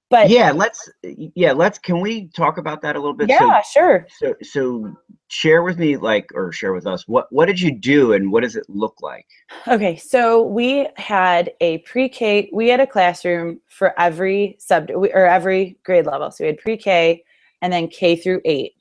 but 0.09 0.29
yeah 0.29 0.51
let's 0.51 0.89
yeah 1.03 1.51
let's 1.51 1.77
can 1.77 1.99
we 1.99 2.27
talk 2.29 2.57
about 2.57 2.81
that 2.81 2.95
a 2.95 2.99
little 2.99 3.15
bit? 3.15 3.29
Yeah 3.29 3.61
so, 3.61 3.79
sure. 3.79 4.07
so 4.19 4.35
so 4.41 4.93
share 5.27 5.63
with 5.63 5.77
me 5.77 5.97
like 5.97 6.29
or 6.33 6.51
share 6.51 6.73
with 6.73 6.87
us 6.87 7.07
what 7.07 7.27
what 7.31 7.45
did 7.45 7.59
you 7.59 7.71
do 7.71 8.13
and 8.13 8.31
what 8.31 8.43
does 8.43 8.55
it 8.55 8.65
look 8.69 8.95
like? 9.01 9.27
Okay 9.67 9.95
so 9.97 10.43
we 10.43 10.87
had 10.95 11.51
a 11.61 11.79
pre-k 11.79 12.49
we 12.53 12.69
had 12.69 12.79
a 12.79 12.87
classroom 12.87 13.59
for 13.67 13.99
every 13.99 14.55
sub 14.59 14.89
or 14.89 15.25
every 15.25 15.77
grade 15.83 16.05
level. 16.05 16.31
So 16.31 16.43
we 16.43 16.47
had 16.47 16.57
pre-k 16.59 17.23
and 17.61 17.73
then 17.73 17.87
k 17.87 18.15
through 18.15 18.41
8 18.45 18.73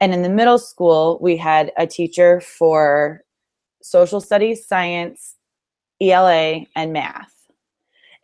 and 0.00 0.12
in 0.12 0.22
the 0.22 0.28
middle 0.28 0.58
school 0.58 1.18
we 1.20 1.36
had 1.36 1.72
a 1.76 1.86
teacher 1.86 2.40
for 2.40 3.22
social 3.82 4.20
studies 4.20 4.66
science 4.66 5.36
ela 6.00 6.60
and 6.76 6.92
math. 6.92 7.34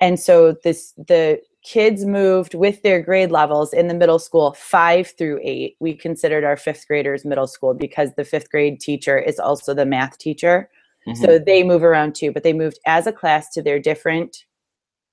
And 0.00 0.18
so 0.18 0.56
this 0.64 0.92
the 0.96 1.40
kids 1.64 2.04
moved 2.04 2.54
with 2.54 2.82
their 2.82 3.00
grade 3.00 3.30
levels 3.30 3.72
in 3.72 3.88
the 3.88 3.94
middle 3.94 4.18
school 4.18 4.52
five 4.52 5.12
through 5.16 5.40
eight. 5.42 5.76
We 5.80 5.94
considered 5.94 6.44
our 6.44 6.58
fifth 6.58 6.86
graders 6.86 7.24
middle 7.24 7.46
school 7.46 7.72
because 7.72 8.12
the 8.14 8.24
fifth 8.24 8.50
grade 8.50 8.80
teacher 8.80 9.18
is 9.18 9.40
also 9.40 9.72
the 9.72 9.86
math 9.86 10.18
teacher. 10.18 10.70
Mm-hmm. 11.08 11.24
So 11.24 11.38
they 11.38 11.62
move 11.62 11.82
around 11.82 12.14
too, 12.14 12.32
but 12.32 12.42
they 12.42 12.52
moved 12.52 12.78
as 12.86 13.06
a 13.06 13.12
class 13.12 13.48
to 13.54 13.62
their 13.62 13.80
different 13.80 14.44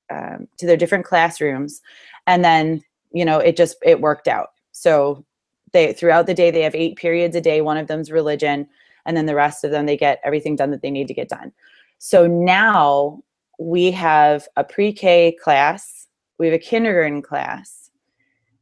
um, 0.09 0.47
to 0.57 0.65
their 0.65 0.75
different 0.75 1.05
classrooms, 1.05 1.81
and 2.27 2.43
then 2.43 2.83
you 3.13 3.23
know 3.23 3.39
it 3.39 3.55
just 3.55 3.77
it 3.81 4.01
worked 4.01 4.27
out. 4.27 4.49
So 4.73 5.25
they 5.71 5.93
throughout 5.93 6.27
the 6.27 6.33
day 6.33 6.51
they 6.51 6.63
have 6.63 6.75
eight 6.75 6.97
periods 6.97 7.35
a 7.35 7.41
day. 7.41 7.61
One 7.61 7.77
of 7.77 7.87
them's 7.87 8.11
religion, 8.11 8.67
and 9.05 9.15
then 9.15 9.25
the 9.25 9.35
rest 9.35 9.63
of 9.63 9.71
them 9.71 9.85
they 9.85 9.97
get 9.97 10.19
everything 10.25 10.57
done 10.57 10.71
that 10.71 10.81
they 10.81 10.91
need 10.91 11.07
to 11.07 11.13
get 11.13 11.29
done. 11.29 11.53
So 11.97 12.27
now 12.27 13.23
we 13.57 13.91
have 13.91 14.47
a 14.57 14.63
pre-K 14.63 15.37
class 15.41 16.07
we 16.41 16.47
have 16.47 16.55
a 16.55 16.59
kindergarten 16.59 17.21
class. 17.21 17.91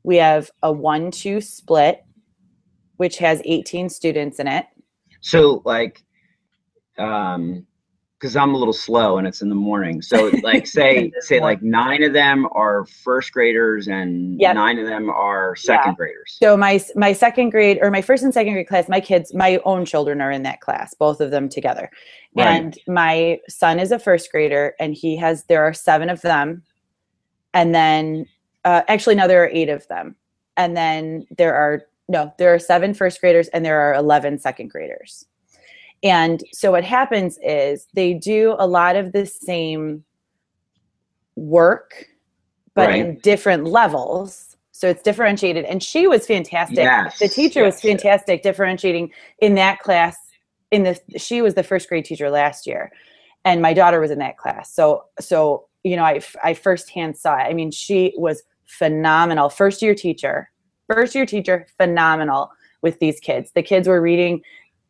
We 0.03 0.17
have 0.17 0.51
a 0.61 0.69
one 0.69 1.11
two 1.11 1.39
split, 1.39 2.03
which 2.97 3.19
has 3.19 3.41
18 3.45 3.87
students 3.87 4.37
in 4.37 4.49
it. 4.49 4.65
So, 5.21 5.61
like, 5.63 6.03
um, 6.97 7.65
because 8.19 8.35
I'm 8.35 8.53
a 8.53 8.57
little 8.57 8.73
slow 8.73 9.17
and 9.17 9.25
it's 9.25 9.41
in 9.41 9.47
the 9.47 9.55
morning. 9.55 10.01
So, 10.01 10.29
like, 10.43 10.67
say, 10.77 11.09
say, 11.21 11.39
like 11.39 11.61
nine 11.61 12.03
of 12.03 12.11
them 12.11 12.49
are 12.51 12.85
first 12.85 13.31
graders 13.31 13.87
and 13.87 14.37
yep. 14.41 14.55
nine 14.55 14.77
of 14.77 14.85
them 14.85 15.09
are 15.09 15.55
second 15.55 15.91
yeah. 15.91 15.95
graders. 15.95 16.37
So 16.37 16.57
my 16.57 16.83
my 16.97 17.13
second 17.13 17.51
grade 17.51 17.79
or 17.81 17.91
my 17.91 18.01
first 18.01 18.23
and 18.23 18.33
second 18.33 18.51
grade 18.51 18.67
class, 18.67 18.89
my 18.89 18.99
kids, 18.99 19.33
my 19.33 19.61
own 19.63 19.85
children 19.85 20.19
are 20.19 20.31
in 20.31 20.43
that 20.43 20.59
class, 20.59 20.93
both 20.93 21.21
of 21.21 21.31
them 21.31 21.47
together. 21.47 21.89
Right. 22.35 22.45
And 22.45 22.77
my 22.89 23.39
son 23.47 23.79
is 23.79 23.93
a 23.93 23.99
first 23.99 24.29
grader, 24.33 24.75
and 24.81 24.93
he 24.93 25.15
has 25.15 25.45
there 25.45 25.63
are 25.63 25.73
seven 25.73 26.09
of 26.09 26.19
them 26.23 26.63
and 27.53 27.73
then 27.73 28.25
uh, 28.65 28.81
actually 28.87 29.15
now 29.15 29.27
there 29.27 29.43
are 29.43 29.49
eight 29.49 29.69
of 29.69 29.87
them. 29.87 30.15
And 30.57 30.75
then 30.75 31.25
there 31.37 31.55
are 31.55 31.83
no 32.07 32.33
there 32.37 32.53
are 32.53 32.59
seven 32.59 32.93
first 32.93 33.21
graders 33.21 33.47
and 33.49 33.63
there 33.63 33.79
are 33.79 33.93
11 33.93 34.39
second 34.39 34.69
graders. 34.69 35.25
And 36.03 36.43
so 36.53 36.71
what 36.71 36.83
happens 36.83 37.37
is 37.43 37.87
they 37.93 38.13
do 38.13 38.55
a 38.57 38.67
lot 38.67 38.95
of 38.95 39.11
the 39.11 39.25
same 39.25 40.03
work 41.35 42.05
but 42.73 42.89
right. 42.89 42.99
in 43.05 43.19
different 43.19 43.65
levels. 43.65 44.57
So 44.71 44.87
it's 44.87 45.01
differentiated. 45.01 45.65
And 45.65 45.83
she 45.83 46.07
was 46.07 46.25
fantastic. 46.25 46.77
Yes. 46.77 47.19
the 47.19 47.27
teacher 47.27 47.61
yes. 47.61 47.75
was 47.75 47.81
fantastic 47.81 48.43
differentiating 48.43 49.11
in 49.39 49.55
that 49.55 49.79
class 49.79 50.17
in 50.71 50.83
the 50.83 50.99
she 51.17 51.41
was 51.41 51.55
the 51.55 51.63
first 51.63 51.89
grade 51.89 52.05
teacher 52.05 52.29
last 52.29 52.67
year. 52.67 52.91
And 53.45 53.61
my 53.61 53.73
daughter 53.73 53.99
was 53.99 54.11
in 54.11 54.19
that 54.19 54.37
class. 54.37 54.73
So 54.73 55.05
so 55.19 55.68
you 55.83 55.95
know, 55.95 56.03
I, 56.03 56.19
I 56.43 56.53
firsthand 56.53 57.17
saw 57.17 57.37
it. 57.37 57.43
I 57.43 57.53
mean, 57.53 57.71
she 57.71 58.13
was 58.17 58.43
phenomenal. 58.65 59.49
First 59.49 59.81
year 59.81 59.95
teacher, 59.95 60.49
first 60.87 61.15
year 61.15 61.25
teacher, 61.25 61.67
phenomenal 61.77 62.51
with 62.81 62.99
these 62.99 63.19
kids. 63.19 63.51
The 63.53 63.63
kids 63.63 63.87
were 63.87 64.01
reading 64.01 64.41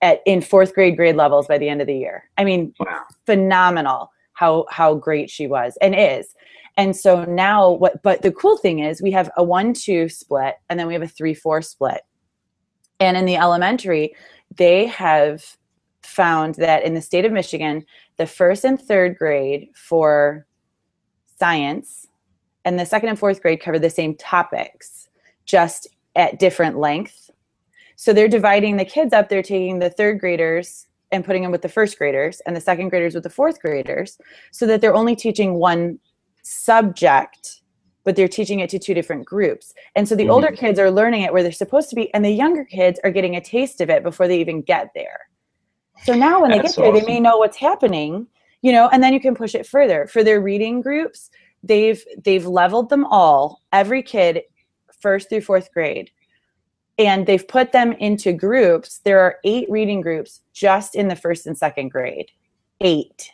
at 0.01 0.21
in 0.25 0.41
fourth 0.41 0.73
grade 0.73 0.95
grade 0.95 1.15
levels 1.15 1.47
by 1.47 1.57
the 1.57 1.69
end 1.69 1.81
of 1.81 1.87
the 1.87 1.97
year. 1.97 2.29
I 2.37 2.43
mean, 2.43 2.73
wow. 2.79 3.03
phenomenal 3.25 4.11
how 4.33 4.65
how 4.69 4.95
great 4.95 5.29
she 5.29 5.47
was 5.47 5.77
and 5.81 5.93
is. 5.95 6.33
And 6.77 6.95
so 6.95 7.25
now 7.25 7.71
what 7.71 8.01
but 8.03 8.21
the 8.21 8.31
cool 8.31 8.57
thing 8.57 8.79
is 8.79 9.01
we 9.01 9.11
have 9.11 9.29
a 9.35 9.43
1-2 9.43 10.11
split 10.11 10.55
and 10.69 10.79
then 10.79 10.87
we 10.87 10.93
have 10.93 11.03
a 11.03 11.07
3-4 11.07 11.65
split. 11.65 12.01
And 13.01 13.17
in 13.17 13.25
the 13.25 13.35
elementary, 13.35 14.15
they 14.55 14.85
have 14.85 15.57
found 16.03 16.55
that 16.55 16.83
in 16.83 16.93
the 16.93 17.01
state 17.01 17.25
of 17.25 17.31
Michigan, 17.31 17.85
the 18.17 18.25
first 18.25 18.63
and 18.63 18.79
third 18.79 19.17
grade 19.17 19.69
for 19.75 20.45
science 21.39 22.07
and 22.65 22.77
the 22.77 22.85
second 22.85 23.09
and 23.09 23.19
fourth 23.19 23.41
grade 23.41 23.61
cover 23.61 23.79
the 23.79 23.89
same 23.89 24.15
topics 24.15 25.09
just 25.45 25.87
at 26.15 26.39
different 26.39 26.77
length 26.77 27.29
so 27.95 28.13
they're 28.13 28.27
dividing 28.27 28.77
the 28.77 28.85
kids 28.85 29.13
up 29.13 29.29
they're 29.29 29.41
taking 29.41 29.79
the 29.79 29.89
third 29.89 30.19
graders 30.19 30.87
and 31.11 31.25
putting 31.25 31.41
them 31.41 31.51
with 31.51 31.61
the 31.61 31.69
first 31.69 31.97
graders 31.97 32.41
and 32.45 32.55
the 32.55 32.61
second 32.61 32.89
graders 32.89 33.15
with 33.15 33.23
the 33.23 33.29
fourth 33.29 33.59
graders 33.59 34.19
so 34.51 34.67
that 34.67 34.81
they're 34.81 34.95
only 34.95 35.15
teaching 35.15 35.55
one 35.55 35.97
subject 36.43 37.59
but 38.03 38.15
they're 38.15 38.27
teaching 38.27 38.59
it 38.59 38.71
to 38.71 38.79
two 38.79 38.95
different 38.95 39.23
groups. 39.23 39.73
And 39.95 40.07
so 40.07 40.15
the 40.15 40.23
mm-hmm. 40.23 40.31
older 40.31 40.51
kids 40.51 40.79
are 40.79 40.89
learning 40.89 41.21
it 41.21 41.33
where 41.33 41.43
they're 41.43 41.51
supposed 41.51 41.89
to 41.89 41.95
be, 41.95 42.11
and 42.13 42.23
the 42.25 42.31
younger 42.31 42.65
kids 42.65 42.99
are 43.03 43.11
getting 43.11 43.35
a 43.35 43.41
taste 43.41 43.81
of 43.81 43.89
it 43.91 44.01
before 44.01 44.27
they 44.27 44.39
even 44.39 44.63
get 44.63 44.89
there. 44.95 45.27
So 46.05 46.15
now 46.15 46.41
when 46.41 46.49
they 46.49 46.59
get 46.59 46.75
there, 46.75 46.85
awesome. 46.85 47.05
they 47.05 47.05
may 47.05 47.19
know 47.19 47.37
what's 47.37 47.57
happening, 47.57 48.25
you 48.61 48.71
know, 48.71 48.89
and 48.89 49.01
then 49.01 49.13
you 49.13 49.19
can 49.19 49.35
push 49.35 49.55
it 49.55 49.65
further. 49.65 50.07
For 50.07 50.23
their 50.23 50.41
reading 50.41 50.81
groups, 50.81 51.29
they've 51.63 52.03
they've 52.23 52.45
leveled 52.45 52.89
them 52.89 53.05
all, 53.05 53.61
every 53.71 54.03
kid, 54.03 54.41
first 54.99 55.29
through 55.29 55.41
fourth 55.41 55.71
grade. 55.73 56.11
And 56.97 57.25
they've 57.25 57.47
put 57.47 57.71
them 57.71 57.93
into 57.93 58.33
groups. 58.33 58.99
There 58.99 59.21
are 59.21 59.37
eight 59.45 59.69
reading 59.69 60.01
groups 60.01 60.41
just 60.51 60.95
in 60.95 61.07
the 61.07 61.15
first 61.15 61.47
and 61.47 61.57
second 61.57 61.89
grade. 61.89 62.29
Eight 62.81 63.31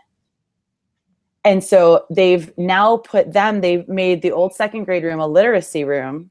and 1.46 1.64
so 1.64 2.06
they've 2.10 2.52
now 2.58 2.98
put 2.98 3.32
them 3.32 3.62
they've 3.62 3.88
made 3.88 4.22
the 4.22 4.32
old 4.32 4.54
second 4.54 4.84
grade 4.84 5.04
room 5.04 5.22
a 5.22 5.28
literacy 5.28 5.86
room 5.86 6.30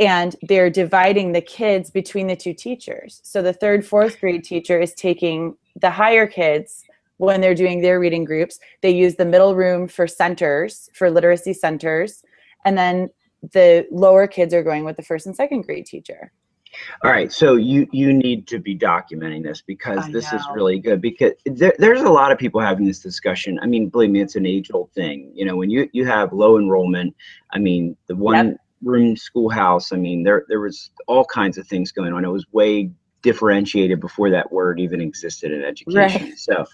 and 0.00 0.34
they're 0.42 0.70
dividing 0.70 1.32
the 1.32 1.40
kids 1.40 1.90
between 1.90 2.28
the 2.28 2.36
two 2.36 2.54
teachers 2.54 3.20
so 3.22 3.42
the 3.42 3.52
third 3.52 3.84
fourth 3.84 4.18
grade 4.20 4.44
teacher 4.44 4.80
is 4.80 4.94
taking 4.94 5.54
the 5.76 5.90
higher 5.90 6.26
kids 6.26 6.84
when 7.18 7.40
they're 7.40 7.54
doing 7.54 7.80
their 7.80 8.00
reading 8.00 8.24
groups 8.24 8.58
they 8.82 8.90
use 8.90 9.14
the 9.16 9.24
middle 9.24 9.54
room 9.54 9.88
for 9.88 10.06
centers 10.06 10.88
for 10.94 11.10
literacy 11.10 11.52
centers 11.52 12.22
and 12.64 12.76
then 12.76 13.08
the 13.52 13.86
lower 13.90 14.26
kids 14.26 14.54
are 14.54 14.62
going 14.62 14.84
with 14.84 14.96
the 14.96 15.02
first 15.02 15.26
and 15.26 15.36
second 15.36 15.62
grade 15.62 15.86
teacher 15.86 16.32
all 17.02 17.10
right, 17.10 17.32
so 17.32 17.56
you 17.56 17.86
you 17.92 18.12
need 18.12 18.46
to 18.48 18.58
be 18.58 18.76
documenting 18.76 19.42
this 19.42 19.62
because 19.62 19.98
I 19.98 20.10
this 20.10 20.30
know. 20.32 20.38
is 20.38 20.46
really 20.54 20.78
good 20.78 21.00
because 21.00 21.32
there, 21.44 21.74
there's 21.78 22.00
a 22.00 22.08
lot 22.08 22.32
of 22.32 22.38
people 22.38 22.60
having 22.60 22.86
this 22.86 23.00
discussion. 23.00 23.58
I 23.62 23.66
mean, 23.66 23.88
believe 23.88 24.10
me, 24.10 24.20
it's 24.20 24.36
an 24.36 24.46
age 24.46 24.70
old 24.72 24.90
thing. 24.92 25.30
You 25.34 25.44
know, 25.44 25.56
when 25.56 25.70
you 25.70 25.88
you 25.92 26.06
have 26.06 26.32
low 26.32 26.58
enrollment, 26.58 27.14
I 27.52 27.58
mean, 27.58 27.96
the 28.06 28.16
one 28.16 28.48
yep. 28.48 28.56
room 28.82 29.16
schoolhouse. 29.16 29.92
I 29.92 29.96
mean, 29.96 30.22
there 30.22 30.44
there 30.48 30.60
was 30.60 30.90
all 31.06 31.24
kinds 31.24 31.58
of 31.58 31.66
things 31.66 31.92
going 31.92 32.12
on. 32.12 32.24
It 32.24 32.28
was 32.28 32.46
way 32.52 32.90
differentiated 33.22 34.00
before 34.00 34.28
that 34.30 34.52
word 34.52 34.78
even 34.78 35.00
existed 35.00 35.50
in 35.50 35.64
education. 35.64 36.22
Right. 36.24 36.38
So, 36.38 36.64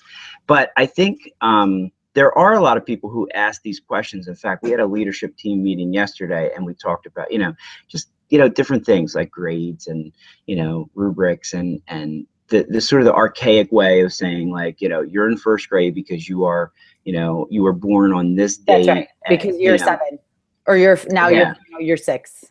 but 0.50 0.72
I 0.76 0.84
think 0.84 1.30
um, 1.42 1.92
there 2.14 2.36
are 2.36 2.54
a 2.54 2.60
lot 2.60 2.76
of 2.76 2.84
people 2.84 3.08
who 3.08 3.28
ask 3.34 3.62
these 3.62 3.78
questions. 3.78 4.26
In 4.26 4.34
fact, 4.34 4.64
we 4.64 4.72
had 4.72 4.80
a 4.80 4.86
leadership 4.86 5.36
team 5.36 5.62
meeting 5.62 5.94
yesterday, 5.94 6.50
and 6.56 6.66
we 6.66 6.74
talked 6.74 7.06
about 7.06 7.30
you 7.30 7.38
know 7.38 7.54
just 7.86 8.08
you 8.30 8.38
know 8.38 8.48
different 8.48 8.84
things 8.84 9.14
like 9.14 9.30
grades 9.30 9.86
and 9.86 10.10
you 10.46 10.56
know 10.56 10.90
rubrics 10.96 11.54
and 11.54 11.80
and 11.86 12.26
the, 12.48 12.66
the 12.68 12.80
sort 12.80 13.00
of 13.00 13.06
the 13.06 13.14
archaic 13.14 13.70
way 13.70 14.00
of 14.00 14.12
saying 14.12 14.50
like 14.50 14.80
you 14.80 14.88
know 14.88 15.02
you're 15.02 15.30
in 15.30 15.36
first 15.36 15.68
grade 15.68 15.94
because 15.94 16.28
you 16.28 16.42
are 16.42 16.72
you 17.04 17.12
know 17.12 17.46
you 17.48 17.62
were 17.62 17.72
born 17.72 18.12
on 18.12 18.34
this 18.34 18.56
day 18.56 18.84
That's 18.84 18.88
right. 18.88 19.08
because 19.28 19.56
you're 19.56 19.74
you 19.74 19.78
know, 19.78 19.84
seven 19.84 20.18
or 20.66 20.76
you're 20.76 20.98
now 21.10 21.28
yeah. 21.28 21.54
you're 21.70 21.80
you're 21.80 21.96
six 21.96 22.44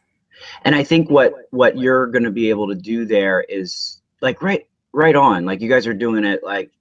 and 0.63 0.73
i 0.73 0.85
think 0.85 1.09
what 1.09 1.33
what 1.51 1.77
you're 1.77 2.07
going 2.07 2.23
to 2.23 2.31
be 2.31 2.49
able 2.49 2.69
to 2.69 2.75
do 2.75 3.03
there 3.03 3.41
is 3.49 4.01
like 4.21 4.41
right 4.41 4.69
right 4.93 5.17
on 5.17 5.43
like 5.45 5.59
you 5.59 5.69
guys 5.69 5.85
are 5.85 5.93
doing 5.93 6.23
it 6.23 6.41
like 6.43 6.71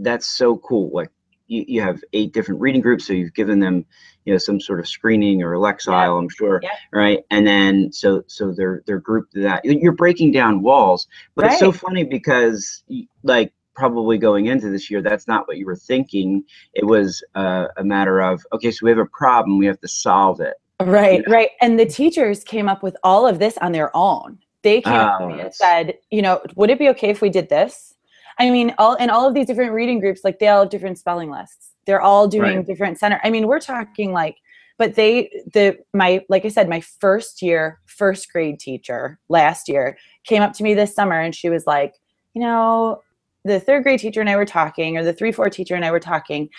that's 0.00 0.26
so 0.26 0.56
cool 0.56 0.90
like 0.92 1.10
you, 1.48 1.64
you 1.68 1.80
have 1.80 2.02
eight 2.12 2.32
different 2.32 2.60
reading 2.60 2.80
groups 2.80 3.06
so 3.06 3.12
you've 3.12 3.34
given 3.34 3.60
them 3.60 3.84
you 4.26 4.34
know 4.34 4.38
some 4.38 4.60
sort 4.60 4.80
of 4.80 4.88
screening 4.88 5.42
or 5.42 5.54
Lexile, 5.54 5.86
yeah. 5.86 6.12
I'm 6.12 6.28
sure, 6.28 6.60
yeah. 6.62 6.70
right? 6.92 7.20
And 7.30 7.46
then 7.46 7.92
so 7.92 8.24
so 8.26 8.52
they're 8.52 8.82
they're 8.86 8.98
grouped 8.98 9.32
to 9.34 9.40
that. 9.42 9.64
You're 9.64 9.92
breaking 9.92 10.32
down 10.32 10.62
walls, 10.62 11.06
but 11.34 11.44
right. 11.44 11.52
it's 11.52 11.60
so 11.60 11.72
funny 11.72 12.04
because 12.04 12.82
like 13.22 13.52
probably 13.74 14.18
going 14.18 14.46
into 14.46 14.68
this 14.68 14.90
year, 14.90 15.00
that's 15.00 15.28
not 15.28 15.46
what 15.46 15.58
you 15.58 15.66
were 15.66 15.76
thinking. 15.76 16.42
It 16.74 16.86
was 16.86 17.22
uh, 17.34 17.68
a 17.76 17.84
matter 17.84 18.20
of 18.20 18.44
okay, 18.52 18.72
so 18.72 18.84
we 18.84 18.90
have 18.90 18.98
a 18.98 19.06
problem, 19.06 19.58
we 19.58 19.66
have 19.66 19.80
to 19.80 19.88
solve 19.88 20.40
it. 20.40 20.54
Right, 20.82 21.20
you 21.20 21.28
know? 21.28 21.34
right. 21.34 21.50
And 21.62 21.78
the 21.78 21.86
teachers 21.86 22.42
came 22.42 22.68
up 22.68 22.82
with 22.82 22.96
all 23.02 23.26
of 23.26 23.38
this 23.38 23.56
on 23.58 23.72
their 23.72 23.96
own. 23.96 24.38
They 24.62 24.80
came 24.80 24.92
oh, 24.92 24.96
up 24.96 25.20
to 25.20 25.26
me 25.28 25.40
and 25.40 25.54
said, 25.54 25.94
you 26.10 26.20
know, 26.20 26.42
would 26.56 26.70
it 26.70 26.78
be 26.80 26.88
okay 26.88 27.10
if 27.10 27.22
we 27.22 27.30
did 27.30 27.48
this? 27.48 27.94
I 28.38 28.50
mean, 28.50 28.74
all 28.78 28.94
in 28.94 29.10
all 29.10 29.26
of 29.26 29.34
these 29.34 29.46
different 29.46 29.72
reading 29.72 30.00
groups, 30.00 30.22
like 30.24 30.38
they 30.38 30.48
all 30.48 30.62
have 30.62 30.70
different 30.70 30.98
spelling 30.98 31.30
lists. 31.30 31.72
They're 31.86 32.02
all 32.02 32.28
doing 32.28 32.56
right. 32.56 32.66
different 32.66 32.98
center. 32.98 33.20
I 33.24 33.30
mean, 33.30 33.46
we're 33.46 33.60
talking 33.60 34.12
like, 34.12 34.36
but 34.78 34.94
they 34.94 35.30
the 35.52 35.78
my 35.94 36.24
like 36.28 36.44
I 36.44 36.48
said, 36.48 36.68
my 36.68 36.80
first 36.80 37.40
year 37.40 37.80
first 37.86 38.30
grade 38.30 38.60
teacher 38.60 39.18
last 39.28 39.68
year 39.68 39.96
came 40.24 40.42
up 40.42 40.52
to 40.54 40.62
me 40.62 40.74
this 40.74 40.94
summer 40.94 41.20
and 41.20 41.34
she 41.34 41.48
was 41.48 41.66
like, 41.66 41.94
you 42.34 42.42
know, 42.42 43.02
the 43.44 43.60
third 43.60 43.84
grade 43.84 44.00
teacher 44.00 44.20
and 44.20 44.28
I 44.28 44.36
were 44.36 44.44
talking, 44.44 44.98
or 44.98 45.04
the 45.04 45.12
three 45.12 45.32
four 45.32 45.48
teacher 45.48 45.74
and 45.74 45.84
I 45.84 45.90
were 45.90 46.00
talking, 46.00 46.50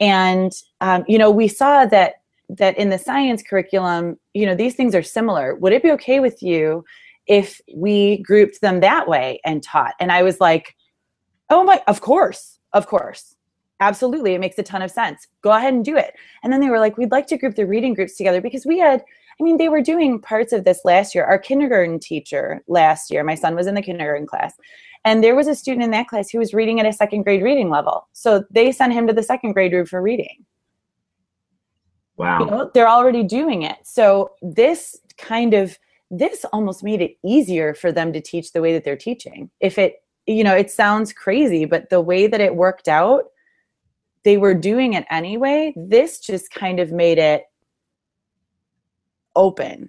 and 0.00 0.52
um, 0.80 1.04
you 1.06 1.18
know, 1.18 1.30
we 1.30 1.48
saw 1.48 1.84
that 1.86 2.14
that 2.48 2.78
in 2.78 2.90
the 2.90 2.98
science 2.98 3.42
curriculum, 3.42 4.18
you 4.32 4.46
know, 4.46 4.54
these 4.54 4.74
things 4.74 4.94
are 4.94 5.02
similar. 5.02 5.56
Would 5.56 5.72
it 5.72 5.82
be 5.82 5.90
okay 5.92 6.20
with 6.20 6.42
you 6.42 6.84
if 7.26 7.60
we 7.74 8.22
grouped 8.22 8.60
them 8.60 8.80
that 8.80 9.08
way 9.08 9.40
and 9.44 9.62
taught? 9.62 9.94
And 9.98 10.12
I 10.12 10.22
was 10.22 10.40
like, 10.40 10.76
oh 11.50 11.64
my, 11.64 11.82
of 11.86 12.00
course, 12.00 12.58
of 12.72 12.86
course. 12.86 13.34
Absolutely 13.78 14.32
it 14.32 14.40
makes 14.40 14.58
a 14.58 14.62
ton 14.62 14.80
of 14.80 14.90
sense. 14.90 15.26
Go 15.42 15.52
ahead 15.52 15.74
and 15.74 15.84
do 15.84 15.96
it. 15.96 16.14
And 16.42 16.50
then 16.50 16.60
they 16.60 16.70
were 16.70 16.80
like 16.80 16.96
we'd 16.96 17.12
like 17.12 17.26
to 17.26 17.36
group 17.36 17.56
the 17.56 17.66
reading 17.66 17.92
groups 17.92 18.16
together 18.16 18.40
because 18.40 18.64
we 18.64 18.78
had 18.78 19.04
i 19.38 19.42
mean 19.42 19.58
they 19.58 19.68
were 19.68 19.82
doing 19.82 20.18
parts 20.18 20.54
of 20.54 20.64
this 20.64 20.80
last 20.86 21.14
year 21.14 21.22
our 21.24 21.38
kindergarten 21.38 21.98
teacher 21.98 22.62
last 22.68 23.10
year 23.10 23.22
my 23.22 23.34
son 23.34 23.54
was 23.54 23.66
in 23.66 23.74
the 23.74 23.82
kindergarten 23.82 24.26
class 24.26 24.54
and 25.06 25.22
there 25.22 25.36
was 25.36 25.46
a 25.46 25.54
student 25.54 25.84
in 25.84 25.92
that 25.92 26.08
class 26.08 26.30
who 26.30 26.40
was 26.40 26.52
reading 26.52 26.80
at 26.80 26.86
a 26.86 26.92
second 26.92 27.22
grade 27.22 27.40
reading 27.40 27.70
level. 27.70 28.08
So 28.12 28.44
they 28.50 28.72
sent 28.72 28.92
him 28.92 29.06
to 29.06 29.12
the 29.12 29.22
second 29.22 29.52
grade 29.52 29.72
room 29.72 29.86
for 29.86 30.02
reading. 30.02 30.44
Wow. 32.16 32.40
You 32.40 32.46
know, 32.46 32.70
they're 32.74 32.88
already 32.88 33.22
doing 33.22 33.62
it. 33.62 33.76
So 33.84 34.32
this 34.42 34.96
kind 35.16 35.54
of 35.54 35.78
this 36.10 36.44
almost 36.52 36.82
made 36.82 37.00
it 37.00 37.18
easier 37.24 37.72
for 37.72 37.92
them 37.92 38.12
to 38.14 38.20
teach 38.20 38.52
the 38.52 38.60
way 38.60 38.72
that 38.72 38.82
they're 38.82 38.96
teaching. 38.96 39.48
If 39.60 39.78
it 39.78 40.02
you 40.26 40.44
know 40.44 40.54
it 40.54 40.70
sounds 40.70 41.12
crazy 41.12 41.64
but 41.64 41.88
the 41.90 42.00
way 42.00 42.26
that 42.26 42.40
it 42.40 42.54
worked 42.54 42.88
out 42.88 43.26
they 44.26 44.38
were 44.38 44.54
doing 44.54 44.94
it 44.94 45.06
anyway. 45.08 45.72
This 45.76 46.18
just 46.18 46.50
kind 46.50 46.80
of 46.80 46.90
made 46.90 47.16
it 47.16 47.44
open. 49.36 49.88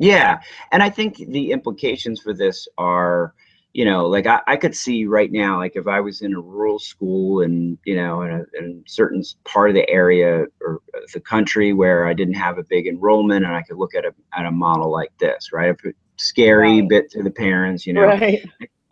Yeah. 0.00 0.40
And 0.72 0.82
I 0.82 0.90
think 0.90 1.18
the 1.18 1.52
implications 1.52 2.20
for 2.20 2.34
this 2.34 2.66
are, 2.78 3.32
you 3.72 3.84
know, 3.84 4.06
like 4.06 4.26
I, 4.26 4.40
I 4.48 4.56
could 4.56 4.74
see 4.74 5.06
right 5.06 5.30
now, 5.30 5.58
like 5.58 5.76
if 5.76 5.86
I 5.86 6.00
was 6.00 6.20
in 6.22 6.34
a 6.34 6.40
rural 6.40 6.80
school 6.80 7.42
and, 7.42 7.78
you 7.84 7.94
know, 7.94 8.22
in 8.22 8.30
a, 8.32 8.44
in 8.58 8.82
a 8.84 8.90
certain 8.90 9.22
part 9.44 9.70
of 9.70 9.76
the 9.76 9.88
area 9.88 10.46
or 10.60 10.80
the 11.12 11.20
country 11.20 11.72
where 11.72 12.08
I 12.08 12.12
didn't 12.12 12.34
have 12.34 12.58
a 12.58 12.64
big 12.64 12.88
enrollment 12.88 13.44
and 13.44 13.54
I 13.54 13.62
could 13.62 13.76
look 13.76 13.94
at 13.94 14.04
a, 14.04 14.12
at 14.36 14.46
a 14.46 14.50
model 14.50 14.90
like 14.90 15.16
this, 15.18 15.52
right? 15.52 15.70
A 15.70 15.92
scary 16.16 16.80
right. 16.80 16.88
bit 16.88 17.10
to 17.12 17.22
the 17.22 17.30
parents, 17.30 17.86
you 17.86 17.92
know, 17.92 18.02
right. 18.02 18.44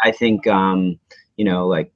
I 0.03 0.11
think, 0.11 0.47
um, 0.47 0.99
you 1.37 1.45
know, 1.45 1.67
like 1.67 1.93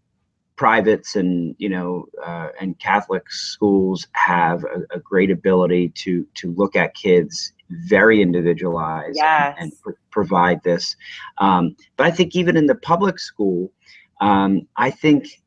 privates 0.56 1.16
and 1.16 1.54
you 1.58 1.68
know 1.68 2.06
uh, 2.24 2.48
and 2.60 2.78
Catholic 2.78 3.30
schools 3.30 4.06
have 4.12 4.64
a, 4.64 4.96
a, 4.96 5.00
great 5.00 5.30
ability 5.30 5.90
to 5.90 6.26
to 6.34 6.52
look 6.54 6.74
at 6.74 6.94
kids 6.94 7.52
very 7.70 8.22
individualized 8.22 9.16
yes. 9.16 9.54
and, 9.58 9.70
and 9.70 9.82
pr- 9.82 10.00
provide 10.10 10.62
this. 10.62 10.96
Um, 11.38 11.76
but 11.96 12.06
I 12.06 12.10
think 12.10 12.34
even 12.34 12.56
in 12.56 12.66
the 12.66 12.74
public 12.74 13.18
school, 13.18 13.72
um, 14.20 14.66
I 14.76 14.90
think 14.90 15.42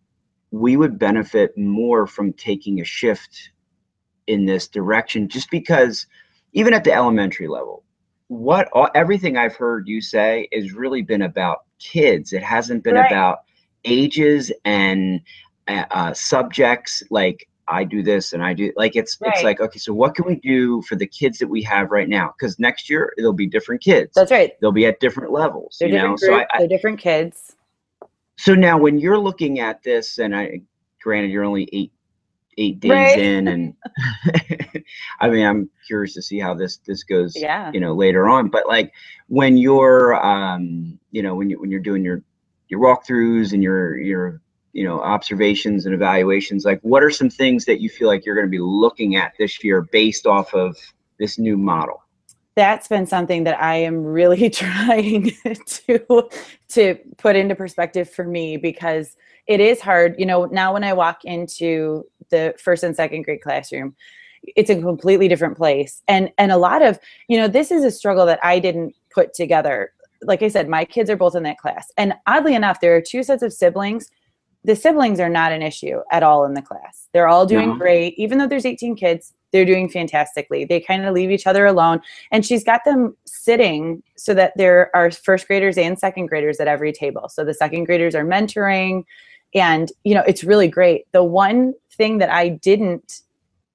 we 0.52 0.78
would 0.78 1.00
benefit 1.00 1.58
more 1.58 2.06
from 2.08 2.34
taking 2.34 2.82
a 2.82 2.84
shift 2.84 3.52
in 4.28 4.46
this 4.46 4.68
direction, 4.68 5.28
just 5.28 5.50
because 5.50 6.06
even 6.54 6.74
at 6.74 6.84
the 6.84 6.92
elementary 6.92 7.48
level, 7.48 7.84
what 8.28 8.68
all, 8.74 8.90
everything 8.94 9.38
I've 9.38 9.56
heard 9.56 9.88
you 9.88 10.02
say 10.02 10.48
has 10.54 10.74
really 10.74 11.02
been 11.02 11.22
about 11.22 11.66
kids. 11.80 12.34
It 12.34 12.44
hasn't 12.44 12.84
been 12.84 12.96
right. 12.96 13.12
about 13.12 13.40
ages 13.86 14.52
and 14.66 15.22
uh, 15.68 15.86
uh, 15.92 16.14
subjects 16.14 17.04
like 17.10 17.48
I 17.70 17.84
do 17.84 18.02
this 18.02 18.34
and 18.34 18.44
I 18.44 18.54
do 18.54 18.74
like 18.76 18.96
it's 18.96 19.18
right. 19.22 19.32
it's 19.34 19.44
like 19.44 19.62
okay 19.62 19.78
so 19.80 19.94
what 19.94 20.16
can 20.16 20.26
we 20.26 20.36
do 20.36 20.82
for 20.82 20.96
the 20.96 21.06
kids 21.06 21.38
that 21.38 21.48
we 21.48 21.62
have 21.64 21.92
right 21.92 22.10
now 22.10 22.34
because 22.38 22.60
next 22.60 22.90
year 22.90 23.14
it'll 23.18 23.32
be 23.32 23.48
different 23.48 23.82
kids 23.82 24.12
that's 24.16 24.32
right 24.32 24.60
they'll 24.60 24.72
be 24.72 24.86
at 24.86 25.00
different 25.00 25.32
levels 25.32 25.78
they're 25.80 25.90
you 25.90 25.98
know 25.98 26.16
so 26.16 26.34
I, 26.34 26.46
they're 26.58 26.68
different 26.68 27.00
kids 27.00 27.56
so 28.38 28.56
now 28.56 28.78
when 28.78 28.98
you're 28.98 29.20
looking 29.20 29.60
at 29.60 29.84
this 29.84 30.18
and 30.18 30.36
I 30.36 30.62
granted 31.02 31.32
you're 31.32 31.44
only 31.44 31.70
eight 31.72 31.92
eight 32.60 32.80
days 32.80 32.92
right. 32.92 33.20
in 33.20 33.48
and 33.48 33.74
I 35.20 35.30
mean 35.30 35.46
I'm 35.46 35.70
curious 35.88 36.14
to 36.16 36.22
see 36.22 36.38
how 36.38 36.54
this 36.54 36.78
this 36.86 37.04
goes 37.04 37.34
yeah 37.36 37.72
you 37.74 37.80
know 37.80 37.94
later 37.94 38.28
on 38.28 38.50
but 38.50 38.68
like 38.68 38.92
when 39.28 39.58
you're 39.58 40.14
um 40.16 41.00
you 41.12 41.24
know 41.24 41.36
when 41.36 41.50
you 41.50 41.60
when 41.60 41.72
you're 41.72 41.80
doing 41.80 42.04
your 42.04 42.22
your 42.68 42.80
walkthroughs 42.82 43.54
and 43.54 43.64
your 43.64 43.98
your 43.98 44.42
you 44.74 44.84
know 44.84 45.02
observations 45.02 45.86
and 45.86 45.96
evaluations 45.96 46.66
like 46.66 46.80
what 46.82 47.02
are 47.02 47.10
some 47.10 47.30
things 47.30 47.66
that 47.66 47.82
you 47.82 47.90
feel 47.90 48.08
like 48.08 48.26
you're 48.26 48.36
going 48.36 48.48
to 48.48 48.52
be 48.52 48.60
looking 48.60 49.16
at 49.16 49.34
this 49.40 49.64
year 49.64 49.82
based 49.82 50.28
off 50.28 50.54
of 50.54 50.78
this 51.18 51.40
new 51.40 51.58
model 51.58 52.04
that's 52.56 52.88
been 52.88 53.06
something 53.06 53.44
that 53.46 53.60
i 53.62 53.76
am 53.76 54.04
really 54.04 54.50
trying 54.62 55.32
to 55.66 56.30
to 56.68 56.96
put 57.18 57.36
into 57.36 57.56
perspective 57.56 58.10
for 58.10 58.26
me 58.26 58.58
because 58.58 59.16
it 59.50 59.60
is 59.60 59.82
hard 59.82 60.16
you 60.18 60.26
know 60.26 60.46
now 60.46 60.72
when 60.72 60.86
i 60.86 60.94
walk 60.94 61.26
into 61.26 62.06
the 62.30 62.56
first 62.58 62.84
and 62.84 62.96
second 62.96 63.24
grade 63.24 63.42
classroom 63.42 63.94
it's 64.44 64.70
a 64.70 64.80
completely 64.80 65.28
different 65.28 65.58
place. 65.58 66.02
And 66.08 66.32
and 66.38 66.52
a 66.52 66.58
lot 66.58 66.82
of 66.82 67.00
you 67.28 67.38
know 67.38 67.48
this 67.48 67.72
is 67.72 67.84
a 67.84 67.92
struggle 67.92 68.26
that 68.26 68.40
i 68.44 68.60
didn't 68.60 68.96
put 69.14 69.34
together. 69.34 69.92
Like 70.22 70.42
i 70.44 70.48
said 70.48 70.68
my 70.68 70.86
kids 70.86 71.10
are 71.10 71.18
both 71.18 71.36
in 71.36 71.44
that 71.44 71.58
class. 71.58 71.92
And 71.98 72.14
oddly 72.28 72.56
enough 72.56 72.80
there 72.80 72.96
are 72.96 73.02
two 73.02 73.24
sets 73.24 73.44
of 73.44 73.54
siblings. 73.54 74.10
The 74.66 74.76
siblings 74.76 75.20
are 75.20 75.30
not 75.30 75.54
an 75.54 75.62
issue 75.62 76.02
at 76.12 76.24
all 76.24 76.46
in 76.46 76.54
the 76.54 76.62
class. 76.62 77.08
They're 77.14 77.30
all 77.30 77.46
doing 77.46 77.70
no. 77.70 77.76
great. 77.76 78.14
Even 78.18 78.38
though 78.38 78.48
there's 78.48 78.66
18 78.66 78.96
kids 78.96 79.34
they're 79.52 79.66
doing 79.66 79.90
fantastically. 79.90 80.64
They 80.64 80.80
kind 80.80 81.04
of 81.06 81.14
leave 81.16 81.32
each 81.32 81.48
other 81.48 81.66
alone. 81.66 82.02
And 82.32 82.46
she's 82.46 82.64
got 82.64 82.86
them 82.86 83.18
sitting 83.26 84.04
so 84.16 84.36
that 84.36 84.54
there 84.58 84.96
are 84.96 85.10
first 85.10 85.48
graders 85.48 85.76
and 85.76 85.98
second 85.98 86.28
graders 86.28 86.60
at 86.60 86.68
every 86.68 86.94
table. 86.94 87.30
So 87.30 87.44
the 87.44 87.56
second 87.56 87.86
graders 87.86 88.14
are 88.14 88.24
mentoring 88.24 89.06
and 89.54 89.92
you 90.04 90.14
know 90.14 90.24
it's 90.28 90.44
really 90.44 90.68
great. 90.68 91.12
The 91.12 91.24
one 91.24 91.74
thing 91.92 92.20
that 92.20 92.30
i 92.30 92.48
didn't 92.48 93.22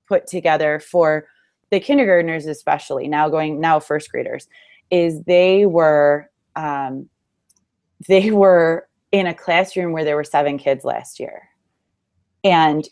put 0.09 0.27
together 0.27 0.81
for 0.81 1.27
the 1.71 1.79
kindergartners 1.79 2.47
especially 2.47 3.07
now 3.07 3.29
going 3.29 3.61
now 3.61 3.79
first 3.79 4.11
graders 4.11 4.49
is 4.91 5.23
they 5.25 5.67
were 5.67 6.31
um, 6.57 7.09
they 8.07 8.31
were 8.31 8.89
in 9.13 9.27
a 9.27 9.35
classroom 9.35 9.93
where 9.93 10.05
there 10.05 10.17
were 10.17 10.25
seven 10.25 10.59
kids 10.59 10.85
last 10.85 11.21
year. 11.21 11.49
And 12.43 12.89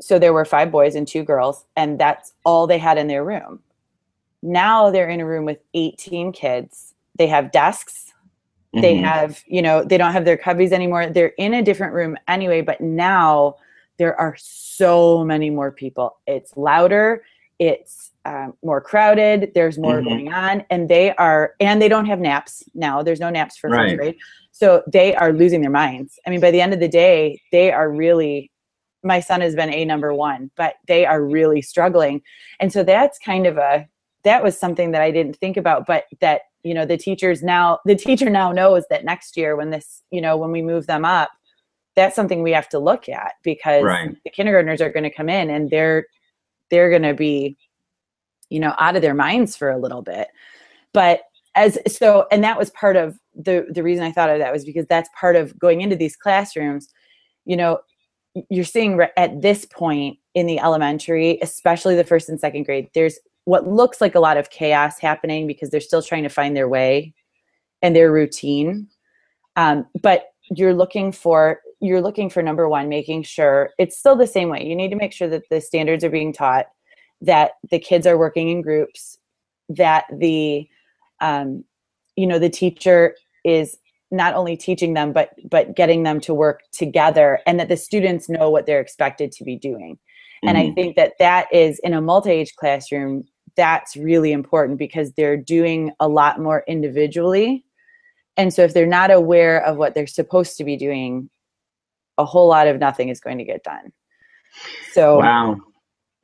so 0.00 0.18
there 0.18 0.32
were 0.32 0.44
five 0.44 0.70
boys 0.70 0.94
and 0.94 1.06
two 1.06 1.22
girls 1.22 1.64
and 1.76 1.98
that's 1.98 2.32
all 2.44 2.66
they 2.66 2.78
had 2.78 2.98
in 2.98 3.06
their 3.06 3.24
room. 3.24 3.60
Now 4.42 4.90
they're 4.90 5.08
in 5.08 5.20
a 5.20 5.26
room 5.26 5.44
with 5.44 5.58
18 5.74 6.32
kids. 6.32 6.94
They 7.16 7.26
have 7.26 7.52
desks 7.52 8.12
mm-hmm. 8.76 8.82
they 8.82 8.96
have 8.96 9.42
you 9.46 9.62
know 9.62 9.82
they 9.84 9.98
don't 9.98 10.12
have 10.12 10.24
their 10.24 10.36
cubbies 10.36 10.72
anymore 10.72 11.08
they're 11.08 11.32
in 11.38 11.54
a 11.54 11.62
different 11.62 11.92
room 11.92 12.16
anyway 12.28 12.60
but 12.60 12.80
now 12.80 13.56
there 13.98 14.18
are 14.18 14.36
so 14.38 15.24
many 15.24 15.50
more 15.50 15.72
people. 15.72 16.18
It's 16.26 16.56
louder, 16.56 17.22
it's 17.58 18.10
um, 18.24 18.54
more 18.62 18.80
crowded, 18.80 19.52
there's 19.54 19.78
more 19.78 19.96
mm-hmm. 19.96 20.08
going 20.08 20.32
on, 20.32 20.64
and 20.70 20.88
they 20.88 21.14
are, 21.14 21.54
and 21.60 21.80
they 21.80 21.88
don't 21.88 22.06
have 22.06 22.18
naps 22.18 22.62
now. 22.74 23.02
There's 23.02 23.20
no 23.20 23.30
naps 23.30 23.56
for 23.56 23.70
right. 23.70 23.90
first 23.90 23.96
grade. 23.96 24.16
So 24.52 24.82
they 24.86 25.14
are 25.14 25.32
losing 25.32 25.60
their 25.60 25.70
minds. 25.70 26.18
I 26.26 26.30
mean, 26.30 26.40
by 26.40 26.50
the 26.50 26.60
end 26.60 26.72
of 26.72 26.80
the 26.80 26.88
day, 26.88 27.40
they 27.52 27.72
are 27.72 27.90
really, 27.90 28.50
my 29.02 29.20
son 29.20 29.40
has 29.40 29.54
been 29.54 29.72
a 29.72 29.84
number 29.84 30.12
one, 30.12 30.50
but 30.56 30.74
they 30.88 31.06
are 31.06 31.22
really 31.22 31.62
struggling. 31.62 32.22
And 32.58 32.72
so 32.72 32.82
that's 32.82 33.18
kind 33.18 33.46
of 33.46 33.58
a, 33.58 33.86
that 34.24 34.42
was 34.42 34.58
something 34.58 34.90
that 34.90 35.02
I 35.02 35.10
didn't 35.10 35.36
think 35.36 35.56
about, 35.56 35.86
but 35.86 36.04
that, 36.20 36.42
you 36.66 36.74
know, 36.74 36.84
the 36.84 36.96
teachers 36.96 37.42
now, 37.42 37.78
the 37.84 37.94
teacher 37.94 38.28
now 38.28 38.50
knows 38.50 38.84
that 38.90 39.04
next 39.04 39.36
year 39.36 39.54
when 39.54 39.70
this, 39.70 40.02
you 40.10 40.20
know, 40.20 40.36
when 40.36 40.50
we 40.50 40.62
move 40.62 40.86
them 40.86 41.04
up, 41.04 41.30
that's 41.94 42.16
something 42.16 42.42
we 42.42 42.52
have 42.52 42.68
to 42.68 42.78
look 42.78 43.08
at 43.08 43.34
because 43.42 43.84
right. 43.84 44.16
the 44.24 44.30
kindergartners 44.30 44.80
are 44.80 44.90
going 44.90 45.04
to 45.04 45.14
come 45.14 45.28
in 45.28 45.48
and 45.48 45.70
they're 45.70 46.06
they're 46.70 46.90
going 46.90 47.02
to 47.02 47.14
be 47.14 47.56
you 48.50 48.60
know 48.60 48.74
out 48.78 48.96
of 48.96 49.02
their 49.02 49.14
minds 49.14 49.56
for 49.56 49.70
a 49.70 49.78
little 49.78 50.02
bit 50.02 50.28
but 50.92 51.22
as 51.54 51.78
so 51.88 52.26
and 52.30 52.44
that 52.44 52.58
was 52.58 52.70
part 52.70 52.96
of 52.96 53.18
the 53.34 53.66
the 53.70 53.82
reason 53.82 54.04
i 54.04 54.12
thought 54.12 54.28
of 54.28 54.38
that 54.38 54.52
was 54.52 54.64
because 54.64 54.86
that's 54.86 55.08
part 55.18 55.36
of 55.36 55.58
going 55.58 55.80
into 55.80 55.96
these 55.96 56.16
classrooms 56.16 56.88
you 57.46 57.56
know 57.56 57.78
you're 58.50 58.64
seeing 58.64 59.00
at 59.16 59.40
this 59.40 59.64
point 59.64 60.18
in 60.34 60.46
the 60.46 60.58
elementary 60.58 61.38
especially 61.40 61.96
the 61.96 62.04
first 62.04 62.28
and 62.28 62.38
second 62.38 62.64
grade 62.64 62.88
there's 62.94 63.18
what 63.46 63.66
looks 63.66 64.00
like 64.00 64.14
a 64.14 64.20
lot 64.20 64.36
of 64.36 64.50
chaos 64.50 64.98
happening 64.98 65.46
because 65.46 65.70
they're 65.70 65.80
still 65.80 66.02
trying 66.02 66.24
to 66.24 66.28
find 66.28 66.56
their 66.56 66.68
way 66.68 67.14
and 67.80 67.96
their 67.96 68.12
routine 68.12 68.86
um, 69.56 69.86
but 70.02 70.26
you're 70.50 70.74
looking 70.74 71.10
for 71.10 71.60
you're 71.80 72.02
looking 72.02 72.28
for 72.28 72.42
number 72.42 72.68
one 72.68 72.88
making 72.88 73.22
sure 73.22 73.70
it's 73.78 73.98
still 73.98 74.16
the 74.16 74.26
same 74.26 74.48
way 74.48 74.64
you 74.64 74.76
need 74.76 74.90
to 74.90 74.96
make 74.96 75.12
sure 75.12 75.28
that 75.28 75.48
the 75.50 75.60
standards 75.60 76.04
are 76.04 76.10
being 76.10 76.32
taught 76.32 76.66
that 77.20 77.52
the 77.70 77.78
kids 77.78 78.06
are 78.06 78.18
working 78.18 78.48
in 78.48 78.60
groups 78.60 79.18
that 79.68 80.04
the 80.18 80.68
um, 81.20 81.64
you 82.16 82.26
know 82.26 82.38
the 82.38 82.50
teacher 82.50 83.14
is 83.44 83.78
not 84.10 84.34
only 84.34 84.56
teaching 84.56 84.94
them 84.94 85.12
but 85.12 85.30
but 85.48 85.74
getting 85.74 86.02
them 86.02 86.20
to 86.20 86.34
work 86.34 86.62
together 86.72 87.40
and 87.46 87.58
that 87.58 87.68
the 87.68 87.76
students 87.76 88.28
know 88.28 88.50
what 88.50 88.66
they're 88.66 88.80
expected 88.80 89.32
to 89.32 89.44
be 89.44 89.56
doing 89.56 89.94
mm-hmm. 89.94 90.48
and 90.48 90.58
i 90.58 90.64
mm-hmm. 90.64 90.74
think 90.74 90.96
that 90.96 91.14
that 91.18 91.46
is 91.52 91.80
in 91.80 91.92
a 91.92 92.00
multi-age 92.00 92.54
classroom 92.56 93.24
that's 93.56 93.96
really 93.96 94.32
important 94.32 94.78
because 94.78 95.12
they're 95.12 95.36
doing 95.36 95.92
a 96.00 96.08
lot 96.08 96.40
more 96.40 96.64
individually 96.68 97.64
and 98.36 98.52
so 98.52 98.62
if 98.62 98.74
they're 98.74 98.86
not 98.86 99.10
aware 99.10 99.64
of 99.64 99.76
what 99.76 99.94
they're 99.94 100.06
supposed 100.06 100.56
to 100.58 100.64
be 100.64 100.76
doing 100.76 101.30
a 102.18 102.24
whole 102.24 102.48
lot 102.48 102.66
of 102.66 102.78
nothing 102.78 103.08
is 103.08 103.20
going 103.20 103.38
to 103.38 103.44
get 103.44 103.62
done. 103.62 103.92
So 104.92 105.18
wow. 105.18 105.56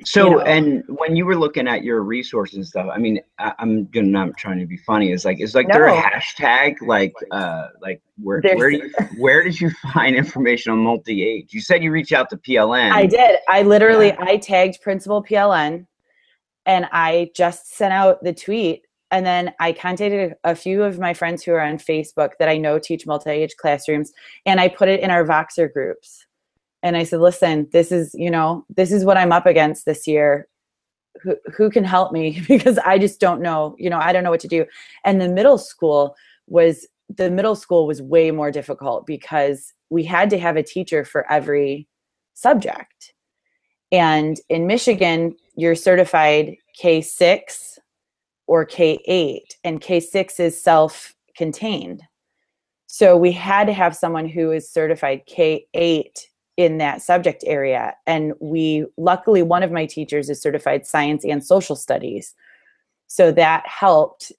So 0.05 0.25
you 0.25 0.31
know, 0.31 0.41
and 0.41 0.83
when 0.89 1.15
you 1.15 1.25
were 1.25 1.37
looking 1.37 1.69
at 1.69 1.85
your 1.85 2.03
resources 2.03 2.57
and 2.57 2.67
stuff, 2.67 2.89
I 2.93 2.99
mean, 2.99 3.21
I, 3.39 3.53
am 3.61 3.87
gonna 3.87 4.09
not 4.09 4.37
trying 4.37 4.59
to 4.59 4.67
be 4.67 4.79
funny. 4.79 5.13
It's 5.13 5.25
like 5.25 5.41
is 5.41 5.55
like 5.55 5.69
no. 5.69 5.75
there 5.75 5.87
a 5.87 5.95
hashtag 5.95 6.75
like 6.81 7.13
uh 7.31 7.69
like 7.81 8.03
where 8.21 8.41
where 8.41 8.71
do 8.71 8.77
you, 8.83 8.93
where 9.19 9.45
did 9.45 9.61
you 9.61 9.71
find 9.93 10.17
information 10.17 10.73
on 10.73 10.79
multi 10.81 11.23
age? 11.25 11.53
You 11.53 11.61
said 11.61 11.85
you 11.85 11.93
reached 11.93 12.13
out 12.13 12.31
to 12.31 12.37
PLN. 12.37 12.91
I 12.91 13.07
did. 13.07 13.39
I 13.49 13.63
literally 13.63 14.09
yeah. 14.09 14.17
I 14.25 14.39
tagged 14.39 14.81
Principal 14.81 15.23
PLN, 15.23 15.87
and 16.67 16.87
I 16.93 17.31
just 17.35 17.75
sent 17.75 17.93
out 17.93 18.23
the 18.23 18.33
tweet 18.33 18.83
and 19.13 19.27
then 19.27 19.53
I 19.61 19.73
contacted 19.73 20.35
a 20.43 20.57
few 20.57 20.83
of 20.83 20.99
my 20.99 21.13
friends 21.13 21.45
who 21.45 21.53
are 21.53 21.61
on 21.61 21.77
Facebook 21.77 22.31
that 22.39 22.49
I 22.49 22.57
know 22.57 22.79
teach 22.79 23.07
multi-age 23.07 23.57
classrooms, 23.59 24.11
and 24.47 24.59
I 24.59 24.69
put 24.69 24.89
it 24.89 25.01
in 25.01 25.11
our 25.11 25.23
Voxer 25.23 25.71
groups. 25.71 26.27
And 26.83 26.97
I 26.97 27.05
said, 27.05 27.21
"Listen, 27.21 27.69
this 27.73 27.93
is 27.93 28.15
you 28.15 28.31
know 28.31 28.65
this 28.71 28.91
is 28.91 29.05
what 29.05 29.19
I'm 29.19 29.31
up 29.31 29.47
against 29.47 29.85
this 29.85 30.07
year. 30.07 30.49
Who 31.23 31.37
who 31.55 31.69
can 31.69 31.85
help 31.85 32.13
me 32.13 32.43
because 32.49 32.79
I 32.79 32.99
just 32.99 33.21
don't 33.21 33.43
know. 33.43 33.77
You 33.79 33.91
know, 33.91 33.99
I 33.99 34.13
don't 34.13 34.25
know 34.25 34.31
what 34.31 34.41
to 34.41 34.49
do." 34.49 34.65
And 35.05 35.21
the 35.21 35.29
middle 35.29 35.59
school 35.59 36.17
was 36.49 36.89
the 37.15 37.31
middle 37.31 37.55
school 37.55 37.87
was 37.87 38.01
way 38.01 38.31
more 38.31 38.51
difficult 38.51 39.07
because 39.07 39.75
we 39.91 40.05
had 40.05 40.31
to 40.31 40.39
have 40.39 40.57
a 40.57 40.63
teacher 40.63 41.05
for 41.05 41.31
every 41.31 41.87
subject. 42.33 43.13
And 43.93 44.41
in 44.49 44.67
Michigan, 44.67 45.37
you're 45.55 45.75
certified 45.75 46.57
K6 46.81 47.79
or 48.47 48.67
K8, 48.67 49.41
and 49.65 49.81
K6 49.81 50.41
is 50.41 50.61
self 50.61 51.15
contained. 51.37 52.03
So 52.87 53.17
we 53.17 53.33
had 53.33 53.67
to 53.67 53.73
have 53.73 53.97
someone 53.97 54.29
who 54.29 54.51
is 54.53 54.71
certified 54.71 55.23
K8 55.27 56.27
in 56.59 56.79
that 56.79 57.01
subject 57.01 57.43
area. 57.47 57.95
And 58.07 58.35
we, 58.41 58.85
luckily, 58.99 59.43
one 59.43 59.63
of 59.63 59.73
my 59.73 59.87
teachers 59.87 60.29
is 60.29 60.43
certified 60.43 60.87
science 60.87 61.25
and 61.25 61.43
social 61.43 61.77
studies. 61.77 62.35
So 63.07 63.33
that 63.33 63.67
helped. 63.67 64.33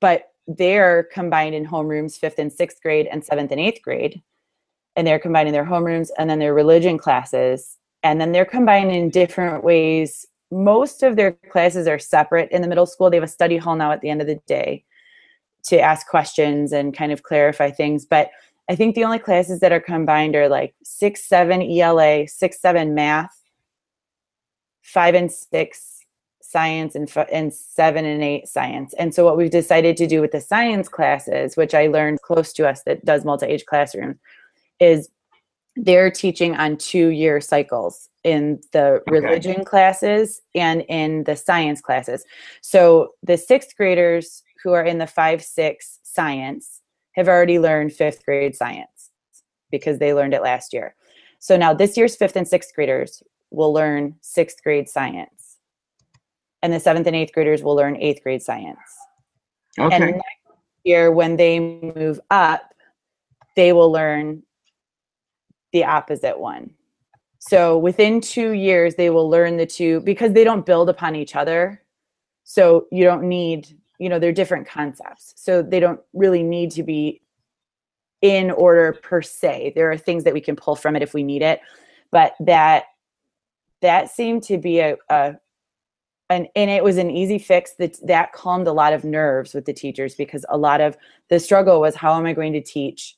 But 0.00 0.32
they're 0.46 1.04
combined 1.04 1.54
in 1.54 1.66
homerooms 1.66 2.18
fifth 2.18 2.38
and 2.38 2.52
sixth 2.52 2.82
grade 2.82 3.08
and 3.10 3.24
seventh 3.24 3.50
and 3.52 3.60
eighth 3.60 3.82
grade. 3.82 4.22
And 4.96 5.06
they're 5.06 5.18
combining 5.18 5.52
their 5.52 5.64
homerooms 5.64 6.10
and 6.18 6.28
then 6.28 6.38
their 6.38 6.54
religion 6.54 6.98
classes. 6.98 7.78
And 8.02 8.20
then 8.20 8.32
they're 8.32 8.44
combined 8.44 8.90
in 8.90 9.10
different 9.10 9.64
ways 9.64 10.26
most 10.50 11.02
of 11.02 11.16
their 11.16 11.32
classes 11.50 11.86
are 11.86 11.98
separate 11.98 12.50
in 12.50 12.62
the 12.62 12.68
middle 12.68 12.86
school. 12.86 13.10
They 13.10 13.16
have 13.16 13.24
a 13.24 13.28
study 13.28 13.56
hall 13.56 13.76
now 13.76 13.92
at 13.92 14.00
the 14.00 14.10
end 14.10 14.20
of 14.20 14.26
the 14.26 14.40
day 14.46 14.84
to 15.64 15.78
ask 15.78 16.06
questions 16.06 16.72
and 16.72 16.96
kind 16.96 17.12
of 17.12 17.22
clarify 17.22 17.70
things. 17.70 18.06
But 18.06 18.30
I 18.70 18.74
think 18.74 18.94
the 18.94 19.04
only 19.04 19.18
classes 19.18 19.60
that 19.60 19.72
are 19.72 19.80
combined 19.80 20.36
are 20.36 20.48
like 20.48 20.74
six, 20.82 21.24
seven 21.24 21.62
ELA, 21.62 22.28
six, 22.28 22.60
seven 22.60 22.94
math, 22.94 23.42
five 24.82 25.14
and 25.14 25.30
six 25.30 26.04
science, 26.40 26.94
and, 26.94 27.08
f- 27.08 27.28
and 27.30 27.52
seven 27.52 28.06
and 28.06 28.22
eight 28.22 28.48
science. 28.48 28.94
And 28.98 29.14
so, 29.14 29.24
what 29.24 29.36
we've 29.36 29.50
decided 29.50 29.96
to 29.98 30.06
do 30.06 30.20
with 30.20 30.32
the 30.32 30.40
science 30.40 30.88
classes, 30.88 31.56
which 31.56 31.74
I 31.74 31.88
learned 31.88 32.22
close 32.22 32.52
to 32.54 32.68
us 32.68 32.82
that 32.84 33.04
does 33.04 33.24
multi 33.24 33.46
age 33.46 33.66
classrooms, 33.66 34.16
is 34.80 35.10
they're 35.78 36.10
teaching 36.10 36.56
on 36.56 36.76
two 36.76 37.08
year 37.08 37.40
cycles 37.40 38.08
in 38.24 38.60
the 38.72 39.00
religion 39.06 39.52
okay. 39.52 39.64
classes 39.64 40.42
and 40.54 40.82
in 40.88 41.24
the 41.24 41.36
science 41.36 41.80
classes. 41.80 42.24
So 42.60 43.14
the 43.22 43.38
sixth 43.38 43.76
graders 43.76 44.42
who 44.62 44.72
are 44.72 44.82
in 44.82 44.98
the 44.98 45.06
five, 45.06 45.42
six 45.42 46.00
science 46.02 46.82
have 47.12 47.28
already 47.28 47.58
learned 47.58 47.92
fifth 47.92 48.24
grade 48.24 48.56
science 48.56 49.10
because 49.70 49.98
they 49.98 50.12
learned 50.12 50.34
it 50.34 50.42
last 50.42 50.72
year. 50.72 50.94
So 51.38 51.56
now 51.56 51.72
this 51.72 51.96
year's 51.96 52.16
fifth 52.16 52.36
and 52.36 52.46
sixth 52.46 52.74
graders 52.74 53.22
will 53.50 53.72
learn 53.72 54.16
sixth 54.20 54.62
grade 54.62 54.88
science. 54.88 55.58
And 56.60 56.72
the 56.72 56.80
seventh 56.80 57.06
and 57.06 57.14
eighth 57.14 57.32
graders 57.32 57.62
will 57.62 57.76
learn 57.76 57.96
eighth 57.96 58.24
grade 58.24 58.42
science. 58.42 58.78
Okay. 59.78 59.94
And 59.94 60.04
next 60.06 60.24
year, 60.82 61.12
when 61.12 61.36
they 61.36 61.60
move 61.60 62.18
up, 62.32 62.74
they 63.54 63.72
will 63.72 63.92
learn 63.92 64.42
the 65.72 65.84
opposite 65.84 66.38
one. 66.38 66.70
So 67.38 67.78
within 67.78 68.20
two 68.20 68.52
years, 68.52 68.94
they 68.96 69.10
will 69.10 69.28
learn 69.28 69.56
the 69.56 69.66
two 69.66 70.00
because 70.00 70.32
they 70.32 70.44
don't 70.44 70.66
build 70.66 70.88
upon 70.88 71.14
each 71.14 71.36
other. 71.36 71.82
So 72.44 72.86
you 72.90 73.04
don't 73.04 73.24
need, 73.24 73.68
you 73.98 74.08
know, 74.08 74.18
they're 74.18 74.32
different 74.32 74.66
concepts. 74.66 75.34
So 75.36 75.62
they 75.62 75.80
don't 75.80 76.00
really 76.12 76.42
need 76.42 76.70
to 76.72 76.82
be 76.82 77.20
in 78.22 78.50
order 78.50 78.98
per 79.02 79.22
se. 79.22 79.72
There 79.76 79.90
are 79.90 79.96
things 79.96 80.24
that 80.24 80.34
we 80.34 80.40
can 80.40 80.56
pull 80.56 80.74
from 80.74 80.96
it 80.96 81.02
if 81.02 81.14
we 81.14 81.22
need 81.22 81.42
it. 81.42 81.60
But 82.10 82.34
that 82.40 82.84
that 83.80 84.10
seemed 84.10 84.42
to 84.44 84.58
be 84.58 84.80
a, 84.80 84.96
a 85.08 85.36
and 86.30 86.48
and 86.56 86.70
it 86.70 86.82
was 86.82 86.96
an 86.96 87.10
easy 87.10 87.38
fix 87.38 87.74
that 87.78 87.96
that 88.06 88.32
calmed 88.32 88.66
a 88.66 88.72
lot 88.72 88.92
of 88.92 89.04
nerves 89.04 89.54
with 89.54 89.64
the 89.64 89.72
teachers 89.72 90.14
because 90.14 90.44
a 90.48 90.58
lot 90.58 90.80
of 90.80 90.96
the 91.28 91.38
struggle 91.38 91.80
was 91.80 91.94
how 91.94 92.16
am 92.16 92.26
i 92.26 92.32
going 92.32 92.52
to 92.52 92.60
teach 92.60 93.16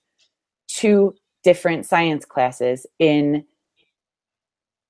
two 0.69 1.15
different 1.43 1.87
science 1.87 2.25
classes 2.25 2.87
in 2.99 3.45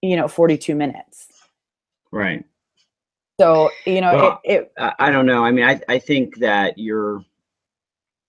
you 0.03 0.17
know 0.17 0.29
42 0.29 0.75
minutes. 0.75 1.29
Right. 2.11 2.45
So 3.39 3.71
you 3.87 4.01
know 4.01 4.15
well, 4.15 4.41
it, 4.45 4.73
it 4.77 4.93
i 4.99 5.11
don't 5.11 5.27
know. 5.27 5.45
I 5.45 5.51
mean 5.51 5.65
i 5.65 5.81
i 5.89 5.99
think 5.99 6.39
that 6.39 6.79
you're 6.79 7.25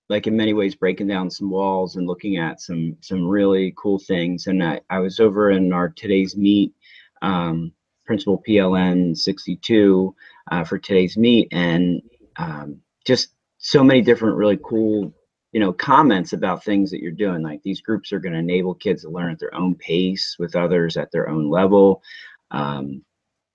like 0.09 0.27
in 0.27 0.35
many 0.35 0.53
ways 0.53 0.75
breaking 0.75 1.07
down 1.07 1.29
some 1.29 1.49
walls 1.49 1.95
and 1.95 2.07
looking 2.07 2.37
at 2.37 2.61
some 2.61 2.97
some 3.01 3.27
really 3.27 3.73
cool 3.77 3.99
things. 3.99 4.47
And 4.47 4.63
i, 4.63 4.79
I 4.89 4.99
was 4.99 5.19
over 5.19 5.51
in 5.51 5.73
our 5.73 5.89
today's 5.89 6.35
meet 6.35 6.73
um, 7.21 7.71
principal 8.05 8.41
pln 8.47 9.15
62 9.15 10.15
uh, 10.51 10.63
for 10.63 10.77
today's 10.77 11.17
meet 11.17 11.47
and 11.51 12.01
um, 12.37 12.81
just 13.05 13.29
so 13.57 13.83
many 13.83 14.01
different 14.01 14.37
really 14.37 14.59
cool 14.63 15.13
you 15.51 15.59
know 15.59 15.73
comments 15.73 16.33
about 16.33 16.63
things 16.63 16.89
that 16.91 17.01
you're 17.01 17.11
doing. 17.11 17.41
Like 17.41 17.61
these 17.63 17.81
groups 17.81 18.11
are 18.13 18.19
going 18.19 18.33
to 18.33 18.39
enable 18.39 18.73
kids 18.73 19.03
to 19.03 19.09
learn 19.09 19.31
at 19.31 19.39
their 19.39 19.53
own 19.53 19.75
pace 19.75 20.35
with 20.39 20.55
others 20.55 20.97
at 20.97 21.11
their 21.11 21.29
own 21.29 21.49
level. 21.49 22.01
Um, 22.51 23.03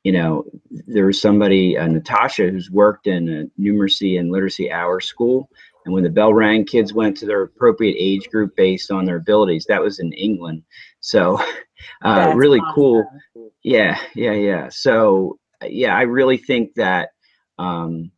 you 0.07 0.13
know 0.13 0.45
there 0.87 1.07
was 1.07 1.21
somebody 1.21 1.77
uh, 1.77 1.89
natasha 1.89 2.49
who's 2.49 2.71
worked 2.71 3.09
in 3.09 3.29
a 3.29 3.61
numeracy 3.61 4.21
and 4.21 4.31
literacy 4.31 4.71
hour 4.71 5.01
school 5.01 5.51
and 5.85 5.93
when 5.93 6.05
the 6.05 6.11
bell 6.11 6.33
rang 6.33 6.65
kids 6.65 6.93
went 6.93 7.17
to 7.17 7.27
their 7.27 7.43
appropriate 7.43 7.97
age 7.99 8.29
group 8.31 8.55
based 8.55 8.93
on 8.93 9.05
their 9.05 9.17
abilities. 9.17 9.67
That 9.67 9.83
was 9.83 9.99
in 9.99 10.13
england. 10.13 10.63
So 11.01 11.41
uh, 12.05 12.33
really 12.37 12.61
awesome. 12.61 12.75
cool. 12.75 13.53
Yeah 13.65 13.99
yeah 14.15 14.33
yeah. 14.33 14.69
So 14.69 15.41
yeah 15.67 15.97
i 15.97 16.03
really 16.03 16.37
think 16.37 16.75
that 16.75 17.09
um, 17.59 18.13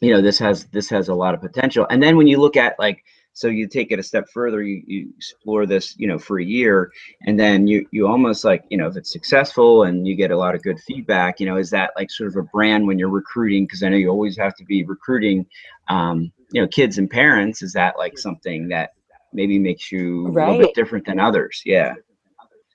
you 0.00 0.12
know 0.12 0.20
this 0.20 0.38
has 0.38 0.64
this 0.66 0.88
has 0.88 1.08
a 1.08 1.14
lot 1.14 1.34
of 1.34 1.40
potential. 1.40 1.86
And 1.90 2.02
then 2.02 2.16
when 2.16 2.26
you 2.26 2.38
look 2.38 2.56
at 2.56 2.78
like 2.78 3.04
so 3.32 3.46
you 3.46 3.68
take 3.68 3.92
it 3.92 3.98
a 3.98 4.02
step 4.02 4.28
further 4.28 4.62
you, 4.62 4.82
you 4.86 5.08
explore 5.16 5.64
this 5.64 5.94
you 5.98 6.08
know 6.08 6.18
for 6.18 6.40
a 6.40 6.44
year 6.44 6.90
and 7.26 7.38
then 7.38 7.66
you 7.66 7.86
you 7.92 8.06
almost 8.06 8.44
like 8.44 8.64
you 8.70 8.76
know 8.76 8.88
if 8.88 8.96
it's 8.96 9.12
successful 9.12 9.84
and 9.84 10.06
you 10.06 10.16
get 10.16 10.32
a 10.32 10.36
lot 10.36 10.54
of 10.54 10.62
good 10.62 10.78
feedback 10.80 11.38
you 11.38 11.46
know 11.46 11.56
is 11.56 11.70
that 11.70 11.92
like 11.96 12.10
sort 12.10 12.28
of 12.28 12.36
a 12.36 12.42
brand 12.42 12.86
when 12.86 12.98
you're 12.98 13.08
recruiting? 13.08 13.64
Because 13.64 13.82
i 13.82 13.88
know 13.88 13.96
you 13.96 14.08
always 14.08 14.36
have 14.36 14.54
to 14.56 14.64
be 14.64 14.84
recruiting 14.84 15.46
um, 15.88 16.32
you 16.52 16.60
know 16.60 16.68
kids 16.68 16.98
and 16.98 17.08
parents. 17.08 17.62
Is 17.62 17.72
that 17.74 17.96
like 17.98 18.18
something 18.18 18.68
that 18.68 18.90
maybe 19.32 19.58
makes 19.58 19.92
you 19.92 20.28
right. 20.28 20.48
a 20.48 20.50
little 20.50 20.66
bit 20.66 20.74
different 20.74 21.06
than 21.06 21.20
others? 21.20 21.62
Yeah. 21.64 21.94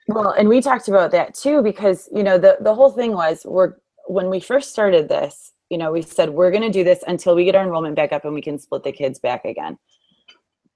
Well 0.08 0.32
and 0.32 0.48
we 0.48 0.62
talked 0.62 0.88
about 0.88 1.12
that 1.12 1.34
too 1.34 1.62
because 1.62 2.08
you 2.14 2.24
know 2.24 2.38
the 2.38 2.58
the 2.62 2.74
whole 2.74 2.92
thing 2.92 3.14
was 3.14 3.46
we're 3.46 3.74
when 4.08 4.30
we 4.30 4.40
first 4.40 4.72
started 4.72 5.10
this 5.10 5.52
you 5.70 5.78
know, 5.78 5.92
we 5.92 6.02
said 6.02 6.30
we're 6.30 6.52
going 6.52 6.64
to 6.64 6.70
do 6.70 6.84
this 6.84 7.04
until 7.08 7.36
we 7.36 7.46
get 7.46 7.56
our 7.56 7.64
enrollment 7.64 7.96
back 7.96 8.12
up 8.12 8.26
and 8.26 8.34
we 8.34 8.42
can 8.42 8.60
split 8.60 8.84
the 8.84 8.92
kids 8.92 9.20
back 9.20 9.46
again. 9.46 9.78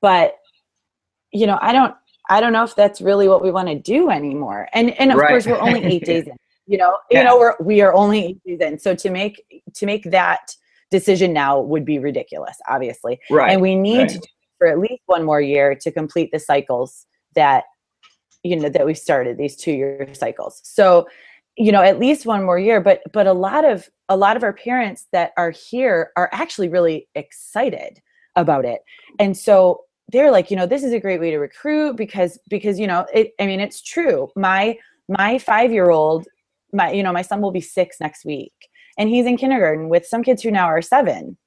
But 0.01 0.35
you 1.31 1.45
know, 1.45 1.59
I 1.61 1.73
don't 1.73 1.95
I 2.29 2.41
don't 2.41 2.53
know 2.53 2.63
if 2.63 2.75
that's 2.75 3.01
really 3.01 3.27
what 3.27 3.43
we 3.43 3.51
want 3.51 3.67
to 3.67 3.75
do 3.75 4.09
anymore. 4.09 4.67
And 4.73 4.91
and 4.99 5.11
of 5.11 5.17
right. 5.17 5.29
course 5.29 5.45
we're 5.45 5.59
only 5.59 5.83
8 5.83 6.05
days 6.05 6.27
in. 6.27 6.37
You 6.65 6.77
know, 6.77 6.97
yeah. 7.09 7.19
you 7.19 7.25
know 7.25 7.37
we're 7.37 7.55
we 7.59 7.81
are 7.81 7.93
only 7.93 8.25
8 8.25 8.43
days 8.45 8.59
in. 8.61 8.79
So 8.79 8.95
to 8.95 9.09
make 9.09 9.43
to 9.75 9.85
make 9.85 10.09
that 10.11 10.55
decision 10.91 11.33
now 11.33 11.59
would 11.59 11.85
be 11.85 11.99
ridiculous, 11.99 12.57
obviously. 12.67 13.19
Right. 13.29 13.51
And 13.51 13.61
we 13.61 13.75
need 13.75 13.99
right. 13.99 14.09
to 14.09 14.27
for 14.57 14.67
at 14.67 14.79
least 14.79 15.01
one 15.05 15.23
more 15.23 15.41
year 15.41 15.73
to 15.73 15.91
complete 15.91 16.31
the 16.31 16.39
cycles 16.39 17.05
that 17.35 17.63
you 18.43 18.55
know 18.55 18.69
that 18.69 18.85
we 18.85 18.93
started 18.93 19.37
these 19.37 19.55
two 19.55 19.71
year 19.71 20.07
cycles. 20.13 20.61
So 20.63 21.07
you 21.59 21.71
know 21.73 21.83
at 21.83 21.99
least 21.99 22.25
one 22.25 22.43
more 22.43 22.57
year 22.57 22.79
but 22.79 23.01
but 23.11 23.27
a 23.27 23.33
lot 23.33 23.65
of 23.65 23.87
a 24.07 24.17
lot 24.17 24.35
of 24.35 24.43
our 24.43 24.53
parents 24.53 25.05
that 25.11 25.33
are 25.37 25.51
here 25.51 26.11
are 26.15 26.29
actually 26.31 26.69
really 26.69 27.07
excited 27.13 28.01
about 28.35 28.65
it. 28.65 28.81
And 29.19 29.37
so 29.37 29.81
they're 30.11 30.31
like 30.31 30.49
you 30.49 30.57
know 30.57 30.65
this 30.65 30.83
is 30.83 30.93
a 30.93 30.99
great 30.99 31.19
way 31.19 31.29
to 31.29 31.37
recruit 31.37 31.95
because 31.95 32.39
because 32.49 32.79
you 32.79 32.87
know 32.87 33.05
it 33.13 33.33
i 33.39 33.45
mean 33.45 33.59
it's 33.59 33.81
true. 33.81 34.29
My 34.35 34.77
my 35.07 35.37
five 35.37 35.71
year 35.71 35.91
old 35.91 36.27
my 36.73 36.91
you 36.91 37.03
know 37.03 37.13
my 37.13 37.21
son 37.21 37.41
will 37.41 37.51
be 37.51 37.61
six 37.61 37.97
next 37.99 38.25
week 38.25 38.53
and 38.97 39.09
he's 39.09 39.25
in 39.25 39.37
kindergarten 39.37 39.89
with 39.89 40.05
some 40.05 40.23
kids 40.23 40.41
who 40.41 40.51
now 40.51 40.65
are 40.65 40.81
seven. 40.81 41.37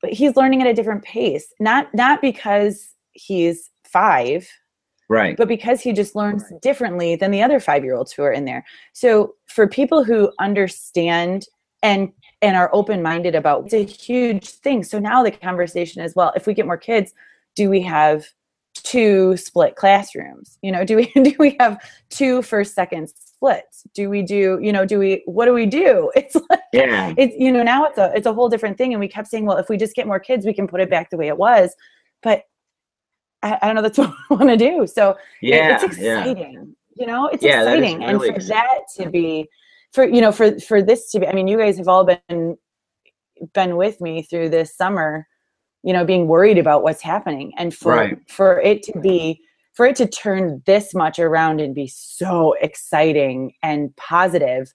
But 0.00 0.12
he's 0.12 0.36
learning 0.36 0.62
at 0.62 0.68
a 0.68 0.74
different 0.74 1.02
pace 1.02 1.52
not 1.58 1.92
not 1.92 2.22
because 2.22 2.94
he's 3.12 3.68
five 3.84 4.48
Right. 5.12 5.36
But 5.36 5.46
because 5.46 5.82
he 5.82 5.92
just 5.92 6.16
learns 6.16 6.42
right. 6.50 6.62
differently 6.62 7.16
than 7.16 7.32
the 7.32 7.42
other 7.42 7.60
five 7.60 7.84
year 7.84 7.94
olds 7.94 8.12
who 8.12 8.22
are 8.22 8.32
in 8.32 8.46
there. 8.46 8.64
So 8.94 9.34
for 9.46 9.68
people 9.68 10.04
who 10.04 10.32
understand 10.40 11.44
and 11.82 12.10
and 12.40 12.56
are 12.56 12.70
open 12.72 13.02
minded 13.02 13.34
about 13.34 13.66
it's 13.66 13.74
a 13.74 13.84
huge 13.84 14.48
thing. 14.48 14.82
So 14.82 14.98
now 14.98 15.22
the 15.22 15.30
conversation 15.30 16.02
is 16.02 16.16
well, 16.16 16.32
if 16.34 16.46
we 16.46 16.54
get 16.54 16.64
more 16.64 16.78
kids, 16.78 17.12
do 17.56 17.68
we 17.68 17.82
have 17.82 18.24
two 18.72 19.36
split 19.36 19.76
classrooms? 19.76 20.58
You 20.62 20.72
know, 20.72 20.82
do 20.82 20.96
we 20.96 21.12
do 21.22 21.34
we 21.38 21.58
have 21.60 21.78
two 22.08 22.40
first 22.40 22.74
second 22.74 23.10
splits? 23.10 23.82
Do 23.92 24.08
we 24.08 24.22
do, 24.22 24.58
you 24.62 24.72
know, 24.72 24.86
do 24.86 24.98
we 24.98 25.22
what 25.26 25.44
do 25.44 25.52
we 25.52 25.66
do? 25.66 26.10
It's 26.16 26.36
like 26.48 26.60
yeah. 26.72 27.12
it's 27.18 27.34
you 27.38 27.52
know, 27.52 27.62
now 27.62 27.84
it's 27.84 27.98
a 27.98 28.10
it's 28.16 28.26
a 28.26 28.32
whole 28.32 28.48
different 28.48 28.78
thing. 28.78 28.94
And 28.94 29.00
we 29.00 29.08
kept 29.08 29.28
saying, 29.28 29.44
well, 29.44 29.58
if 29.58 29.68
we 29.68 29.76
just 29.76 29.94
get 29.94 30.06
more 30.06 30.20
kids, 30.20 30.46
we 30.46 30.54
can 30.54 30.66
put 30.66 30.80
it 30.80 30.88
back 30.88 31.10
the 31.10 31.18
way 31.18 31.28
it 31.28 31.36
was. 31.36 31.76
But 32.22 32.44
I, 33.42 33.58
I 33.60 33.66
don't 33.66 33.76
know 33.76 33.82
that's 33.82 33.98
what 33.98 34.14
I 34.30 34.34
want 34.34 34.48
to 34.48 34.56
do. 34.56 34.86
So 34.86 35.16
yeah, 35.40 35.74
it's 35.74 35.84
exciting. 35.84 36.52
Yeah. 36.52 36.62
You 36.94 37.06
know, 37.06 37.26
it's 37.28 37.42
yeah, 37.42 37.62
exciting. 37.62 37.98
Really 37.98 38.10
and 38.10 38.18
for 38.18 38.26
exciting. 38.26 38.48
that 38.48 39.02
to 39.02 39.10
be 39.10 39.48
for 39.92 40.04
you 40.04 40.20
know, 40.20 40.32
for 40.32 40.58
for 40.60 40.82
this 40.82 41.10
to 41.12 41.20
be 41.20 41.26
I 41.26 41.32
mean, 41.32 41.48
you 41.48 41.58
guys 41.58 41.78
have 41.78 41.88
all 41.88 42.04
been 42.04 42.56
been 43.54 43.76
with 43.76 44.00
me 44.00 44.22
through 44.22 44.50
this 44.50 44.76
summer, 44.76 45.26
you 45.82 45.92
know, 45.92 46.04
being 46.04 46.28
worried 46.28 46.58
about 46.58 46.82
what's 46.82 47.02
happening. 47.02 47.52
And 47.56 47.74
for 47.74 47.94
right. 47.94 48.18
for 48.28 48.60
it 48.60 48.82
to 48.84 48.98
be 49.00 49.40
for 49.74 49.86
it 49.86 49.96
to 49.96 50.06
turn 50.06 50.62
this 50.66 50.94
much 50.94 51.18
around 51.18 51.60
and 51.60 51.74
be 51.74 51.88
so 51.88 52.54
exciting 52.60 53.54
and 53.62 53.94
positive 53.96 54.72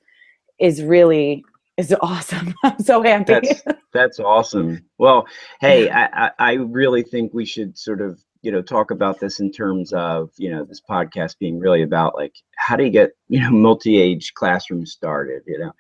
is 0.60 0.84
really 0.84 1.44
is 1.78 1.96
awesome. 2.02 2.54
I'm 2.64 2.80
so 2.80 3.04
happy. 3.04 3.34
That's, 3.34 3.62
that's 3.94 4.20
awesome. 4.20 4.84
Well, 4.98 5.28
hey, 5.62 5.90
I, 5.92 6.32
I 6.40 6.54
really 6.54 7.04
think 7.04 7.34
we 7.34 7.46
should 7.46 7.78
sort 7.78 8.02
of 8.02 8.20
you 8.42 8.52
know 8.52 8.62
talk 8.62 8.92
about 8.92 9.20
this 9.20 9.40
in 9.40 9.52
terms 9.52 9.94
of 9.94 10.30
you 10.38 10.50
know 10.50 10.64
this 10.64 10.82
podcast 10.88 11.38
being 11.40 11.60
really 11.60 11.82
about 11.82 12.16
like 12.16 12.36
how 12.56 12.76
do 12.76 12.84
you 12.84 12.90
get 12.90 13.12
you 13.28 13.40
know 13.40 13.52
multi-age 13.52 14.34
classrooms 14.34 14.92
started 14.92 15.44
you 15.46 15.60
know? 15.60 15.72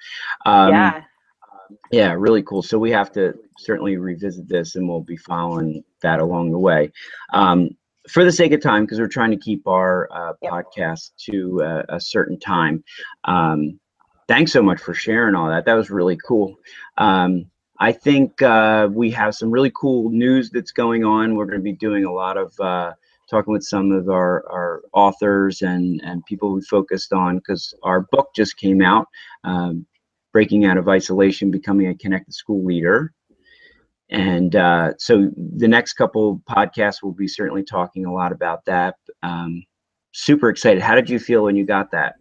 Um, 0.46 0.72
yeah. 0.72 1.04
yeah 1.92 2.14
really 2.14 2.44
cool. 2.44 2.62
So 2.62 2.78
we 2.78 2.92
have 2.92 3.12
to 3.14 3.34
certainly 3.58 3.98
revisit 3.98 4.48
this 4.48 4.76
and 4.76 4.88
we'll 4.88 5.02
be 5.02 5.18
following 5.18 5.84
that 6.02 6.20
along 6.20 6.52
the 6.52 6.60
way. 6.60 6.92
Um, 7.34 7.70
for 8.10 8.24
the 8.24 8.32
sake 8.32 8.54
of 8.54 8.62
time 8.62 8.86
because 8.86 9.00
we're 9.00 9.08
trying 9.08 9.32
to 9.32 9.38
keep 9.38 9.68
our 9.68 10.08
uh, 10.14 10.34
yep. 10.42 10.54
podcast 10.54 11.12
to 11.26 11.62
uh, 11.62 11.84
a 11.90 12.00
certain 12.00 12.40
time 12.40 12.82
um, 13.26 13.78
thanks 14.28 14.52
so 14.52 14.62
much 14.62 14.80
for 14.80 14.94
sharing 14.94 15.36
all 15.36 15.50
that. 15.50 15.66
That 15.66 15.74
was 15.74 15.90
really 15.90 16.18
cool. 16.18 16.56
Um, 16.98 17.46
I 17.80 17.92
think 17.92 18.42
uh, 18.42 18.90
we 18.92 19.12
have 19.12 19.36
some 19.36 19.52
really 19.52 19.72
cool 19.76 20.10
news 20.10 20.50
that's 20.50 20.72
going 20.72 21.04
on. 21.04 21.36
We're 21.36 21.46
going 21.46 21.60
to 21.60 21.64
be 21.64 21.74
doing 21.74 22.06
a 22.06 22.12
lot 22.12 22.38
of 22.38 22.54
uh, 22.60 22.94
talking 23.30 23.54
with 23.54 23.64
some 23.64 23.92
of 23.92 24.10
our, 24.10 24.44
our 24.50 24.82
authors 24.94 25.62
and, 25.62 26.02
and 26.04 26.26
people 26.26 26.54
we 26.54 26.62
focused 26.62 27.14
on 27.14 27.38
because 27.38 27.74
our 27.84 28.02
book 28.12 28.30
just 28.36 28.58
came 28.58 28.82
out, 28.82 29.06
um, 29.44 29.86
Breaking 30.34 30.66
Out 30.66 30.78
of 30.78 30.88
Isolation, 30.88 31.52
Becoming 31.52 31.88
a 31.88 31.96
Connected 31.96 32.34
School 32.34 32.66
Leader. 32.66 33.14
And 34.10 34.56
uh, 34.56 34.94
so 34.98 35.30
the 35.36 35.68
next 35.68 35.94
couple 35.94 36.42
podcasts 36.50 37.04
will 37.04 37.14
be 37.14 37.28
certainly 37.28 37.64
talking 37.64 38.06
a 38.06 38.14
lot 38.14 38.32
about 38.32 38.64
that. 38.66 38.96
Um, 39.22 39.64
super 40.14 40.50
excited. 40.50 40.82
How 40.82 40.96
did 40.96 41.10
you 41.10 41.20
feel 41.20 41.44
when 41.44 41.56
you 41.56 41.66
got 41.66 41.92
that? 41.92 42.16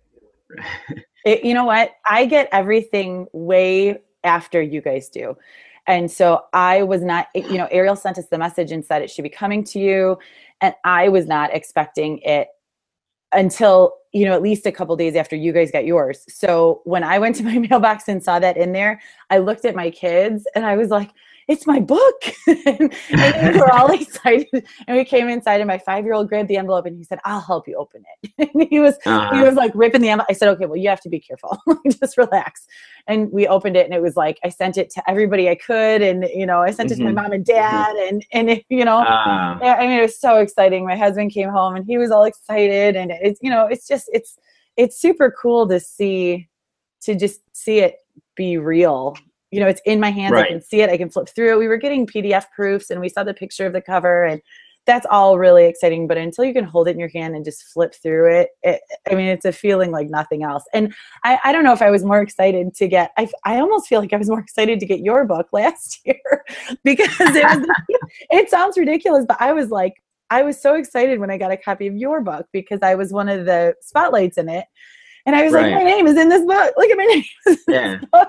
it, 1.24 1.44
you 1.44 1.54
know 1.54 1.64
what? 1.64 1.92
I 2.08 2.26
get 2.26 2.48
everything 2.52 3.26
way 3.32 4.00
after 4.26 4.60
you 4.60 4.80
guys 4.80 5.08
do. 5.08 5.36
And 5.86 6.10
so 6.10 6.42
I 6.52 6.82
was 6.82 7.02
not, 7.02 7.28
eh, 7.34 7.46
you 7.48 7.58
know, 7.58 7.68
Ariel 7.70 7.96
sent 7.96 8.18
us 8.18 8.26
the 8.26 8.38
message 8.38 8.72
and 8.72 8.84
said 8.84 9.02
it 9.02 9.10
should 9.10 9.22
be 9.22 9.30
coming 9.30 9.64
to 9.64 9.78
you. 9.78 10.18
And 10.60 10.74
I 10.84 11.08
was 11.08 11.26
not 11.26 11.54
expecting 11.54 12.18
it 12.18 12.48
until, 13.32 13.94
you 14.12 14.24
know, 14.24 14.32
at 14.32 14.42
least 14.42 14.66
a 14.66 14.72
couple 14.72 14.96
days 14.96 15.14
after 15.14 15.36
you 15.36 15.52
guys 15.52 15.70
got 15.70 15.84
yours. 15.84 16.24
So 16.28 16.80
when 16.84 17.04
I 17.04 17.18
went 17.18 17.36
to 17.36 17.44
my 17.50 17.58
mailbox 17.58 18.08
and 18.08 18.22
saw 18.22 18.38
that 18.40 18.56
in 18.56 18.72
there, 18.72 19.00
I 19.30 19.38
looked 19.38 19.64
at 19.64 19.76
my 19.76 19.90
kids 19.90 20.46
and 20.54 20.66
I 20.66 20.76
was 20.76 20.90
like, 20.90 21.10
it's 21.48 21.66
my 21.66 21.78
book. 21.80 22.22
and, 22.46 22.92
and 23.10 23.54
we 23.54 23.60
were 23.60 23.72
all 23.72 23.90
excited. 23.92 24.66
And 24.86 24.96
we 24.96 25.04
came 25.04 25.28
inside 25.28 25.60
and 25.60 25.68
my 25.68 25.78
five-year-old 25.78 26.28
grabbed 26.28 26.48
the 26.48 26.56
envelope 26.56 26.86
and 26.86 26.96
he 26.96 27.04
said, 27.04 27.18
I'll 27.24 27.40
help 27.40 27.68
you 27.68 27.76
open 27.76 28.02
it. 28.22 28.50
and 28.54 28.68
he 28.68 28.80
was 28.80 28.96
uh-huh. 29.06 29.34
he 29.34 29.42
was 29.42 29.54
like 29.54 29.72
ripping 29.74 30.00
the 30.00 30.08
envelope. 30.08 30.26
I 30.30 30.34
said, 30.34 30.48
okay, 30.50 30.66
well, 30.66 30.76
you 30.76 30.88
have 30.88 31.00
to 31.02 31.08
be 31.08 31.20
careful. 31.20 31.58
Just 32.00 32.16
relax. 32.16 32.66
And 33.06 33.30
we 33.30 33.46
opened 33.46 33.76
it 33.76 33.84
and 33.86 33.94
it 33.94 34.02
was 34.02 34.16
like 34.16 34.38
I 34.44 34.48
sent 34.48 34.76
it 34.76 34.90
to 34.90 35.10
everybody 35.10 35.48
I 35.48 35.54
could. 35.54 36.02
And 36.02 36.24
you 36.34 36.46
know, 36.46 36.62
I 36.62 36.70
sent 36.70 36.90
mm-hmm. 36.90 36.94
it 36.94 36.96
to 36.96 37.04
my 37.04 37.10
mm-hmm. 37.10 37.30
mom 37.30 37.32
and 37.32 37.44
dad. 37.44 37.96
And 37.96 38.26
and 38.32 38.50
it, 38.50 38.64
you 38.68 38.84
know, 38.84 38.98
uh-huh. 38.98 39.58
I 39.62 39.86
mean 39.86 39.98
it 39.98 40.02
was 40.02 40.18
so 40.18 40.38
exciting. 40.38 40.84
My 40.84 40.96
husband 40.96 41.32
came 41.32 41.50
home 41.50 41.76
and 41.76 41.84
he 41.86 41.98
was 41.98 42.10
all 42.10 42.24
excited. 42.24 42.96
And 42.96 43.12
it's 43.12 43.40
you 43.42 43.50
know, 43.50 43.66
it's 43.66 43.86
just 43.86 44.10
it's 44.12 44.38
it's 44.76 45.00
super 45.00 45.34
cool 45.40 45.68
to 45.68 45.80
see 45.80 46.48
to 47.02 47.14
just 47.14 47.40
see 47.52 47.78
it 47.78 47.96
be 48.34 48.58
real. 48.58 49.16
You 49.50 49.60
know, 49.60 49.68
it's 49.68 49.80
in 49.86 50.00
my 50.00 50.10
hands. 50.10 50.32
Right. 50.32 50.46
I 50.46 50.48
can 50.48 50.62
see 50.62 50.80
it. 50.80 50.90
I 50.90 50.96
can 50.96 51.10
flip 51.10 51.28
through 51.28 51.52
it. 51.52 51.58
We 51.58 51.68
were 51.68 51.76
getting 51.76 52.06
PDF 52.06 52.46
proofs 52.54 52.90
and 52.90 53.00
we 53.00 53.08
saw 53.08 53.24
the 53.24 53.34
picture 53.34 53.66
of 53.66 53.72
the 53.72 53.80
cover 53.80 54.24
and 54.24 54.40
that's 54.86 55.06
all 55.10 55.36
really 55.36 55.66
exciting. 55.66 56.06
But 56.06 56.16
until 56.16 56.44
you 56.44 56.54
can 56.54 56.64
hold 56.64 56.88
it 56.88 56.92
in 56.92 56.98
your 56.98 57.08
hand 57.08 57.34
and 57.34 57.44
just 57.44 57.64
flip 57.64 57.94
through 57.94 58.32
it, 58.32 58.50
it 58.62 58.80
I 59.10 59.14
mean, 59.14 59.26
it's 59.26 59.44
a 59.44 59.52
feeling 59.52 59.90
like 59.90 60.08
nothing 60.08 60.44
else. 60.44 60.64
And 60.72 60.94
I, 61.24 61.38
I 61.44 61.52
don't 61.52 61.64
know 61.64 61.72
if 61.72 61.82
I 61.82 61.90
was 61.90 62.04
more 62.04 62.22
excited 62.22 62.74
to 62.74 62.88
get, 62.88 63.10
I, 63.18 63.28
I 63.44 63.58
almost 63.58 63.88
feel 63.88 64.00
like 64.00 64.12
I 64.12 64.16
was 64.16 64.28
more 64.28 64.40
excited 64.46 64.80
to 64.80 64.86
get 64.86 65.00
your 65.00 65.24
book 65.24 65.48
last 65.52 66.00
year 66.06 66.44
because 66.84 67.14
it 67.20 67.44
was, 67.44 67.66
it 68.30 68.48
sounds 68.48 68.78
ridiculous, 68.78 69.26
but 69.26 69.36
I 69.40 69.52
was 69.52 69.70
like, 69.70 69.94
I 70.30 70.42
was 70.42 70.60
so 70.60 70.74
excited 70.74 71.20
when 71.20 71.30
I 71.30 71.38
got 71.38 71.52
a 71.52 71.56
copy 71.56 71.86
of 71.86 71.96
your 71.96 72.20
book 72.20 72.46
because 72.52 72.80
I 72.82 72.94
was 72.94 73.12
one 73.12 73.28
of 73.28 73.44
the 73.44 73.74
spotlights 73.80 74.38
in 74.38 74.48
it. 74.48 74.66
And 75.26 75.34
I 75.34 75.42
was 75.42 75.52
right. 75.52 75.72
like, 75.72 75.74
my 75.74 75.82
name 75.82 76.06
is 76.06 76.16
in 76.16 76.28
this 76.28 76.44
book. 76.44 76.74
Look 76.76 76.88
at 76.88 76.96
my 76.96 77.04
name 77.46 77.58
yeah. 77.68 77.98
book. 78.12 78.28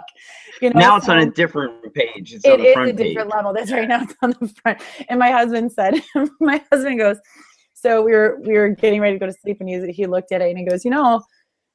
You 0.62 0.72
know, 0.72 0.80
now 0.80 0.98
it's 0.98 1.08
on 1.08 1.20
a 1.20 1.30
different 1.30 1.94
page. 1.94 2.34
It's 2.34 2.44
it 2.44 2.54
on 2.54 2.60
the 2.60 2.74
front 2.74 2.90
a 2.90 2.94
different 2.94 3.30
level. 3.30 3.54
That's 3.54 3.72
right 3.72 3.88
now 3.88 4.02
it's 4.02 4.16
on 4.24 4.32
the 4.32 4.52
front. 4.62 4.82
And 5.08 5.20
my 5.20 5.30
husband 5.30 5.72
said, 5.72 6.02
my 6.40 6.64
husband 6.72 7.00
goes, 7.00 7.18
so 7.76 8.02
we 8.02 8.12
were 8.12 8.40
we 8.44 8.54
were 8.54 8.70
getting 8.70 9.00
ready 9.00 9.16
to 9.16 9.20
go 9.20 9.28
to 9.28 9.38
sleep 9.40 9.58
and 9.60 9.70
he, 9.70 9.92
he 9.92 10.08
looked 10.08 10.32
at 10.32 10.42
it 10.42 10.50
and 10.50 10.58
he 10.58 10.66
goes, 10.66 10.84
you 10.84 10.90
know, 10.90 11.18
if 11.18 11.24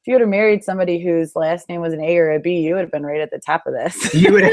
you 0.06 0.14
would 0.14 0.20
have 0.20 0.28
married 0.30 0.64
somebody 0.64 0.98
whose 0.98 1.36
last 1.36 1.68
name 1.68 1.80
was 1.80 1.92
an 1.92 2.02
A 2.02 2.18
or 2.18 2.32
a 2.32 2.40
B, 2.40 2.58
you 2.58 2.74
would 2.74 2.80
have 2.80 2.90
been 2.90 3.06
right 3.06 3.20
at 3.20 3.30
the 3.30 3.38
top 3.38 3.62
of 3.66 3.74
this. 3.74 4.12
You 4.12 4.32
would 4.32 4.52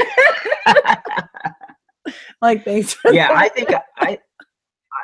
like 2.40 2.64
thanks. 2.64 2.96
yeah, 3.06 3.28
that. 3.28 3.36
I 3.36 3.48
think 3.48 3.70
I 3.98 4.18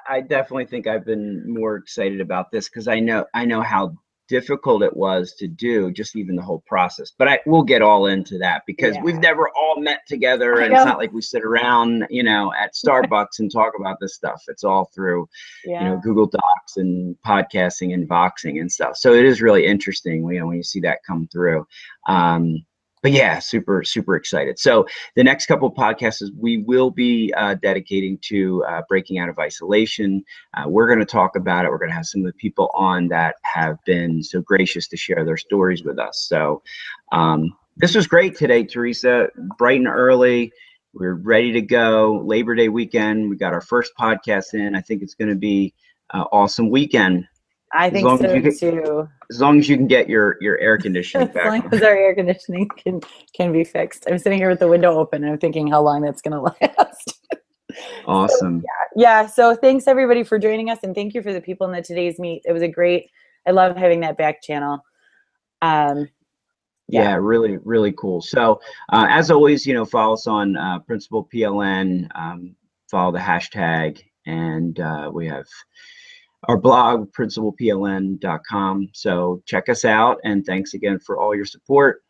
I 0.08 0.20
definitely 0.20 0.66
think 0.66 0.86
I've 0.86 1.04
been 1.04 1.42
more 1.52 1.74
excited 1.76 2.20
about 2.20 2.52
this 2.52 2.68
because 2.68 2.86
I 2.86 3.00
know 3.00 3.26
I 3.34 3.44
know 3.44 3.62
how 3.62 3.96
difficult 4.28 4.82
it 4.82 4.96
was 4.96 5.34
to 5.34 5.46
do 5.46 5.90
just 5.92 6.16
even 6.16 6.34
the 6.34 6.42
whole 6.42 6.62
process 6.66 7.12
but 7.18 7.28
i 7.28 7.38
we'll 7.46 7.62
get 7.62 7.82
all 7.82 8.06
into 8.06 8.38
that 8.38 8.62
because 8.66 8.94
yeah. 8.94 9.02
we've 9.02 9.18
never 9.18 9.48
all 9.56 9.80
met 9.80 10.00
together 10.06 10.60
and 10.60 10.72
it's 10.72 10.84
not 10.84 10.98
like 10.98 11.12
we 11.12 11.22
sit 11.22 11.44
around 11.44 12.06
you 12.10 12.22
know 12.22 12.52
at 12.54 12.74
starbucks 12.74 13.38
and 13.38 13.52
talk 13.52 13.72
about 13.78 13.98
this 14.00 14.14
stuff 14.14 14.42
it's 14.48 14.64
all 14.64 14.90
through 14.94 15.28
yeah. 15.64 15.82
you 15.82 15.88
know 15.88 16.00
google 16.02 16.26
docs 16.26 16.76
and 16.76 17.16
podcasting 17.26 17.94
and 17.94 18.08
voxing 18.08 18.60
and 18.60 18.70
stuff 18.70 18.96
so 18.96 19.12
it 19.12 19.24
is 19.24 19.40
really 19.40 19.66
interesting 19.66 20.26
you 20.28 20.40
know 20.40 20.46
when 20.46 20.56
you 20.56 20.62
see 20.62 20.80
that 20.80 20.98
come 21.06 21.28
through 21.32 21.66
um 22.08 22.64
but 23.06 23.12
yeah, 23.12 23.38
super, 23.38 23.84
super 23.84 24.16
excited. 24.16 24.58
So 24.58 24.84
the 25.14 25.22
next 25.22 25.46
couple 25.46 25.68
of 25.68 25.74
podcasts 25.74 26.20
is 26.20 26.32
we 26.36 26.58
will 26.58 26.90
be 26.90 27.32
uh, 27.36 27.54
dedicating 27.54 28.18
to 28.22 28.64
uh, 28.64 28.82
breaking 28.88 29.20
out 29.20 29.28
of 29.28 29.38
isolation. 29.38 30.24
Uh, 30.54 30.64
we're 30.68 30.88
going 30.88 30.98
to 30.98 31.04
talk 31.04 31.36
about 31.36 31.64
it. 31.64 31.70
We're 31.70 31.78
going 31.78 31.90
to 31.90 31.94
have 31.94 32.06
some 32.06 32.22
of 32.22 32.26
the 32.26 32.32
people 32.32 32.68
on 32.74 33.06
that 33.06 33.36
have 33.42 33.76
been 33.84 34.24
so 34.24 34.40
gracious 34.40 34.88
to 34.88 34.96
share 34.96 35.24
their 35.24 35.36
stories 35.36 35.84
with 35.84 36.00
us. 36.00 36.26
So 36.28 36.64
um, 37.12 37.56
this 37.76 37.94
was 37.94 38.08
great 38.08 38.36
today, 38.36 38.64
Theresa. 38.64 39.28
Bright 39.56 39.78
and 39.78 39.86
early. 39.86 40.52
We're 40.92 41.14
ready 41.14 41.52
to 41.52 41.62
go. 41.62 42.20
Labor 42.24 42.56
Day 42.56 42.70
weekend. 42.70 43.30
We 43.30 43.36
got 43.36 43.52
our 43.52 43.60
first 43.60 43.92
podcast 43.96 44.52
in. 44.54 44.74
I 44.74 44.80
think 44.80 45.00
it's 45.00 45.14
going 45.14 45.30
to 45.30 45.36
be 45.36 45.72
an 46.12 46.24
awesome 46.32 46.70
weekend. 46.70 47.28
I 47.72 47.90
think 47.90 48.08
so 48.08 48.18
can, 48.18 48.58
too. 48.58 49.08
As 49.30 49.40
long 49.40 49.58
as 49.58 49.68
you 49.68 49.76
can 49.76 49.86
get 49.86 50.08
your 50.08 50.36
your 50.40 50.58
air 50.58 50.78
conditioning 50.78 51.28
back. 51.28 51.46
As 51.46 51.62
long 51.62 51.74
as 51.74 51.82
our 51.82 51.96
air 51.96 52.14
conditioning 52.14 52.68
can 52.68 53.00
can 53.34 53.52
be 53.52 53.64
fixed. 53.64 54.04
I'm 54.08 54.18
sitting 54.18 54.38
here 54.38 54.48
with 54.48 54.60
the 54.60 54.68
window 54.68 54.98
open 54.98 55.24
and 55.24 55.32
I'm 55.32 55.38
thinking 55.38 55.66
how 55.66 55.82
long 55.82 56.02
that's 56.02 56.22
going 56.22 56.32
to 56.60 56.66
last. 56.66 57.12
Awesome. 58.06 58.60
So, 58.60 58.66
yeah. 58.96 59.22
yeah. 59.22 59.26
So 59.26 59.54
thanks 59.54 59.86
everybody 59.86 60.24
for 60.24 60.38
joining 60.38 60.70
us 60.70 60.78
and 60.82 60.94
thank 60.94 61.12
you 61.12 61.20
for 61.20 61.34
the 61.34 61.42
people 61.42 61.66
in 61.66 61.74
the 61.74 61.82
TodaysMeet. 61.82 62.40
It 62.46 62.52
was 62.52 62.62
a 62.62 62.68
great. 62.68 63.10
I 63.46 63.50
love 63.50 63.76
having 63.76 64.00
that 64.00 64.16
back 64.16 64.42
channel. 64.42 64.82
Um, 65.60 66.08
yeah. 66.88 67.02
yeah. 67.02 67.14
really, 67.16 67.58
really 67.64 67.92
cool. 67.92 68.22
So, 68.22 68.60
uh, 68.90 69.08
as 69.10 69.30
always, 69.30 69.66
you 69.66 69.74
know, 69.74 69.84
follow 69.84 70.14
us 70.14 70.26
on 70.26 70.56
uh, 70.56 70.78
Principal 70.80 71.28
PLN, 71.34 72.08
um, 72.14 72.56
follow 72.90 73.12
the 73.12 73.18
hashtag, 73.18 74.00
and 74.24 74.80
uh, 74.80 75.10
we 75.12 75.26
have 75.26 75.46
our 76.44 76.56
blog, 76.56 77.12
principalpln.com. 77.12 78.88
So 78.92 79.42
check 79.46 79.68
us 79.68 79.84
out 79.84 80.18
and 80.24 80.44
thanks 80.44 80.74
again 80.74 80.98
for 80.98 81.18
all 81.18 81.34
your 81.34 81.44
support. 81.44 82.02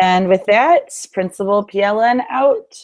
And 0.00 0.28
with 0.28 0.44
that, 0.46 0.90
Principal 1.12 1.64
PLN 1.66 2.22
out. 2.28 2.74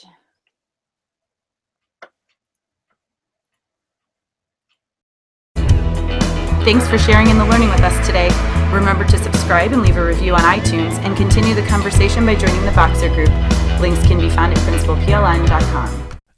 Thanks 6.64 6.86
for 6.86 6.98
sharing 6.98 7.30
in 7.30 7.38
the 7.38 7.44
learning 7.46 7.70
with 7.70 7.80
us 7.80 8.06
today. 8.06 8.28
Remember 8.72 9.04
to 9.04 9.18
subscribe 9.18 9.72
and 9.72 9.82
leave 9.82 9.96
a 9.96 10.04
review 10.04 10.34
on 10.34 10.42
iTunes 10.42 10.92
and 10.98 11.16
continue 11.16 11.54
the 11.54 11.66
conversation 11.66 12.24
by 12.24 12.36
joining 12.36 12.62
the 12.64 12.70
Voxer 12.72 13.12
group. 13.12 13.30
Links 13.80 14.06
can 14.06 14.20
be 14.20 14.28
found 14.28 14.52
at 14.52 14.58
principalpln.com. 14.58 15.99